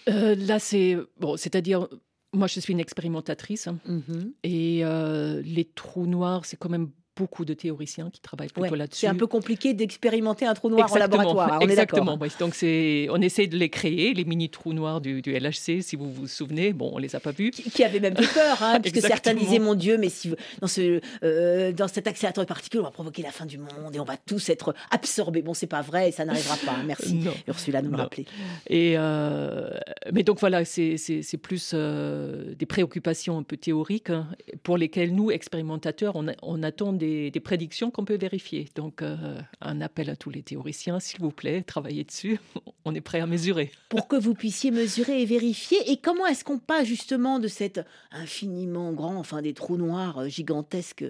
Euh, 0.08 0.34
là, 0.34 0.58
c'est 0.58 0.96
bon, 1.20 1.36
c'est-à-dire, 1.36 1.86
moi, 2.32 2.46
je 2.48 2.58
suis 2.60 2.72
une 2.72 2.80
expérimentatrice 2.80 3.66
hein, 3.68 3.78
Mhm. 3.86 4.32
et 4.42 4.80
euh, 4.84 5.42
les 5.44 5.64
trous 5.64 6.06
noirs, 6.06 6.44
c'est 6.44 6.56
quand 6.56 6.68
même 6.70 6.90
beaucoup 7.16 7.44
de 7.44 7.54
théoriciens 7.54 8.10
qui 8.10 8.20
travaillent 8.20 8.48
plutôt 8.48 8.70
Ouais, 8.70 8.76
là-dessus. 8.76 9.00
C'est 9.00 9.06
un 9.06 9.14
peu 9.14 9.26
compliqué 9.26 9.74
d'expérimenter 9.74 10.46
un 10.46 10.54
trou 10.54 10.70
noir 10.70 10.90
en 10.92 10.96
laboratoire, 10.96 11.52
hein, 11.54 11.58
on 11.60 11.64
exactement. 11.64 12.18
Donc 12.40 12.54
c'est, 12.54 13.06
on 13.10 13.20
essaie 13.20 13.46
de 13.46 13.56
les 13.56 13.68
créer, 13.68 14.14
les 14.14 14.24
mini 14.24 14.48
trous 14.48 14.72
noirs 14.72 15.00
du, 15.00 15.20
du 15.22 15.32
LHC, 15.32 15.82
si 15.82 15.96
vous 15.96 16.10
vous 16.10 16.26
souvenez. 16.26 16.72
Bon, 16.72 16.90
on 16.94 16.98
les 16.98 17.14
a 17.14 17.20
pas 17.20 17.32
vus. 17.32 17.50
Qui, 17.50 17.70
qui 17.70 17.84
avait 17.84 18.00
même 18.00 18.16
fait 18.16 18.32
peur, 18.34 18.62
hein, 18.62 18.80
puisque 18.82 19.00
certains 19.06 19.34
disaient 19.34 19.58
mon 19.58 19.74
Dieu, 19.74 19.98
mais 19.98 20.08
si 20.08 20.32
dans 20.60 20.66
ce 20.66 21.00
euh, 21.22 21.72
dans 21.72 21.88
cet 21.88 22.06
accélérateur 22.06 22.44
de 22.44 22.48
particules, 22.48 22.80
on 22.80 22.84
va 22.84 22.90
provoquer 22.90 23.22
la 23.22 23.30
fin 23.30 23.44
du 23.46 23.58
monde 23.58 23.94
et 23.94 24.00
on 24.00 24.04
va 24.04 24.16
tous 24.16 24.48
être 24.48 24.74
absorbés. 24.90 25.42
Bon, 25.42 25.54
c'est 25.54 25.66
pas 25.66 25.82
vrai, 25.82 26.08
et 26.08 26.12
ça 26.12 26.24
n'arrivera 26.24 26.56
pas. 26.64 26.72
hein. 26.72 26.84
Merci, 26.86 27.14
Non. 27.14 27.32
Ursula, 27.48 27.80
de 27.82 27.86
nous 27.86 27.92
le 27.92 27.96
Non. 27.98 28.02
rappeler. 28.04 28.24
Et 28.68 28.94
euh, 28.96 29.68
mais 30.12 30.22
donc 30.22 30.40
voilà, 30.40 30.64
c'est, 30.64 30.96
plus 31.42 31.72
euh, 31.74 32.54
des 32.54 32.66
préoccupations 32.66 33.36
un 33.38 33.42
peu 33.42 33.56
théoriques 33.56 34.10
hein, 34.10 34.28
pour 34.62 34.78
lesquelles 34.78 35.14
nous, 35.14 35.30
expérimentateurs, 35.30 36.16
on, 36.16 36.26
on 36.42 36.62
attend 36.62 36.92
des, 37.02 37.40
prédictions 37.40 37.90
qu'on 37.90 38.04
peut 38.04 38.16
vérifier. 38.16 38.68
Donc 38.74 39.02
euh, 39.02 39.40
un 39.60 39.80
appel 39.80 40.10
à 40.10 40.16
tous 40.16 40.30
les 40.30 40.42
théoriciens, 40.42 41.00
s'il 41.00 41.20
vous 41.20 41.30
plaît, 41.30 41.62
travaillez 41.62 42.04
dessus. 42.04 42.38
On 42.84 42.94
est 42.94 43.00
prêt 43.00 43.20
à 43.20 43.26
mesurer. 43.26 43.70
pour 43.88 44.08
que 44.08 44.16
vous 44.16 44.34
puissiez 44.34 44.70
mesurer 44.70 45.22
et 45.22 45.24
vérifier. 45.24 45.78
Et 45.90 45.96
comment 45.96 46.26
est-ce 46.26 46.44
qu'on 46.44 46.58
passe 46.58 46.86
justement 46.86 47.38
de 47.38 47.48
cet 47.48 47.80
infiniment 48.10 48.92
grand, 48.92 49.16
enfin 49.16 49.42
des 49.42 49.54
trous 49.54 49.76
noirs 49.76 50.18
euh, 50.18 50.28
gigantesques 50.28 51.04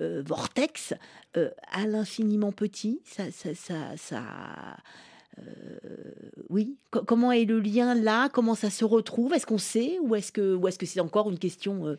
euh, 0.00 0.22
vortex, 0.24 0.94
à 1.70 1.86
l'infiniment 1.86 2.50
petit? 2.50 3.00
Ça, 3.04 3.30
ça, 3.30 3.54
ça, 3.54 3.96
ça- 3.96 4.76
oui. 6.48 6.76
Co- 6.90 7.02
comment 7.04 7.32
est 7.32 7.44
le 7.44 7.60
lien 7.60 7.94
là? 7.94 8.28
Comment 8.28 8.54
ça 8.54 8.70
se 8.70 8.84
retrouve? 8.84 9.34
Est-ce 9.34 9.46
qu'on 9.46 9.58
sait 9.58 9.98
ou 10.02 10.14
est-ce 10.14 10.32
que, 10.32 10.54
ou 10.54 10.66
est-ce 10.68 10.78
que 10.78 10.86
c'est 10.86 11.00
encore 11.00 11.30
une 11.30 11.38
question, 11.38 11.86
euh, 11.86 11.96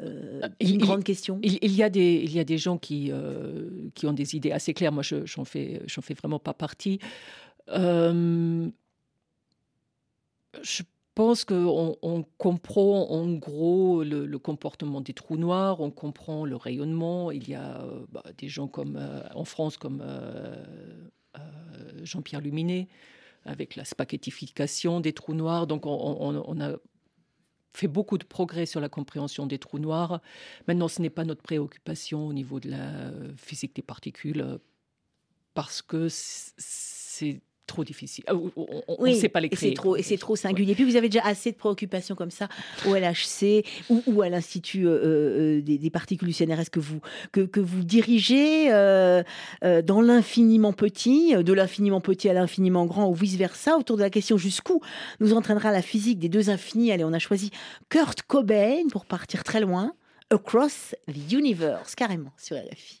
euh, 0.00 0.40
une 0.60 0.68
il- 0.68 0.78
grande 0.78 1.04
question? 1.04 1.38
Il, 1.42 1.58
il 1.62 1.72
y 1.72 1.82
a 1.82 1.90
des, 1.90 2.22
il 2.22 2.32
y 2.32 2.38
a 2.38 2.44
des 2.44 2.58
gens 2.58 2.78
qui, 2.78 3.10
euh, 3.10 3.68
qui 3.94 4.06
ont 4.06 4.12
des 4.12 4.36
idées 4.36 4.52
assez 4.52 4.74
claires. 4.74 4.92
Moi, 4.92 5.02
je 5.02 5.26
j'en 5.26 5.44
fais, 5.44 5.82
j'en 5.86 6.02
fais 6.02 6.14
vraiment 6.14 6.38
pas 6.38 6.54
partie. 6.54 6.98
Euh, 7.70 8.68
je 10.62 10.82
pense 11.14 11.44
qu'on 11.46 11.96
on 12.02 12.24
comprend 12.36 13.08
en 13.10 13.32
gros 13.32 14.04
le, 14.04 14.26
le 14.26 14.38
comportement 14.38 15.00
des 15.00 15.14
trous 15.14 15.38
noirs, 15.38 15.80
on 15.80 15.90
comprend 15.90 16.44
le 16.44 16.56
rayonnement. 16.56 17.30
Il 17.30 17.48
y 17.48 17.54
a 17.54 17.80
euh, 17.82 18.04
bah, 18.12 18.22
des 18.36 18.48
gens 18.48 18.68
comme 18.68 18.96
euh, 18.96 19.22
en 19.34 19.44
France 19.44 19.78
comme 19.78 20.02
euh, 20.02 20.54
euh, 20.54 21.08
Jean-Pierre 22.02 22.40
Luminet 22.40 22.88
avec 23.44 23.76
la 23.76 23.84
spaghettification 23.84 25.00
des 25.00 25.12
trous 25.12 25.34
noirs. 25.34 25.66
Donc 25.66 25.86
on, 25.86 25.90
on- 25.92 26.60
a 26.60 26.76
fait 27.74 27.88
beaucoup 27.88 28.16
de 28.18 28.24
progrès 28.24 28.64
sur 28.66 28.80
la 28.80 28.88
compréhension 28.88 29.46
des 29.46 29.58
trous 29.58 29.78
noirs. 29.78 30.20
Maintenant, 30.66 30.88
ce 30.88 31.02
n'est 31.02 31.10
pas 31.10 31.24
notre 31.24 31.42
préoccupation 31.42 32.26
au 32.26 32.32
niveau 32.32 32.58
de 32.58 32.70
la 32.70 32.90
euh, 32.90 33.32
physique 33.36 33.76
des 33.76 33.82
particules 33.82 34.40
euh, 34.40 34.58
parce 35.54 35.82
que 35.82 36.08
c'est 36.10 37.40
trop 37.66 37.84
difficile. 37.84 38.24
Ah, 38.28 38.34
On 38.88 39.06
ne 39.06 39.14
sait 39.14 39.28
pas 39.28 39.40
les 39.40 39.46
et 39.46 39.50
créer. 39.50 39.70
c'est 39.70 39.74
trop, 39.74 39.96
et 39.96 40.02
c'est 40.02 40.16
trop 40.16 40.36
singulier. 40.36 40.74
Puis 40.74 40.84
vous 40.84 40.96
avez 40.96 41.08
déjà 41.08 41.24
assez 41.26 41.52
de 41.52 41.56
préoccupations 41.56 42.14
comme 42.14 42.30
ça 42.30 42.48
au 42.86 42.94
LHC 42.94 43.64
ou, 43.90 44.02
ou 44.06 44.22
à 44.22 44.28
l'Institut 44.28 44.86
euh, 44.86 44.90
euh, 45.58 45.60
des, 45.62 45.78
des 45.78 45.90
particules 45.90 46.28
du 46.28 46.34
CNRS 46.34 46.70
que 46.70 46.80
vous, 46.80 47.00
que, 47.32 47.40
que 47.40 47.60
vous 47.60 47.82
dirigez 47.84 48.72
euh, 48.72 49.22
euh, 49.64 49.82
dans 49.82 50.00
l'infiniment 50.00 50.72
petit, 50.72 51.34
euh, 51.34 51.42
de 51.42 51.52
l'infiniment 51.52 52.00
petit 52.00 52.28
à 52.28 52.32
l'infiniment 52.32 52.86
grand 52.86 53.08
ou 53.08 53.14
vice-versa, 53.14 53.76
autour 53.76 53.96
de 53.96 54.02
la 54.02 54.10
question 54.10 54.36
jusqu'où 54.36 54.80
nous 55.20 55.32
entraînera 55.32 55.72
la 55.72 55.82
physique 55.82 56.18
des 56.18 56.28
deux 56.28 56.50
infinis? 56.50 56.92
Allez, 56.92 57.04
on 57.04 57.12
a 57.12 57.18
choisi 57.18 57.50
Kurt 57.88 58.22
Cobain 58.22 58.88
pour 58.90 59.04
partir 59.06 59.44
très 59.44 59.60
loin. 59.60 59.92
Across 60.30 60.96
the 61.08 61.32
Universe, 61.32 61.94
carrément, 61.94 62.32
sur 62.36 62.56
RFI. 62.56 63.00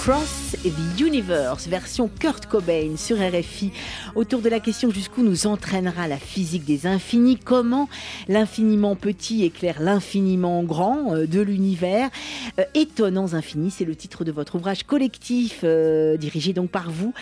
Across 0.00 0.52
the 0.52 0.70
Universe, 1.00 1.66
version 1.66 2.10
Kurt 2.20 2.46
Cobain 2.46 2.96
sur 2.96 3.16
RFI. 3.16 3.72
Autour 4.14 4.42
de 4.42 4.50
la 4.50 4.60
question 4.60 4.90
jusqu'où 4.90 5.22
nous 5.22 5.46
entraînera 5.46 6.08
la 6.08 6.18
physique 6.18 6.64
des 6.64 6.86
infinis, 6.86 7.38
comment 7.38 7.88
l'infiniment 8.28 8.96
petit 8.96 9.44
éclaire 9.44 9.80
l'infiniment 9.80 10.62
grand 10.62 11.14
euh, 11.14 11.26
de 11.26 11.40
l'univers. 11.40 12.10
Euh, 12.58 12.64
Étonnants 12.74 13.32
infinis, 13.32 13.70
c'est 13.70 13.86
le 13.86 13.96
titre 13.96 14.24
de 14.24 14.32
votre 14.32 14.56
ouvrage 14.56 14.84
collectif, 14.84 15.60
euh, 15.64 16.18
dirigé 16.18 16.52
donc 16.52 16.70
par 16.70 16.90
vous. 16.90 17.14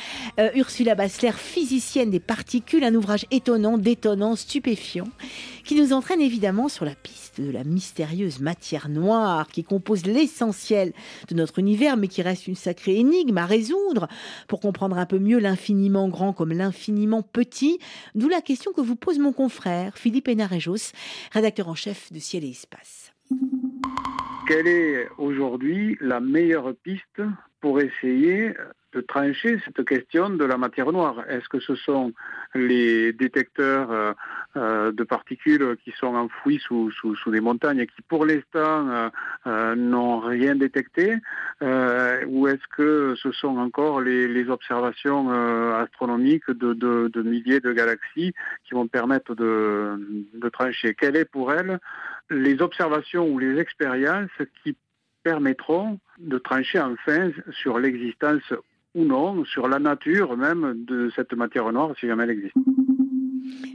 Ursula 0.54 0.94
Bassler, 0.94 1.32
physicienne 1.32 2.10
des 2.10 2.20
particules, 2.20 2.84
un 2.84 2.94
ouvrage 2.94 3.26
étonnant, 3.30 3.78
détonnant, 3.78 4.34
stupéfiant, 4.36 5.08
qui 5.64 5.74
nous 5.74 5.92
entraîne 5.92 6.20
évidemment 6.20 6.68
sur 6.68 6.84
la 6.84 6.94
piste 6.94 7.40
de 7.40 7.50
la 7.50 7.64
mystérieuse 7.64 8.40
matière 8.40 8.88
noire 8.88 9.48
qui 9.48 9.64
compose 9.64 10.04
l'essentiel 10.06 10.92
de 11.28 11.34
notre 11.34 11.58
univers, 11.58 11.96
mais 11.96 12.08
qui 12.08 12.22
reste 12.22 12.46
une 12.46 12.56
sacrée 12.56 12.96
énigme 12.96 13.38
à 13.38 13.46
résoudre 13.46 13.67
pour 14.46 14.60
comprendre 14.60 14.98
un 14.98 15.06
peu 15.06 15.18
mieux 15.18 15.38
l'infiniment 15.38 16.08
grand 16.08 16.32
comme 16.32 16.52
l'infiniment 16.52 17.22
petit. 17.22 17.78
D'où 18.14 18.28
la 18.28 18.40
question 18.40 18.72
que 18.72 18.80
vous 18.80 18.96
pose 18.96 19.18
mon 19.18 19.32
confrère 19.32 19.96
Philippe 19.96 20.28
Hénarejos, 20.28 20.92
rédacteur 21.32 21.68
en 21.68 21.74
chef 21.74 22.12
de 22.12 22.18
Ciel 22.18 22.44
et 22.44 22.50
Espace. 22.50 23.12
Quelle 24.46 24.66
est 24.66 25.08
aujourd'hui 25.18 25.96
la 26.00 26.20
meilleure 26.20 26.72
piste 26.82 27.22
pour 27.60 27.80
essayer 27.80 28.54
trancher 29.00 29.60
cette 29.64 29.84
question 29.86 30.30
de 30.30 30.44
la 30.44 30.56
matière 30.56 30.92
noire. 30.92 31.24
Est-ce 31.28 31.48
que 31.48 31.60
ce 31.60 31.74
sont 31.74 32.12
les 32.54 33.12
détecteurs 33.12 33.90
euh, 33.90 34.12
euh, 34.56 34.92
de 34.92 35.04
particules 35.04 35.76
qui 35.84 35.92
sont 35.92 36.14
enfouis 36.14 36.60
sous, 36.60 36.90
des 37.26 37.40
montagnes 37.40 37.80
et 37.80 37.86
qui 37.86 38.02
pour 38.08 38.24
l'instant 38.24 39.10
euh, 39.46 39.74
n'ont 39.74 40.20
rien 40.20 40.54
détecté 40.54 41.16
Ou 41.60 42.48
est-ce 42.48 42.66
que 42.76 43.14
ce 43.16 43.32
sont 43.32 43.58
encore 43.58 44.00
les, 44.00 44.48
observations 44.48 45.30
astronomiques 45.74 46.50
de, 46.50 47.22
milliers 47.22 47.60
de 47.60 47.72
galaxies 47.72 48.32
qui 48.64 48.74
vont 48.74 48.86
permettre 48.86 49.34
de, 49.34 50.48
trancher? 50.52 50.94
Quelle 50.94 51.16
est 51.16 51.24
pour 51.24 51.52
elles 51.52 51.78
les 52.30 52.60
observations 52.60 53.26
ou 53.26 53.38
les 53.38 53.58
expériences 53.58 54.30
qui 54.62 54.76
permettront 55.22 55.98
de 56.18 56.38
trancher 56.38 56.80
enfin 56.80 57.30
sur 57.50 57.78
l'existence 57.78 58.42
ou 58.94 59.04
non, 59.04 59.44
sur 59.44 59.68
la 59.68 59.78
nature 59.78 60.36
même 60.36 60.84
de 60.86 61.10
cette 61.14 61.32
matière 61.32 61.70
noire, 61.72 61.92
si 61.98 62.06
jamais 62.06 62.24
elle 62.24 62.30
existe. 62.30 62.54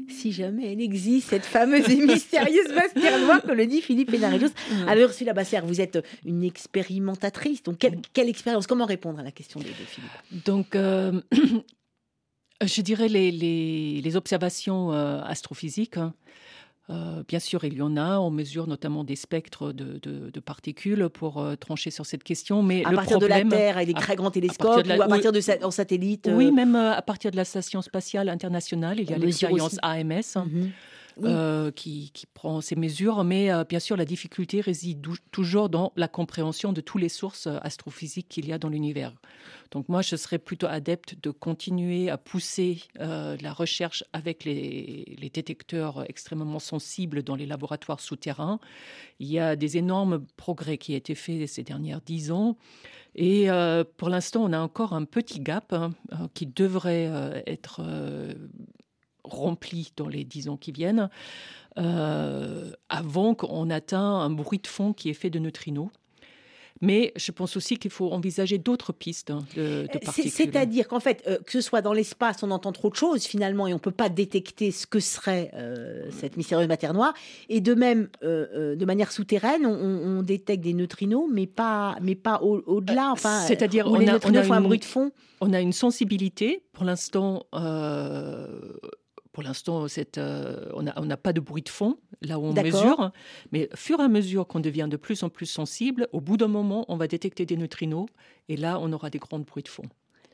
Si 0.09 0.31
jamais 0.31 0.71
elle 0.73 0.81
existe, 0.81 1.29
cette 1.29 1.45
fameuse 1.45 1.89
et 1.89 1.95
mystérieuse 2.05 2.73
matière 2.73 3.19
noire 3.19 3.41
que 3.41 3.51
le 3.51 3.65
dit 3.65 3.81
Philippe 3.81 4.13
Hénarejos. 4.13 4.49
Alors 4.87 5.09
Ursula 5.09 5.33
Bassère, 5.33 5.65
vous 5.65 5.81
êtes 5.81 5.99
une 6.25 6.43
expérimentatrice, 6.43 7.63
donc 7.63 7.77
quelle, 7.79 7.99
quelle 8.13 8.29
expérience 8.29 8.67
Comment 8.67 8.85
répondre 8.85 9.19
à 9.19 9.23
la 9.23 9.31
question 9.31 9.59
de, 9.59 9.65
de 9.65 9.71
Philippe? 9.71 10.45
Donc, 10.45 10.75
euh, 10.75 11.19
je 12.61 12.81
dirais 12.81 13.07
les, 13.07 13.31
les, 13.31 14.01
les 14.01 14.15
observations 14.15 14.93
euh, 14.93 15.19
astrophysiques. 15.21 15.97
hein. 15.97 16.13
Euh, 16.89 17.23
bien 17.27 17.39
sûr, 17.39 17.63
il 17.63 17.75
y 17.75 17.81
en 17.81 17.95
a. 17.95 18.19
On 18.19 18.29
mesure 18.29 18.67
notamment 18.67 19.05
des 19.05 19.15
spectres 19.15 19.71
de, 19.71 19.99
de- 20.01 20.29
de 20.29 20.39
particules 20.41 21.07
pour 21.09 21.39
euh, 21.41 21.55
trancher 21.55 21.91
sur 21.91 22.05
cette 22.05 22.23
question. 22.23 22.61
Mais 22.61 22.83
À 22.83 22.89
le 22.89 22.95
partir 22.97 23.19
problème, 23.19 23.47
de 23.47 23.53
la 23.53 23.57
Terre, 23.57 23.75
avec 23.77 23.87
des 23.87 23.93
très 23.93 24.15
grands 24.17 24.31
télescopes, 24.31 24.85
la- 24.85 24.97
ou 24.97 25.01
à 25.01 25.07
partir 25.07 25.31
de 25.31 25.39
sa- 25.39 25.65
en 25.65 25.71
satellite 25.71 26.29
Oui, 26.33 26.47
euh, 26.47 26.51
même 26.51 26.75
à 26.75 27.01
partir 27.01 27.31
de 27.31 27.37
la 27.37 27.45
Station 27.45 27.81
spatiale 27.81 28.27
internationale, 28.27 28.99
il 28.99 29.09
y 29.09 29.13
a 29.13 29.17
l'expérience. 29.17 29.77
AMS. 29.81 30.35
Euh, 31.21 31.71
qui, 31.71 32.11
prend 32.33 32.61
ces 32.61 32.75
mesures, 32.75 33.23
mais 33.23 33.51
euh, 33.51 33.63
bien 33.63 33.79
sûr, 33.79 33.95
la 33.95 34.05
difficulté 34.05 34.61
réside 34.61 35.05
toujours 35.31 35.69
dans 35.69 35.93
la 35.95 36.07
compréhension 36.07 36.73
de 36.73 36.81
toutes 36.81 37.01
les 37.01 37.09
sources 37.09 37.47
euh, 37.47 37.57
astrophysiques 37.61 38.27
qu'il 38.27 38.47
y 38.47 38.53
a 38.53 38.57
dans 38.57 38.69
l'univers. 38.69 39.13
Donc 39.71 39.89
moi, 39.89 40.01
je 40.01 40.15
serais 40.15 40.39
plutôt 40.39 40.67
adepte 40.67 41.15
de 41.21 41.29
continuer 41.29 42.09
à 42.09 42.17
pousser 42.17 42.83
la 42.99 43.53
recherche 43.53 44.03
avec 44.13 44.43
les, 44.43 45.17
détecteurs 45.33 46.07
extrêmement 46.07 46.59
sensibles 46.59 47.23
dans 47.23 47.35
les 47.35 47.47
laboratoires 47.47 47.99
souterrains. 47.99 48.59
Il 49.19 49.27
y 49.27 49.39
a 49.39 49.55
des 49.55 49.77
énormes 49.77 50.25
progrès 50.37 50.77
qui 50.77 50.93
ont 50.93 50.97
été 50.97 51.15
faits 51.15 51.47
ces 51.47 51.63
dernières 51.63 52.01
dix 52.01 52.31
ans. 52.31 52.55
Et 53.15 53.47
pour 53.97 54.09
l'instant, 54.09 54.43
on 54.43 54.53
a 54.53 54.59
encore 54.59 54.93
un 54.93 55.05
petit 55.05 55.39
gap 55.39 55.73
hein, 55.73 55.89
qui 56.35 56.45
devrait 56.45 57.43
être 57.47 57.81
rempli 59.23 59.91
dans 59.97 60.07
les 60.07 60.23
dix 60.23 60.49
ans 60.49 60.57
qui 60.57 60.71
viennent, 60.71 61.09
euh, 61.77 62.71
avant 62.89 63.33
qu'on 63.35 63.69
atteint 63.69 63.99
un 64.19 64.29
bruit 64.29 64.59
de 64.59 64.67
fond 64.67 64.93
qui 64.93 65.09
est 65.09 65.13
fait 65.13 65.29
de 65.29 65.39
neutrinos. 65.39 65.89
Mais 66.81 67.13
je 67.15 67.31
pense 67.31 67.55
aussi 67.55 67.77
qu'il 67.77 67.91
faut 67.91 68.11
envisager 68.11 68.57
d'autres 68.57 68.91
pistes 68.91 69.31
de, 69.31 69.35
de 69.55 69.61
Euh, 69.61 69.87
particules. 70.03 70.29
C'est-à-dire 70.31 70.89
qu'en 70.89 70.99
fait, 70.99 71.23
euh, 71.27 71.37
que 71.45 71.51
ce 71.53 71.61
soit 71.61 71.81
dans 71.81 71.93
l'espace, 71.93 72.43
on 72.43 72.51
entend 72.51 72.73
trop 72.73 72.89
de 72.89 72.95
choses 72.95 73.23
finalement 73.23 73.67
et 73.67 73.73
on 73.73 73.77
ne 73.77 73.81
peut 73.81 73.91
pas 73.91 74.09
détecter 74.09 74.71
ce 74.71 74.85
que 74.85 74.99
serait 74.99 75.51
euh, 75.53 76.09
cette 76.11 76.35
mystérieuse 76.35 76.67
matière 76.67 76.93
noire. 76.93 77.13
Et 77.47 77.61
de 77.61 77.73
même, 77.73 78.09
euh, 78.23 78.75
de 78.75 78.85
manière 78.85 79.13
souterraine, 79.13 79.65
on, 79.65 80.23
détecte 80.23 80.61
des 80.63 80.73
neutrinos, 80.73 81.29
mais 81.31 81.47
pas, 81.47 81.95
mais 82.01 82.15
pas 82.15 82.41
au- 82.41 82.61
au-delà. 82.65 83.11
enfin, 83.11 83.39
C'est-à-dire, 83.47 83.87
on 83.87 83.95
a, 84.05 84.17
on 84.25 84.35
a 84.35 84.53
un 84.55 84.61
bruit 84.61 84.79
de 84.79 84.85
fond. 84.85 85.11
On 85.39 85.53
a 85.53 85.61
une 85.61 85.73
sensibilité. 85.73 86.63
Pour 86.73 86.83
l'instant, 86.83 87.45
pour 89.33 89.43
l'instant, 89.43 89.85
euh, 90.17 90.65
on 90.73 90.83
n'a 90.83 90.93
on 90.95 91.07
pas 91.17 91.33
de 91.33 91.41
bruit 91.41 91.63
de 91.63 91.69
fond 91.69 91.97
là 92.21 92.39
où 92.39 92.45
on 92.45 92.53
mesure. 92.53 93.11
Mais 93.51 93.67
fur 93.75 93.99
et 93.99 94.03
à 94.03 94.07
mesure 94.07 94.47
qu'on 94.47 94.59
devient 94.61 94.87
de 94.89 94.95
plus 94.95 95.23
en 95.23 95.29
plus 95.29 95.47
sensible, 95.47 96.07
au 96.13 96.21
bout 96.21 96.37
d'un 96.37 96.47
moment, 96.47 96.85
on 96.87 96.95
va 96.95 97.07
détecter 97.07 97.45
des 97.45 97.57
neutrinos 97.57 98.05
et 98.47 98.55
là, 98.55 98.79
on 98.79 98.93
aura 98.93 99.09
des 99.09 99.19
grands 99.19 99.39
bruits 99.39 99.63
de 99.63 99.67
fond. 99.67 99.83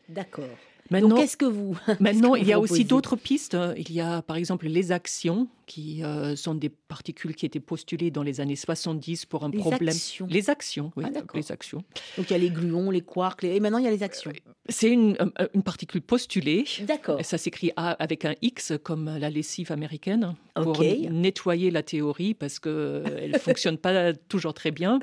D'accord. 0.09 0.45
Maintenant, 0.91 1.09
Donc, 1.09 1.19
qu'est-ce 1.19 1.37
que 1.37 1.45
vous. 1.45 1.77
Maintenant, 1.99 2.33
que 2.33 2.39
il 2.39 2.47
y 2.47 2.53
a 2.53 2.59
aussi 2.59 2.83
d'autres 2.83 3.15
pistes. 3.15 3.55
Il 3.77 3.91
y 3.91 4.01
a 4.01 4.21
par 4.23 4.37
exemple 4.37 4.67
les 4.67 4.91
actions, 4.91 5.47
qui 5.67 6.03
euh, 6.03 6.35
sont 6.35 6.55
des 6.55 6.69
particules 6.69 7.35
qui 7.35 7.45
étaient 7.45 7.59
postulées 7.59 8.09
dans 8.09 8.23
les 8.23 8.41
années 8.41 8.55
70 8.55 9.25
pour 9.27 9.43
un 9.43 9.49
Les 9.51 9.59
problème. 9.59 9.89
actions. 9.89 10.25
Les 10.29 10.49
actions, 10.49 10.91
oui, 10.95 11.05
Ah, 11.07 11.19
les 11.35 11.51
actions. 11.51 11.83
Donc 12.17 12.29
il 12.29 12.33
y 12.33 12.35
a 12.35 12.39
les 12.39 12.49
gluons, 12.49 12.89
les 12.89 13.01
quarks, 13.01 13.43
les- 13.43 13.55
et 13.55 13.59
maintenant 13.59 13.77
il 13.77 13.85
y 13.85 13.87
a 13.87 13.91
les 13.91 14.01
actions. 14.01 14.31
C'est 14.69 14.89
une, 14.89 15.17
euh, 15.19 15.47
une 15.53 15.63
particule 15.63 16.01
postulée. 16.01 16.65
D'accord. 16.81 17.19
Ça 17.23 17.37
s'écrit 17.37 17.71
A 17.75 17.91
avec 17.91 18.25
un 18.25 18.35
X 18.41 18.73
comme 18.83 19.17
la 19.17 19.29
lessive 19.29 19.71
américaine 19.71 20.35
pour 20.55 20.81
nettoyer 20.81 21.71
la 21.71 21.83
théorie 21.83 22.33
parce 22.33 22.59
que 22.59 23.03
elle 23.19 23.39
fonctionne 23.39 23.77
pas 23.77 24.13
toujours 24.13 24.53
très 24.53 24.71
bien. 24.71 24.99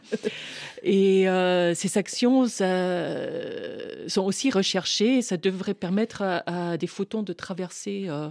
Et 0.82 1.28
euh, 1.28 1.74
ces 1.74 1.98
actions 1.98 2.46
ça, 2.46 3.26
sont 4.06 4.22
aussi 4.22 4.50
recherchées. 4.50 5.22
Ça 5.22 5.36
devrait 5.36 5.74
permettre 5.74 6.22
à, 6.22 6.70
à 6.72 6.76
des 6.76 6.86
photons 6.86 7.22
de 7.22 7.32
traverser 7.32 8.06
euh, 8.08 8.28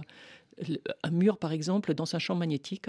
un 1.02 1.10
mur, 1.10 1.36
par 1.38 1.52
exemple, 1.52 1.94
dans 1.94 2.14
un 2.14 2.18
champ 2.18 2.34
magnétique. 2.34 2.88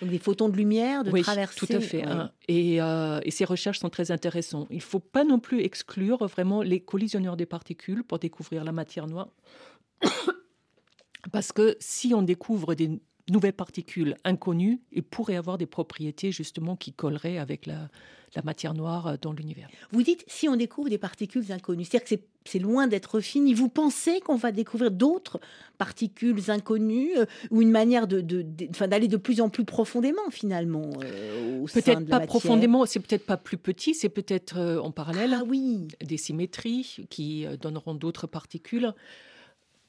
Donc 0.00 0.10
des 0.10 0.18
photons 0.18 0.48
de 0.48 0.56
lumière, 0.56 1.04
de 1.04 1.10
oui, 1.10 1.22
traverser. 1.22 1.66
tout 1.66 1.72
à 1.72 1.80
fait. 1.80 2.02
hein. 2.04 2.30
Et, 2.48 2.80
euh, 2.80 3.20
et 3.22 3.30
ces 3.30 3.44
recherches 3.44 3.78
sont 3.78 3.90
très 3.90 4.10
intéressantes. 4.10 4.66
Il 4.70 4.76
ne 4.76 4.82
faut 4.82 5.00
pas 5.00 5.24
non 5.24 5.38
plus 5.38 5.60
exclure 5.60 6.26
vraiment 6.26 6.62
les 6.62 6.80
collisionneurs 6.80 7.36
des 7.36 7.46
particules 7.46 8.04
pour 8.04 8.18
découvrir 8.18 8.64
la 8.64 8.72
matière 8.72 9.06
noire. 9.06 9.28
Parce 11.32 11.52
que 11.52 11.76
si 11.80 12.14
on 12.14 12.22
découvre 12.22 12.74
des 12.74 13.00
nouvelles 13.30 13.52
particules 13.52 14.16
inconnues, 14.24 14.80
il 14.92 15.02
pourrait 15.02 15.36
avoir 15.36 15.58
des 15.58 15.66
propriétés 15.66 16.32
justement 16.32 16.76
qui 16.76 16.92
colleraient 16.92 17.38
avec 17.38 17.66
la, 17.66 17.88
la 18.36 18.42
matière 18.42 18.74
noire 18.74 19.06
euh, 19.06 19.16
dans 19.20 19.32
l'univers. 19.32 19.68
Vous 19.92 20.02
dites 20.02 20.24
si 20.26 20.48
on 20.48 20.56
découvre 20.56 20.88
des 20.88 20.98
particules 20.98 21.50
inconnues, 21.52 21.84
c'est-à-dire 21.84 22.04
que 22.04 22.08
c'est- 22.44 22.58
loin 22.58 22.86
d'être 22.88 23.20
fini. 23.20 23.54
Vous 23.54 23.68
pensez 23.68 24.18
qu'on 24.20 24.34
va 24.36 24.50
découvrir 24.50 24.90
d'autres 24.90 25.38
particules 25.78 26.50
inconnues 26.50 27.10
euh, 27.16 27.24
ou 27.50 27.62
une 27.62 27.70
manière 27.70 28.06
de, 28.08 28.20
de- 28.20 28.42
de- 28.42 28.66
enfin, 28.70 28.88
d'aller 28.88 29.08
de 29.08 29.16
plus 29.16 29.40
en 29.40 29.48
plus 29.50 29.64
profondément 29.64 30.28
finalement 30.30 30.90
euh, 31.04 31.60
au 31.60 31.66
Peut-être 31.66 32.06
pas 32.06 32.20
profondément, 32.20 32.86
c'est 32.86 33.00
peut-être 33.00 33.26
pas 33.26 33.36
plus 33.36 33.56
petit, 33.58 33.94
c'est 33.94 34.08
peut-être 34.08 34.58
euh, 34.58 34.78
en 34.80 34.90
parallèle 34.90 35.34
Ah 35.38 35.44
oui. 35.46 35.88
des 36.02 36.16
symétries 36.16 37.06
qui 37.10 37.46
donneront 37.60 37.94
d'autres 37.94 38.26
particules. 38.26 38.92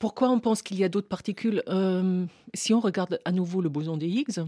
Pourquoi 0.02 0.32
on 0.32 0.39
pense 0.39 0.64
qu'il 0.64 0.80
y 0.80 0.84
a 0.84 0.89
d'autres 0.89 1.08
particules 1.08 1.62
Euh, 1.68 2.26
Si 2.56 2.74
on 2.74 2.80
regarde 2.80 3.20
à 3.24 3.32
nouveau 3.32 3.62
le 3.62 3.70
boson 3.70 3.97
de 3.97 4.06
Higgs 4.08 4.39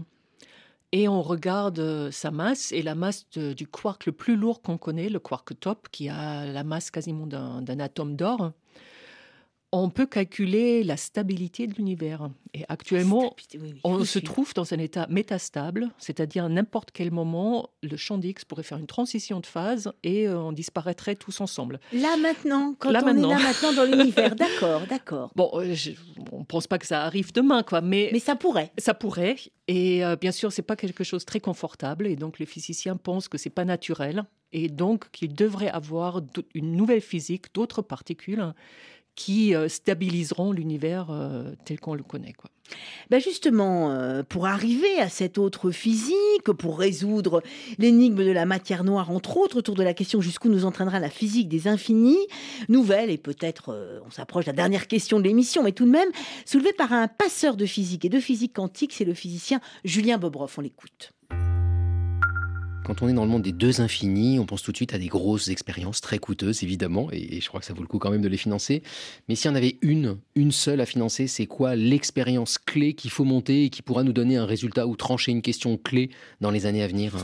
et 0.90 1.06
on 1.06 1.22
regarde 1.22 1.78
euh, 1.78 2.10
sa 2.10 2.32
masse 2.32 2.72
et 2.72 2.82
la 2.82 2.96
masse 2.96 3.24
du 3.30 3.68
quark 3.68 4.04
le 4.04 4.10
plus 4.10 4.34
lourd 4.34 4.62
qu'on 4.62 4.78
connaît, 4.78 5.08
le 5.08 5.20
quark 5.20 5.52
top, 5.60 5.88
qui 5.92 6.08
a 6.08 6.44
la 6.44 6.64
masse 6.64 6.90
quasiment 6.90 7.28
d'un 7.28 7.78
atome 7.78 8.16
d'or, 8.16 8.50
on 9.76 9.90
peut 9.90 10.06
calculer 10.06 10.84
la 10.84 10.96
stabilité 10.96 11.66
de 11.66 11.74
l'univers. 11.74 12.28
Et 12.54 12.64
actuellement, 12.68 13.34
on 13.82 14.04
se 14.04 14.18
trouve 14.20 14.54
dans 14.54 14.72
un 14.72 14.78
état 14.78 15.06
métastable, 15.10 15.88
c'est-à-dire 15.98 16.44
à 16.44 16.48
n'importe 16.48 16.90
quel 16.92 17.10
moment, 17.10 17.70
le 17.82 17.96
champ 17.96 18.16
d'X 18.16 18.44
pourrait 18.44 18.62
faire 18.62 18.78
une 18.78 18.86
transition 18.86 19.40
de 19.40 19.46
phase 19.46 19.92
et 20.04 20.28
euh, 20.28 20.38
on 20.38 20.52
disparaîtrait 20.52 21.16
tous 21.16 21.40
ensemble. 21.40 21.80
Là 21.92 22.16
maintenant, 22.16 22.76
quand 22.78 22.90
Là, 22.92 23.00
on 23.02 23.06
maintenant. 23.06 23.30
est 23.30 23.34
là 23.34 23.48
maintenant 23.48 23.72
dans 23.72 23.84
l'univers, 23.84 24.36
d'accord, 24.36 24.82
d'accord. 24.88 25.32
Bon, 25.34 25.50
euh, 25.54 25.74
je- 25.74 25.90
on 26.30 26.40
ne 26.40 26.44
pense 26.44 26.68
pas 26.68 26.78
que 26.78 26.86
ça 26.86 27.02
arrive 27.02 27.32
demain, 27.32 27.64
quoi, 27.64 27.80
mais, 27.80 28.10
Mais 28.12 28.20
ça 28.20 28.36
pourrait. 28.36 28.70
ça 28.78 28.94
pourrait. 28.94 29.36
Et 29.66 30.04
euh, 30.04 30.14
bien 30.14 30.30
sûr, 30.30 30.52
c'est 30.52 30.62
pas 30.62 30.76
quelque 30.76 31.02
chose 31.02 31.22
de 31.22 31.26
très 31.26 31.40
confortable. 31.40 32.06
Et 32.06 32.14
donc, 32.16 32.38
les 32.38 32.46
physiciens 32.46 32.96
pensent 32.96 33.26
que 33.28 33.38
c'est 33.38 33.50
pas 33.50 33.64
naturel. 33.64 34.24
Et 34.52 34.68
donc, 34.68 35.10
qu'il 35.10 35.34
devrait 35.34 35.70
avoir 35.70 36.20
une 36.54 36.76
nouvelle 36.76 37.00
physique, 37.00 37.46
d'autres 37.54 37.82
particules 37.82 38.52
qui 39.16 39.54
euh, 39.54 39.68
stabiliseront 39.68 40.52
l'univers 40.52 41.08
euh, 41.10 41.52
tel 41.64 41.80
qu'on 41.80 41.94
le 41.94 42.02
connaît. 42.02 42.32
Quoi. 42.32 42.50
Ben 43.10 43.20
justement, 43.20 43.90
euh, 43.90 44.22
pour 44.22 44.46
arriver 44.46 44.98
à 44.98 45.08
cette 45.08 45.38
autre 45.38 45.70
physique, 45.70 46.50
pour 46.58 46.78
résoudre 46.78 47.42
l'énigme 47.78 48.24
de 48.24 48.30
la 48.30 48.46
matière 48.46 48.84
noire, 48.84 49.10
entre 49.10 49.36
autres, 49.36 49.58
autour 49.58 49.74
de 49.74 49.82
la 49.82 49.94
question 49.94 50.20
jusqu'où 50.20 50.48
nous 50.48 50.64
entraînera 50.64 50.98
la 50.98 51.10
physique 51.10 51.48
des 51.48 51.68
infinis, 51.68 52.26
nouvelle, 52.68 53.10
et 53.10 53.18
peut-être 53.18 54.00
on 54.06 54.10
s'approche 54.10 54.46
de 54.46 54.50
la 54.50 54.56
dernière 54.56 54.88
question 54.88 55.18
de 55.18 55.24
l'émission, 55.24 55.62
mais 55.62 55.72
tout 55.72 55.84
de 55.84 55.90
même, 55.90 56.08
soulevée 56.46 56.72
par 56.72 56.92
un 56.92 57.06
passeur 57.06 57.56
de 57.56 57.66
physique 57.66 58.06
et 58.06 58.08
de 58.08 58.18
physique 58.18 58.54
quantique, 58.54 58.94
c'est 58.94 59.04
le 59.04 59.14
physicien 59.14 59.60
Julien 59.84 60.16
Bobroff. 60.16 60.56
On 60.58 60.62
l'écoute. 60.62 61.12
Quand 62.84 63.00
on 63.00 63.08
est 63.08 63.14
dans 63.14 63.24
le 63.24 63.30
monde 63.30 63.42
des 63.42 63.52
deux 63.52 63.80
infinis, 63.80 64.38
on 64.38 64.44
pense 64.44 64.62
tout 64.62 64.70
de 64.70 64.76
suite 64.76 64.92
à 64.92 64.98
des 64.98 65.06
grosses 65.06 65.48
expériences 65.48 66.02
très 66.02 66.18
coûteuses, 66.18 66.62
évidemment, 66.62 67.08
et, 67.12 67.36
et 67.36 67.40
je 67.40 67.48
crois 67.48 67.60
que 67.60 67.66
ça 67.66 67.72
vaut 67.72 67.80
le 67.80 67.88
coup 67.88 67.98
quand 67.98 68.10
même 68.10 68.20
de 68.20 68.28
les 68.28 68.36
financer. 68.36 68.82
Mais 69.28 69.36
s'il 69.36 69.50
y 69.50 69.52
en 69.52 69.56
avait 69.56 69.78
une, 69.80 70.18
une 70.34 70.52
seule 70.52 70.82
à 70.82 70.86
financer, 70.86 71.26
c'est 71.26 71.46
quoi 71.46 71.76
l'expérience 71.76 72.58
clé 72.58 72.92
qu'il 72.92 73.10
faut 73.10 73.24
monter 73.24 73.64
et 73.64 73.70
qui 73.70 73.80
pourra 73.80 74.02
nous 74.02 74.12
donner 74.12 74.36
un 74.36 74.44
résultat 74.44 74.86
ou 74.86 74.96
trancher 74.96 75.32
une 75.32 75.40
question 75.40 75.78
clé 75.78 76.10
dans 76.42 76.50
les 76.50 76.66
années 76.66 76.82
à 76.82 76.86
venir? 76.86 77.14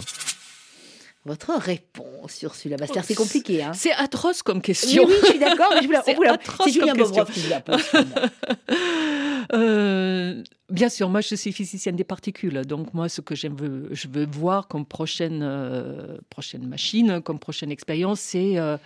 Votre 1.27 1.53
réponse, 1.53 2.41
Ursula 2.41 2.79
Bastère, 2.79 3.05
c'est 3.05 3.15
compliqué. 3.15 3.63
Hein 3.63 3.73
C'est 3.75 3.93
atroce 3.93 4.43
comme 4.43 4.63
question. 4.63 5.05
oui, 5.07 5.13
je 5.21 5.27
suis 5.27 5.39
d'accord, 5.39 5.69
mais 5.75 5.83
je 5.83 5.87
vous 5.87 5.93
la- 5.93 6.03
C'est 6.65 6.73
Julien 6.73 6.95
comme 6.95 7.03
question. 7.03 7.25
Bobroff 7.25 7.35
qui 7.35 7.41
vous 7.41 7.51
la 7.51 7.61
pose. 7.61 7.83
Euh, 9.53 10.45
bien 10.69 10.89
sûr, 10.89 11.09
moi 11.09 11.21
je 11.23 11.35
suis 11.35 11.53
physicienne 11.53 11.97
des 11.97 12.05
particules, 12.05 12.65
donc 12.67 12.95
moi 12.95 13.09
ce 13.09 13.21
que 13.21 13.35
je 13.35 13.49
veux 13.49 14.27
voir 14.27 14.69
comme 14.69 14.87
prochaine, 14.87 15.41
euh, 15.43 16.19
prochaine 16.31 16.67
machine, 16.69 17.21
comme 17.21 17.41
prochaine 17.41 17.73
expérience, 17.73 18.21
c'est 18.21 18.59
euh, 18.59 18.77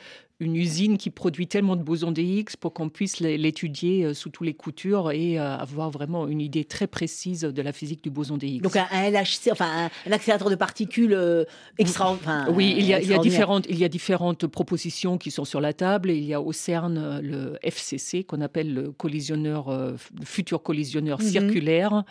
une 0.40 0.56
usine 0.56 0.98
qui 0.98 1.10
produit 1.10 1.46
tellement 1.46 1.76
de 1.76 1.82
bosons 1.82 2.10
de 2.10 2.20
Higgs 2.20 2.56
pour 2.58 2.74
qu'on 2.74 2.88
puisse 2.88 3.20
l'étudier 3.20 4.04
euh, 4.04 4.14
sous 4.14 4.30
tous 4.30 4.42
les 4.42 4.52
coutures 4.54 5.12
et 5.12 5.38
euh, 5.38 5.56
avoir 5.56 5.90
vraiment 5.90 6.26
une 6.26 6.40
idée 6.40 6.64
très 6.64 6.86
précise 6.88 7.42
de 7.42 7.62
la 7.62 7.72
physique 7.72 8.02
du 8.02 8.10
boson 8.10 8.36
de 8.36 8.44
Higgs. 8.44 8.62
Donc 8.62 8.74
un, 8.76 8.86
LHC, 9.10 9.50
enfin 9.52 9.88
un, 10.06 10.12
accélérateur 10.12 10.50
de 10.50 10.56
particules 10.56 11.12
euh, 11.14 11.44
extra. 11.78 12.10
enfin, 12.10 12.46
Oui, 12.50 12.74
il 12.76 12.84
y, 12.84 12.92
a, 12.94 13.00
il, 13.00 13.06
y 13.08 13.12
a 13.12 13.16
extraordinaire. 13.16 13.20
différentes, 13.22 13.66
il 13.68 13.78
y 13.78 13.84
a 13.84 13.88
différentes 13.88 14.46
propositions 14.48 15.18
qui 15.18 15.30
sont 15.30 15.44
sur 15.44 15.60
la 15.60 15.72
table. 15.72 16.10
Il 16.10 16.24
y 16.24 16.34
a 16.34 16.40
au 16.40 16.52
CERN 16.52 17.20
le 17.20 17.56
FCC, 17.62 18.24
qu'on 18.24 18.40
appelle 18.40 18.74
le 18.74 18.90
collisionneur, 18.90 19.70
le 19.70 19.96
futur 20.24 20.62
collisionneur 20.62 21.20
Mhm. 21.20 21.26
circulaire, 21.28 22.02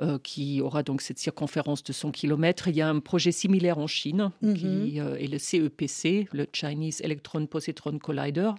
euh, 0.00 0.18
qui 0.22 0.60
aura 0.60 0.82
donc 0.84 1.02
cette 1.02 1.18
circonférence 1.18 1.82
de 1.82 1.92
100 1.92 2.12
km. 2.12 2.68
Il 2.68 2.76
y 2.76 2.82
a 2.82 2.88
un 2.88 3.00
projet 3.00 3.32
similaire 3.32 3.78
en 3.78 3.86
Chine, 3.88 4.30
Mhm. 4.42 4.54
qui 4.54 5.00
euh, 5.00 5.16
est 5.16 5.26
le 5.26 5.38
CEPC, 5.38 6.28
le 6.32 6.46
Chinese 6.52 7.00
Electron 7.02 7.46
Positron 7.74 7.98
Collider. 7.98 8.50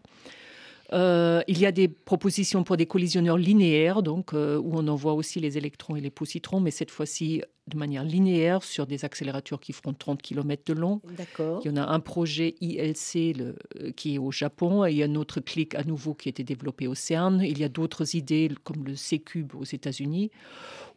Euh, 0.94 1.42
il 1.48 1.58
y 1.58 1.66
a 1.66 1.72
des 1.72 1.88
propositions 1.88 2.64
pour 2.64 2.78
des 2.78 2.86
collisionneurs 2.86 3.40
linéaires, 3.40 4.04
donc 4.04 4.34
euh, 4.36 4.58
où 4.60 4.78
on 4.78 4.88
envoie 4.88 5.14
aussi 5.14 5.40
les 5.40 5.58
électrons 5.58 5.96
et 5.96 6.02
les 6.02 6.12
positrons, 6.12 6.60
mais 6.60 6.70
cette 6.70 6.92
fois-ci 6.92 7.42
de 7.68 7.76
manière 7.76 8.04
linéaire 8.04 8.62
sur 8.62 8.86
des 8.86 9.04
accélérateurs 9.04 9.60
qui 9.60 9.74
feront 9.74 9.94
30 9.96 10.22
km 10.22 10.62
de 10.68 10.74
long. 10.80 11.02
D'accord. 11.18 11.62
Il 11.66 11.70
y 11.70 11.72
en 11.72 11.78
a 11.78 11.88
un 11.88 12.00
projet 12.00 12.54
ILC 12.62 13.34
le- 13.36 13.56
euh, 13.82 13.92
qui 13.94 14.14
est 14.14 14.18
au 14.20 14.32
Japon 14.32 14.86
et 14.86 14.92
il 14.92 14.98
y 14.98 15.02
a 15.02 15.08
un 15.08 15.16
autre 15.16 15.40
clic 15.40 15.74
à 15.74 15.84
nouveau 15.84 16.14
qui 16.14 16.30
a 16.30 16.32
été 16.32 16.44
développé 16.44 16.88
au 16.88 16.94
CERN. 16.94 17.42
Il 17.42 17.58
y 17.58 17.64
a 17.64 17.70
d'autres 17.70 18.16
idées 18.16 18.52
comme 18.64 18.86
le 18.86 18.96
C-Cube 18.96 19.56
aux 19.56 19.64
États-Unis. 19.66 20.30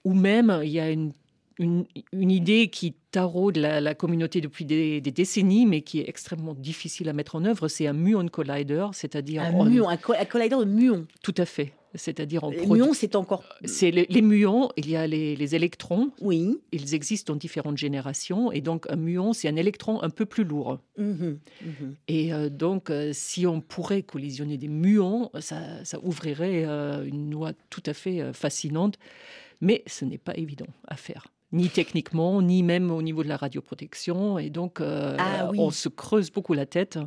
Ou 0.04 0.12
même, 0.12 0.60
il 0.62 0.70
y 0.70 0.80
a 0.80 0.90
une, 0.90 1.12
une, 1.58 1.84
une 2.12 2.30
idée 2.30 2.68
qui 2.68 2.94
taraude 3.10 3.56
la, 3.56 3.80
la 3.80 3.94
communauté 3.94 4.40
depuis 4.40 4.64
des, 4.64 5.00
des 5.00 5.10
décennies, 5.12 5.66
mais 5.66 5.82
qui 5.82 6.00
est 6.00 6.08
extrêmement 6.08 6.54
difficile 6.54 7.08
à 7.08 7.12
mettre 7.12 7.36
en 7.36 7.44
œuvre. 7.44 7.68
C'est 7.68 7.86
un 7.86 7.92
muon 7.92 8.28
collider, 8.28 8.86
c'est-à-dire... 8.92 9.42
Un 9.42 9.64
muon, 9.64 9.88
un, 9.88 9.96
co- 9.96 10.14
un 10.18 10.24
collider 10.24 10.56
de 10.56 10.64
muons. 10.64 11.06
Tout 11.22 11.34
à 11.36 11.44
fait. 11.44 11.72
C'est-à-dire 11.94 12.44
on 12.44 12.50
Les 12.50 12.66
muons, 12.66 12.92
c'est 12.92 13.16
encore. 13.16 13.42
c'est 13.64 13.90
les, 13.90 14.06
les 14.10 14.20
muons, 14.20 14.68
il 14.76 14.90
y 14.90 14.94
a 14.96 15.06
les, 15.06 15.34
les 15.34 15.54
électrons. 15.54 16.10
Oui. 16.20 16.58
Ils 16.70 16.94
existent 16.94 17.32
dans 17.32 17.38
différentes 17.38 17.78
générations. 17.78 18.52
Et 18.52 18.60
donc, 18.60 18.84
un 18.90 18.96
muon, 18.96 19.32
c'est 19.32 19.48
un 19.48 19.56
électron 19.56 20.02
un 20.02 20.10
peu 20.10 20.26
plus 20.26 20.44
lourd. 20.44 20.78
Mhm, 20.98 21.38
mhm. 21.64 21.94
Et 22.08 22.32
euh, 22.34 22.50
donc, 22.50 22.90
euh, 22.90 23.12
si 23.14 23.46
on 23.46 23.62
pourrait 23.62 24.02
collisionner 24.02 24.58
des 24.58 24.68
muons, 24.68 25.30
ça, 25.40 25.82
ça 25.82 25.98
ouvrirait 26.02 26.64
euh, 26.66 27.06
une 27.06 27.30
loi 27.30 27.52
tout 27.70 27.82
à 27.86 27.94
fait 27.94 28.34
fascinante. 28.34 28.98
Mais 29.62 29.82
ce 29.86 30.04
n'est 30.04 30.18
pas 30.18 30.36
évident 30.36 30.68
à 30.86 30.94
faire, 30.94 31.26
ni 31.52 31.68
techniquement, 31.68 32.42
ni 32.42 32.62
même 32.62 32.90
au 32.90 33.00
niveau 33.02 33.22
de 33.22 33.28
la 33.28 33.36
radioprotection. 33.36 34.38
Et 34.38 34.50
donc, 34.50 34.80
euh, 34.80 35.16
Ah 35.18 35.48
oui. 35.50 35.58
on 35.60 35.70
se 35.70 35.88
creuse 35.88 36.30
beaucoup 36.30 36.54
la 36.54 36.66
tête. 36.66 36.98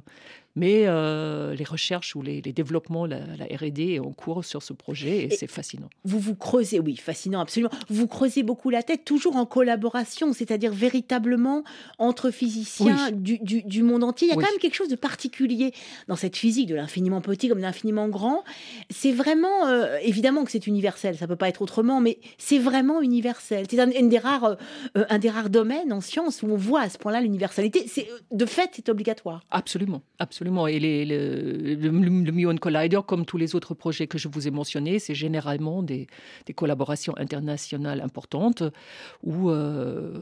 Mais 0.56 0.84
euh, 0.86 1.56
les 1.56 1.64
recherches 1.64 2.16
ou 2.16 2.22
les, 2.22 2.42
les 2.42 2.52
développements, 2.52 3.06
la, 3.06 3.20
la 3.38 3.46
R&D 3.46 3.94
est 3.94 4.00
en 4.00 4.12
cours 4.12 4.44
sur 4.44 4.62
ce 4.62 4.74
projet 4.74 5.20
et, 5.20 5.34
Et- 5.34 5.38
c'est 5.38 5.48
fascinant. 5.50 5.90
Vous 6.04 6.20
vous 6.20 6.36
creusez, 6.36 6.80
oui, 6.80 6.98
fascinant, 6.98 7.40
absolument. 7.40 7.72
Vous 7.90 8.06
creusez 8.08 8.44
beaucoup 8.44 8.70
la 8.70 8.84
tête, 8.84 9.06
toujours 9.06 9.38
en 9.38 9.46
collaboration, 9.46 10.34
c'est-à-dire 10.34 10.74
véritablement 10.74 11.64
entre 12.00 12.32
physiciens 12.32 13.12
du, 13.12 13.40
du- 13.40 13.64
du 13.64 13.84
monde 13.84 14.04
entier. 14.04 14.28
Il 14.28 14.32
y 14.32 14.34
a 14.34 14.38
Oui. 14.38 14.44
quand 14.44 14.52
même 14.52 14.60
quelque 14.60 14.76
chose 14.76 14.90
de 14.90 14.96
particulier 14.96 15.74
dans 16.10 16.16
cette 16.18 16.36
physique 16.36 16.68
de 16.68 16.76
l'infiniment 16.76 17.22
petit 17.22 17.48
comme 17.48 17.60
de 17.60 17.64
l'infiniment 17.64 18.10
grand. 18.10 18.44
C'est 18.90 19.12
vraiment, 19.14 19.68
euh, 19.68 19.98
évidemment 20.04 20.44
que 20.44 20.52
c'est 20.52 20.68
universel, 20.68 21.18
ça 21.18 21.28
peut 21.28 21.36
pas 21.38 21.48
être 21.50 21.62
autrement, 21.62 22.02
mais 22.02 22.18
c'est 22.38 22.60
vraiment 22.60 23.02
universel. 23.02 23.66
C'est 23.70 23.80
un, 23.80 23.90
une 23.92 24.10
des 24.10 24.18
rares, 24.20 24.58
euh, 24.98 25.06
un 25.10 25.18
des 25.20 25.30
rares 25.30 25.50
domaines 25.50 25.94
en 25.94 26.02
science 26.02 26.44
où 26.44 26.48
on 26.48 26.58
voit 26.58 26.82
à 26.82 26.90
ce 26.90 26.98
point-là 26.98 27.22
l'universalité. 27.22 27.86
De 28.32 28.46
fait, 28.46 28.72
c'est 28.76 28.90
obligatoire. 28.90 29.44
Absolument, 29.50 30.02
absolument. 30.20 30.41
Et 30.42 30.80
les- 30.80 31.06
le, 31.06 31.76
le, 31.76 32.32
Muon 32.32 32.58
Collider, 32.58 33.02
comme 33.06 33.26
tous 33.26 33.38
les 33.38 33.54
autres 33.56 33.76
projets 33.76 34.08
que 34.08 34.18
je 34.18 34.28
vous 34.28 34.48
ai 34.48 34.52
mentionnés, 34.52 34.98
c'est 34.98 35.14
généralement 35.14 35.84
des, 35.84 36.08
collaborations 36.56 37.16
internationales 37.18 38.02
importantes 38.02 38.64
où, 39.24 39.50
euh, 39.50 40.20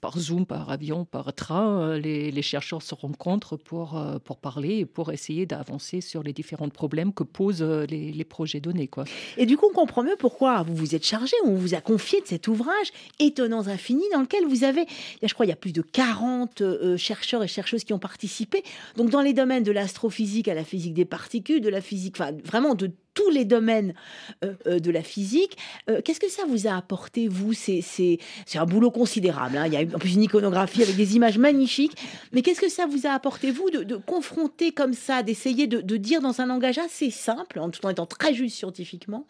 par 0.00 0.18
Zoom, 0.18 0.46
par 0.46 0.70
avion, 0.70 1.04
par 1.04 1.32
train, 1.34 1.98
les, 1.98 2.42
chercheurs 2.42 2.82
se 2.82 2.94
rencontrent 2.94 3.56
pour, 3.56 3.98
euh, 3.98 4.18
pour 4.18 4.38
parler 4.38 4.78
et 4.78 4.86
pour 4.86 5.12
essayer 5.12 5.44
d'avancer 5.44 6.00
sur 6.00 6.22
les 6.22 6.32
différents 6.32 6.68
problèmes 6.68 7.12
que 7.12 7.22
posent 7.22 7.62
euh, 7.62 7.84
les, 7.86 8.24
projets 8.24 8.60
donnés. 8.60 8.88
Quoi. 8.88 9.04
Et 9.36 9.46
du 9.46 9.56
coup, 9.56 9.66
on 9.70 9.74
comprend 9.74 10.02
mieux 10.04 10.16
pourquoi 10.18 10.62
vous 10.62 10.74
vous 10.74 10.94
êtes 10.94 11.04
chargé, 11.04 11.34
on 11.44 11.54
vous 11.54 11.74
a 11.74 11.80
confié 11.80 12.20
de 12.20 12.26
cet 12.26 12.46
ouvrage 12.46 12.92
Étonnants 13.18 13.66
Infinis, 13.66 14.04
dans 14.12 14.20
lequel 14.20 14.44
vous 14.46 14.64
avez, 14.64 14.86
je 15.22 15.34
crois, 15.34 15.46
il 15.46 15.48
y 15.50 15.52
a 15.52 15.56
plus 15.56 15.72
de 15.72 15.82
40 15.82 16.60
euh, 16.60 16.96
chercheurs 16.96 17.42
et 17.42 17.48
chercheuses 17.48 17.84
qui 17.84 17.92
ont 17.92 17.98
participé. 17.98 18.62
Donc, 18.96 19.10
dans 19.10 19.20
les 19.20 19.31
domaines 19.32 19.62
de 19.62 19.72
l'astrophysique 19.72 20.48
à 20.48 20.54
la 20.54 20.64
physique 20.64 20.94
des 20.94 21.04
particules, 21.04 21.60
de 21.60 21.68
la 21.68 21.80
physique, 21.80 22.16
enfin, 22.18 22.32
vraiment 22.44 22.74
de 22.74 22.90
tous 23.14 23.30
les 23.30 23.44
domaines 23.44 23.94
euh, 24.44 24.54
euh, 24.66 24.78
de 24.78 24.90
la 24.90 25.02
physique. 25.02 25.56
Euh, 25.90 26.00
Qu'est-ce 26.02 26.20
que 26.20 26.30
ça 26.30 26.44
vous 26.46 26.66
a 26.66 26.74
apporté, 26.74 27.28
vous 27.28 27.52
C'est 27.52 28.18
un 28.54 28.64
boulot 28.64 28.90
considérable. 28.90 29.56
hein. 29.56 29.66
Il 29.66 29.72
y 29.72 29.76
a 29.76 29.80
en 29.80 29.98
plus 29.98 30.14
une 30.14 30.22
iconographie 30.22 30.82
avec 30.82 30.96
des 30.96 31.16
images 31.16 31.38
magnifiques. 31.38 31.96
Mais 32.32 32.42
qu'est-ce 32.42 32.60
que 32.60 32.70
ça 32.70 32.86
vous 32.86 33.06
a 33.06 33.10
apporté, 33.10 33.50
vous, 33.50 33.70
de, 33.70 33.96
confronter 33.96 34.72
comme 34.72 34.94
ça, 34.94 35.22
d'essayer 35.22 35.66
de, 35.66 35.96
dire 35.96 36.20
dans 36.20 36.40
un 36.40 36.46
langage 36.46 36.78
assez 36.78 37.10
simple, 37.10 37.58
en 37.58 37.70
tout 37.70 37.84
en 37.86 37.90
étant 37.90 38.06
très 38.06 38.34
juste 38.34 38.56
scientifiquement, 38.56 39.26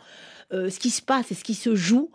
ce 0.52 0.78
qui 0.78 0.90
se 0.90 1.02
passe 1.02 1.32
et 1.32 1.34
ce 1.34 1.44
qui 1.44 1.54
se 1.54 1.74
joue 1.74 2.10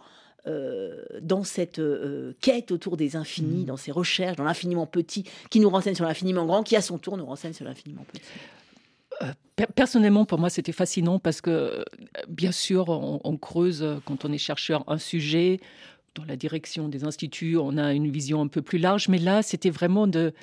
euh, 0.47 1.03
dans 1.21 1.43
cette 1.43 1.79
euh, 1.79 2.33
quête 2.41 2.71
autour 2.71 2.97
des 2.97 3.15
infinis, 3.15 3.65
dans 3.65 3.77
ces 3.77 3.91
recherches, 3.91 4.37
dans 4.37 4.43
l'infiniment 4.45 4.85
petit, 4.85 5.23
qui 5.49 5.59
nous 5.59 5.69
renseigne 5.69 5.95
sur 5.95 6.05
l'infiniment 6.05 6.45
grand, 6.45 6.63
qui 6.63 6.75
à 6.75 6.81
son 6.81 6.97
tour 6.97 7.17
nous 7.17 7.25
renseigne 7.25 7.53
sur 7.53 7.65
l'infiniment 7.65 8.05
petit. 8.11 8.21
Per- 9.55 9.65
Personnellement, 9.75 10.25
pour 10.25 10.37
moi, 10.39 10.49
c'était 10.49 10.71
fascinant 10.71 11.17
parce 11.19 11.41
que, 11.41 11.49
euh, 11.49 11.83
bien 12.27 12.51
sûr, 12.51 12.89
on, 12.89 13.19
on 13.23 13.37
creuse 13.37 13.81
euh, 13.81 13.95
quand 14.05 14.25
on 14.25 14.31
est 14.31 14.37
chercheur 14.37 14.83
un 14.87 14.99
sujet. 14.99 15.59
Dans 16.13 16.25
la 16.25 16.35
direction 16.35 16.87
des 16.89 17.03
instituts, 17.03 17.57
on 17.57 17.77
a 17.77 17.93
une 17.93 18.09
vision 18.09 18.41
un 18.41 18.47
peu 18.47 18.61
plus 18.63 18.79
large, 18.79 19.07
mais 19.07 19.19
là, 19.19 19.43
c'était 19.43 19.69
vraiment 19.69 20.07
de, 20.07 20.33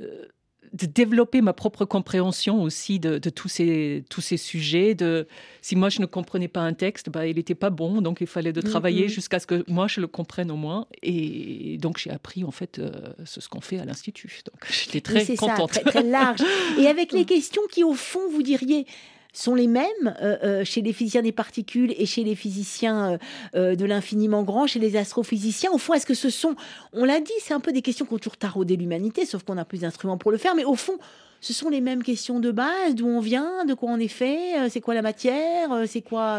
euh, 0.00 0.24
de 0.72 0.86
développer 0.86 1.42
ma 1.42 1.52
propre 1.52 1.84
compréhension 1.84 2.62
aussi 2.62 2.98
de, 2.98 3.18
de 3.18 3.30
tous, 3.30 3.48
ces, 3.48 4.04
tous 4.08 4.22
ces 4.22 4.36
sujets. 4.38 4.94
De, 4.94 5.26
si 5.60 5.76
moi, 5.76 5.90
je 5.90 6.00
ne 6.00 6.06
comprenais 6.06 6.48
pas 6.48 6.60
un 6.60 6.72
texte, 6.72 7.10
bah, 7.10 7.26
il 7.26 7.36
n'était 7.36 7.54
pas 7.54 7.68
bon, 7.70 8.00
donc 8.00 8.22
il 8.22 8.26
fallait 8.26 8.52
de 8.54 8.60
travailler 8.62 9.02
Mhm. 9.02 9.08
jusqu'à 9.08 9.38
ce 9.38 9.46
que 9.46 9.64
moi, 9.68 9.86
je 9.88 10.00
le 10.00 10.06
comprenne 10.06 10.50
au 10.50 10.56
moins. 10.56 10.86
Et 11.02 11.76
donc, 11.78 11.98
j'ai 11.98 12.10
appris, 12.10 12.42
en 12.44 12.50
fait, 12.50 12.78
euh, 12.78 12.90
ce 13.24 13.46
qu'on 13.48 13.60
fait 13.60 13.78
à 13.78 13.84
l'Institut. 13.84 14.40
Donc, 14.50 14.62
j'étais 14.72 15.00
très 15.02 15.24
ça, 15.24 15.34
contente. 15.36 15.70
très, 15.72 15.82
très 15.82 16.02
large. 16.02 16.40
Et 16.78 16.86
avec 16.86 17.12
les 17.18 17.24
questions 17.26 17.62
qui, 17.70 17.84
au 17.84 17.92
fond, 17.94 18.26
vous 18.30 18.42
diriez, 18.42 18.86
sont 19.32 19.54
les 19.54 19.66
mêmes 19.66 19.86
euh, 20.04 20.36
euh, 20.42 20.64
chez 20.64 20.82
les 20.82 20.92
physiciens 20.92 21.22
des 21.22 21.32
particules 21.32 21.94
et 21.96 22.06
chez 22.06 22.24
les 22.24 22.34
physiciens 22.34 23.18
euh, 23.54 23.74
de 23.74 23.84
l'infiniment 23.84 24.42
grand, 24.42 24.66
chez 24.66 24.78
les 24.78 24.96
astrophysiciens. 24.96 25.70
Au 25.72 25.78
fond, 25.78 25.94
est-ce 25.94 26.06
que 26.06 26.14
ce 26.14 26.30
sont, 26.30 26.54
on 26.92 27.04
l'a 27.04 27.20
dit, 27.20 27.32
c'est 27.40 27.54
un 27.54 27.60
peu 27.60 27.72
des 27.72 27.82
questions 27.82 28.04
qui 28.04 28.12
ont 28.12 28.18
toujours 28.18 28.36
taraudé 28.36 28.76
l'humanité, 28.76 29.24
sauf 29.24 29.42
qu'on 29.42 29.58
a 29.58 29.64
plus 29.64 29.80
d'instruments 29.80 30.18
pour 30.18 30.30
le 30.30 30.38
faire, 30.38 30.54
mais 30.54 30.64
au 30.64 30.74
fond, 30.74 30.98
ce 31.42 31.52
sont 31.52 31.68
les 31.68 31.80
mêmes 31.80 32.02
questions 32.04 32.38
de 32.40 32.50
base, 32.52 32.94
d'où 32.94 33.06
on 33.08 33.20
vient, 33.20 33.64
de 33.66 33.74
quoi 33.74 33.90
on 33.90 33.98
est 33.98 34.06
fait, 34.08 34.58
euh, 34.58 34.68
c'est 34.70 34.80
quoi 34.80 34.94
la 34.94 35.02
matière, 35.02 35.72
euh, 35.72 35.84
c'est 35.88 36.00
quoi, 36.00 36.38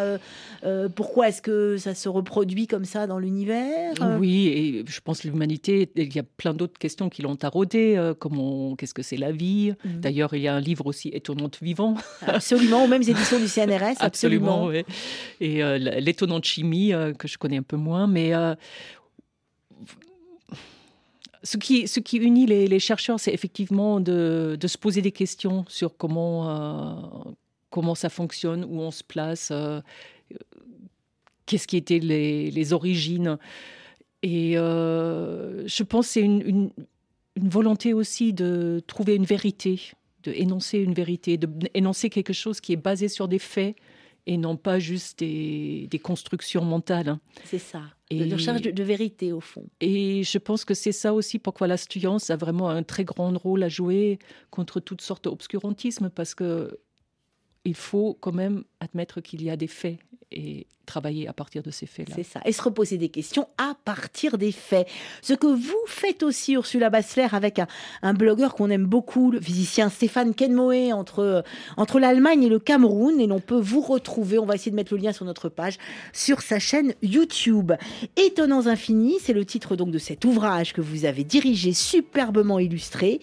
euh, 0.63 0.87
pourquoi 0.95 1.27
est-ce 1.27 1.41
que 1.41 1.75
ça 1.77 1.93
se 1.93 2.07
reproduit 2.07 2.67
comme 2.67 2.85
ça 2.85 3.05
dans 3.05 3.19
l'univers 3.19 3.93
Oui, 4.17 4.47
et 4.47 4.85
je 4.87 4.99
pense 5.01 5.19
que 5.21 5.27
l'humanité, 5.27 5.89
il 5.95 6.15
y 6.15 6.19
a 6.19 6.23
plein 6.23 6.53
d'autres 6.53 6.79
questions 6.79 7.09
qui 7.09 7.21
l'ont 7.21 7.35
taraudé. 7.35 7.95
euh, 7.97 8.13
Comment, 8.17 8.75
qu'est-ce 8.77 8.93
que 8.93 9.03
c'est 9.03 9.17
la 9.17 9.31
vie 9.31 9.73
Mhm. 9.83 9.99
D'ailleurs, 9.99 10.33
il 10.33 10.41
y 10.41 10.47
a 10.47 10.55
un 10.55 10.61
livre 10.61 10.85
aussi 10.87 11.09
étonnante 11.09 11.59
vivant. 11.61 11.95
Absolument, 12.25 12.85
aux 12.85 12.87
mêmes 12.87 13.01
éditions 13.03 13.39
du 13.39 13.47
CNRS, 13.49 13.97
absolument. 13.99 14.05
Absolument, 14.63 14.65
ouais. 14.67 14.85
Et 15.41 15.61
euh, 15.63 15.77
l'étonnante 15.77 16.45
chimie 16.45 16.93
que 17.19 17.27
je 17.27 17.37
connais 17.37 17.57
un 17.57 17.61
peu 17.63 17.75
moins, 17.75 18.07
mais 18.07 18.33
euh, 18.33 18.55
ce 21.43 21.57
qui, 21.57 21.87
ce 21.87 21.99
unit 22.15 22.45
les, 22.45 22.79
chercheurs, 22.79 23.19
c'est 23.19 23.33
effectivement 23.33 23.99
de, 23.99 24.57
se 24.65 24.77
poser 24.77 25.01
des 25.01 25.11
questions 25.11 25.65
sur 25.67 25.97
comment, 25.97 27.35
euh, 27.75 27.95
ça 27.95 28.09
fonctionne, 28.09 28.63
où 28.63 28.79
on 28.79 28.91
se 28.91 29.03
place, 29.03 29.49
euh, 29.51 29.81
qu'est-ce 31.45 31.67
qui 31.67 31.77
étaient 31.77 31.99
les, 31.99 32.73
origines. 32.73 33.37
Et 34.21 34.57
euh, 34.57 35.67
je 35.67 35.83
pense 35.83 36.07
que 36.07 36.13
c'est 36.13 36.21
une, 36.21 36.41
une, 36.41 36.71
une 37.35 37.49
volonté 37.49 37.93
aussi 37.93 38.31
de 38.31 38.81
trouver 38.87 39.15
une 39.15 39.25
vérité, 39.25 39.81
de 40.23 40.31
énoncer 40.31 40.79
une 40.79 40.93
vérité, 40.93 41.37
de 41.37 41.49
énoncer 41.73 42.09
quelque 42.09 42.31
chose 42.31 42.61
qui 42.61 42.71
est 42.71 42.77
basé 42.77 43.09
sur 43.09 43.27
des 43.27 43.39
faits 43.39 43.75
et 44.25 44.37
non 44.37 44.55
pas 44.57 44.79
juste 44.79 45.19
des, 45.19 45.87
des 45.89 45.99
constructions 45.99 46.63
mentales. 46.63 47.09
hein. 47.09 47.19
C'est 47.45 47.59
ça, 47.59 47.81
Et- 48.09 48.25
de 48.25 48.33
recherche 48.33 48.61
de, 48.61 48.71
de 48.71 48.83
vérité 48.83 49.31
au 49.33 49.41
fond. 49.41 49.65
Et 49.81 50.23
je 50.23 50.37
pense 50.37 50.63
que 50.65 50.73
c'est 50.73 50.91
ça 50.93 51.13
aussi 51.13 51.39
pourquoi 51.39 51.67
la 51.67 51.77
science 51.77 52.29
a 52.29 52.35
vraiment 52.37 52.69
un 52.69 52.83
très 52.83 53.03
grand 53.03 53.37
rôle 53.37 53.63
à 53.63 53.69
jouer 53.69 54.19
contre 54.49 54.79
toutes 54.79 55.01
sortes 55.01 55.25
d'obscurantisme, 55.25 56.09
parce 56.09 56.35
que 56.35 56.79
il 57.65 57.75
faut 57.75 58.17
quand 58.19 58.33
même 58.33 58.63
admettre 58.81 59.21
qu'il 59.21 59.41
y 59.41 59.49
a 59.49 59.55
des 59.55 59.67
faits 59.67 59.97
et 60.33 60.67
travailler 60.85 61.27
à 61.27 61.33
partir 61.33 61.63
de 61.63 61.71
ces 61.71 61.85
faits-là. 61.85 62.15
C'est 62.15 62.23
ça. 62.23 62.41
Et 62.45 62.51
se 62.51 62.61
reposer 62.61 62.97
des 62.97 63.09
questions 63.09 63.47
à 63.57 63.75
partir 63.85 64.37
des 64.37 64.51
faits. 64.51 64.87
Ce 65.21 65.33
que 65.33 65.47
vous 65.47 65.83
faites 65.87 66.23
aussi, 66.23 66.53
Ursula 66.53 66.89
Bassler, 66.89 67.27
avec 67.31 67.59
un, 68.01 68.13
blogueur 68.13 68.53
qu'on 68.53 68.69
aime 68.69 68.85
beaucoup, 68.85 69.31
le 69.31 69.39
physicien 69.39 69.89
Stéphane 69.89 70.33
Kenmoé, 70.33 70.93
entre, 70.93 71.43
entre 71.77 71.99
l'Allemagne 71.99 72.43
et 72.43 72.49
le 72.49 72.59
Cameroun. 72.59 73.19
Et 73.19 73.27
l'on 73.27 73.39
peut 73.39 73.59
vous 73.59 73.81
retrouver, 73.81 74.37
on 74.39 74.45
va 74.45 74.55
essayer 74.55 74.71
de 74.71 74.75
mettre 74.75 74.93
le 74.93 74.99
lien 74.99 75.13
sur 75.13 75.25
notre 75.25 75.49
page, 75.49 75.77
sur 76.11 76.41
sa 76.41 76.59
chaîne 76.59 76.93
YouTube. 77.01 77.71
Étonnants 78.17 78.67
infinis, 78.67 79.17
c'est 79.21 79.33
le 79.33 79.45
titre 79.45 79.75
donc 79.75 79.89
de 79.89 79.97
cet 79.97 80.25
ouvrage 80.25 80.73
que 80.73 80.81
vous 80.81 81.05
avez 81.05 81.23
dirigé, 81.23 81.73
superbement 81.73 82.59
illustré, 82.59 83.19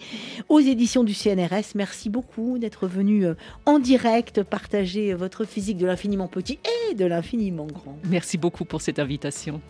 aux 0.49 0.59
éditions 0.59 1.03
du 1.03 1.13
CNRS. 1.13 1.75
Merci 1.75 2.09
beaucoup 2.09 2.57
d'être 2.57 2.87
venu 2.87 3.25
euh, 3.25 3.35
en 3.65 3.79
direct 3.79 4.43
partager 4.43 5.13
votre 5.13 5.45
physique 5.45 5.77
de 5.77 5.85
l'infiniment 5.85 6.27
petit 6.27 6.59
et 6.89 6.95
de 6.95 7.00
l'infiniment 7.05 7.67
grand. 7.67 7.97
Merci 8.09 8.37
beaucoup 8.37 8.65
pour 8.65 8.81
cette 8.81 8.99
invitation. 8.99 9.61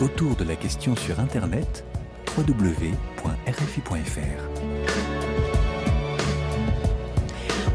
Autour 0.00 0.34
de 0.36 0.44
la 0.44 0.56
question 0.56 0.96
sur 0.96 1.20
Internet, 1.20 1.84
www.rfi.fr. 2.36 3.20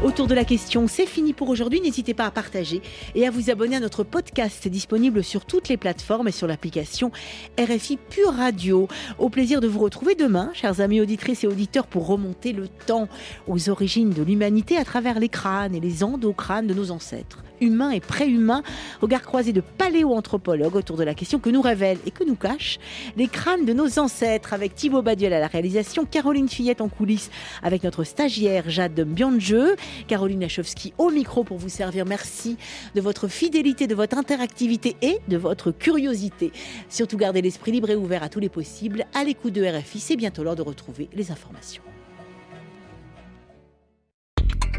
Autour 0.04 0.26
de 0.26 0.34
la 0.34 0.44
question, 0.44 0.88
c'est 0.88 1.06
fini 1.06 1.32
pour 1.32 1.48
aujourd'hui. 1.48 1.80
N'hésitez 1.80 2.12
pas 2.12 2.26
à 2.26 2.30
partager 2.30 2.82
et 3.14 3.26
à 3.26 3.30
vous 3.30 3.48
abonner 3.50 3.76
à 3.76 3.80
notre 3.80 4.04
podcast 4.04 4.68
disponible 4.68 5.24
sur 5.24 5.46
toutes 5.46 5.68
les 5.68 5.78
plateformes 5.78 6.28
et 6.28 6.32
sur 6.32 6.46
l'application 6.46 7.10
RFI 7.58 7.96
Pure 8.10 8.34
Radio. 8.34 8.88
Au 9.18 9.30
plaisir 9.30 9.62
de 9.62 9.66
vous 9.66 9.80
retrouver 9.80 10.14
demain, 10.14 10.50
chers 10.52 10.82
amis 10.82 11.00
auditrices 11.00 11.44
et 11.44 11.46
auditeurs, 11.46 11.86
pour 11.86 12.06
remonter 12.06 12.52
le 12.52 12.68
temps 12.68 13.08
aux 13.48 13.70
origines 13.70 14.10
de 14.10 14.22
l'humanité 14.22 14.76
à 14.76 14.84
travers 14.84 15.18
les 15.18 15.30
crânes 15.30 15.74
et 15.74 15.80
les 15.80 16.04
endocrânes 16.04 16.66
de 16.66 16.74
nos 16.74 16.90
ancêtres. 16.90 17.42
Humains 17.60 17.90
et 17.90 18.00
préhumains, 18.00 18.62
regard 19.00 19.22
croisé 19.22 19.52
de 19.52 19.60
paléoanthropologues 19.60 20.76
autour 20.76 20.96
de 20.96 21.04
la 21.04 21.14
question 21.14 21.38
que 21.38 21.50
nous 21.50 21.62
révèlent 21.62 21.98
et 22.06 22.10
que 22.10 22.24
nous 22.24 22.36
cachent 22.36 22.78
les 23.16 23.28
crânes 23.28 23.64
de 23.64 23.72
nos 23.72 23.98
ancêtres 23.98 24.52
avec 24.52 24.74
Thibaut 24.74 25.02
Badiel 25.02 25.32
à 25.32 25.40
la 25.40 25.46
réalisation, 25.46 26.04
Caroline 26.04 26.48
Fillette 26.48 26.80
en 26.80 26.88
coulisses 26.88 27.30
avec 27.62 27.82
notre 27.84 28.04
stagiaire 28.04 28.68
Jade 28.68 29.00
Bianjeu, 29.00 29.76
Caroline 30.06 30.40
Lachowski 30.40 30.92
au 30.98 31.10
micro 31.10 31.44
pour 31.44 31.58
vous 31.58 31.68
servir. 31.68 32.04
Merci 32.06 32.56
de 32.94 33.00
votre 33.00 33.28
fidélité, 33.28 33.86
de 33.86 33.94
votre 33.94 34.18
interactivité 34.18 34.96
et 35.02 35.18
de 35.28 35.36
votre 35.36 35.70
curiosité. 35.70 36.52
Surtout 36.88 37.16
gardez 37.16 37.42
l'esprit 37.42 37.72
libre 37.72 37.90
et 37.90 37.96
ouvert 37.96 38.22
à 38.22 38.28
tous 38.28 38.40
les 38.40 38.48
possibles. 38.48 39.04
À 39.14 39.24
l'écoute 39.24 39.52
de 39.52 39.64
RFI, 39.64 40.00
c'est 40.00 40.16
bientôt 40.16 40.42
l'heure 40.42 40.56
de 40.56 40.62
retrouver 40.62 41.08
les 41.14 41.30
informations. 41.30 41.82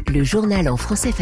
Le 0.08 0.24
journal 0.24 0.70
en 0.70 0.78
français 0.78 1.12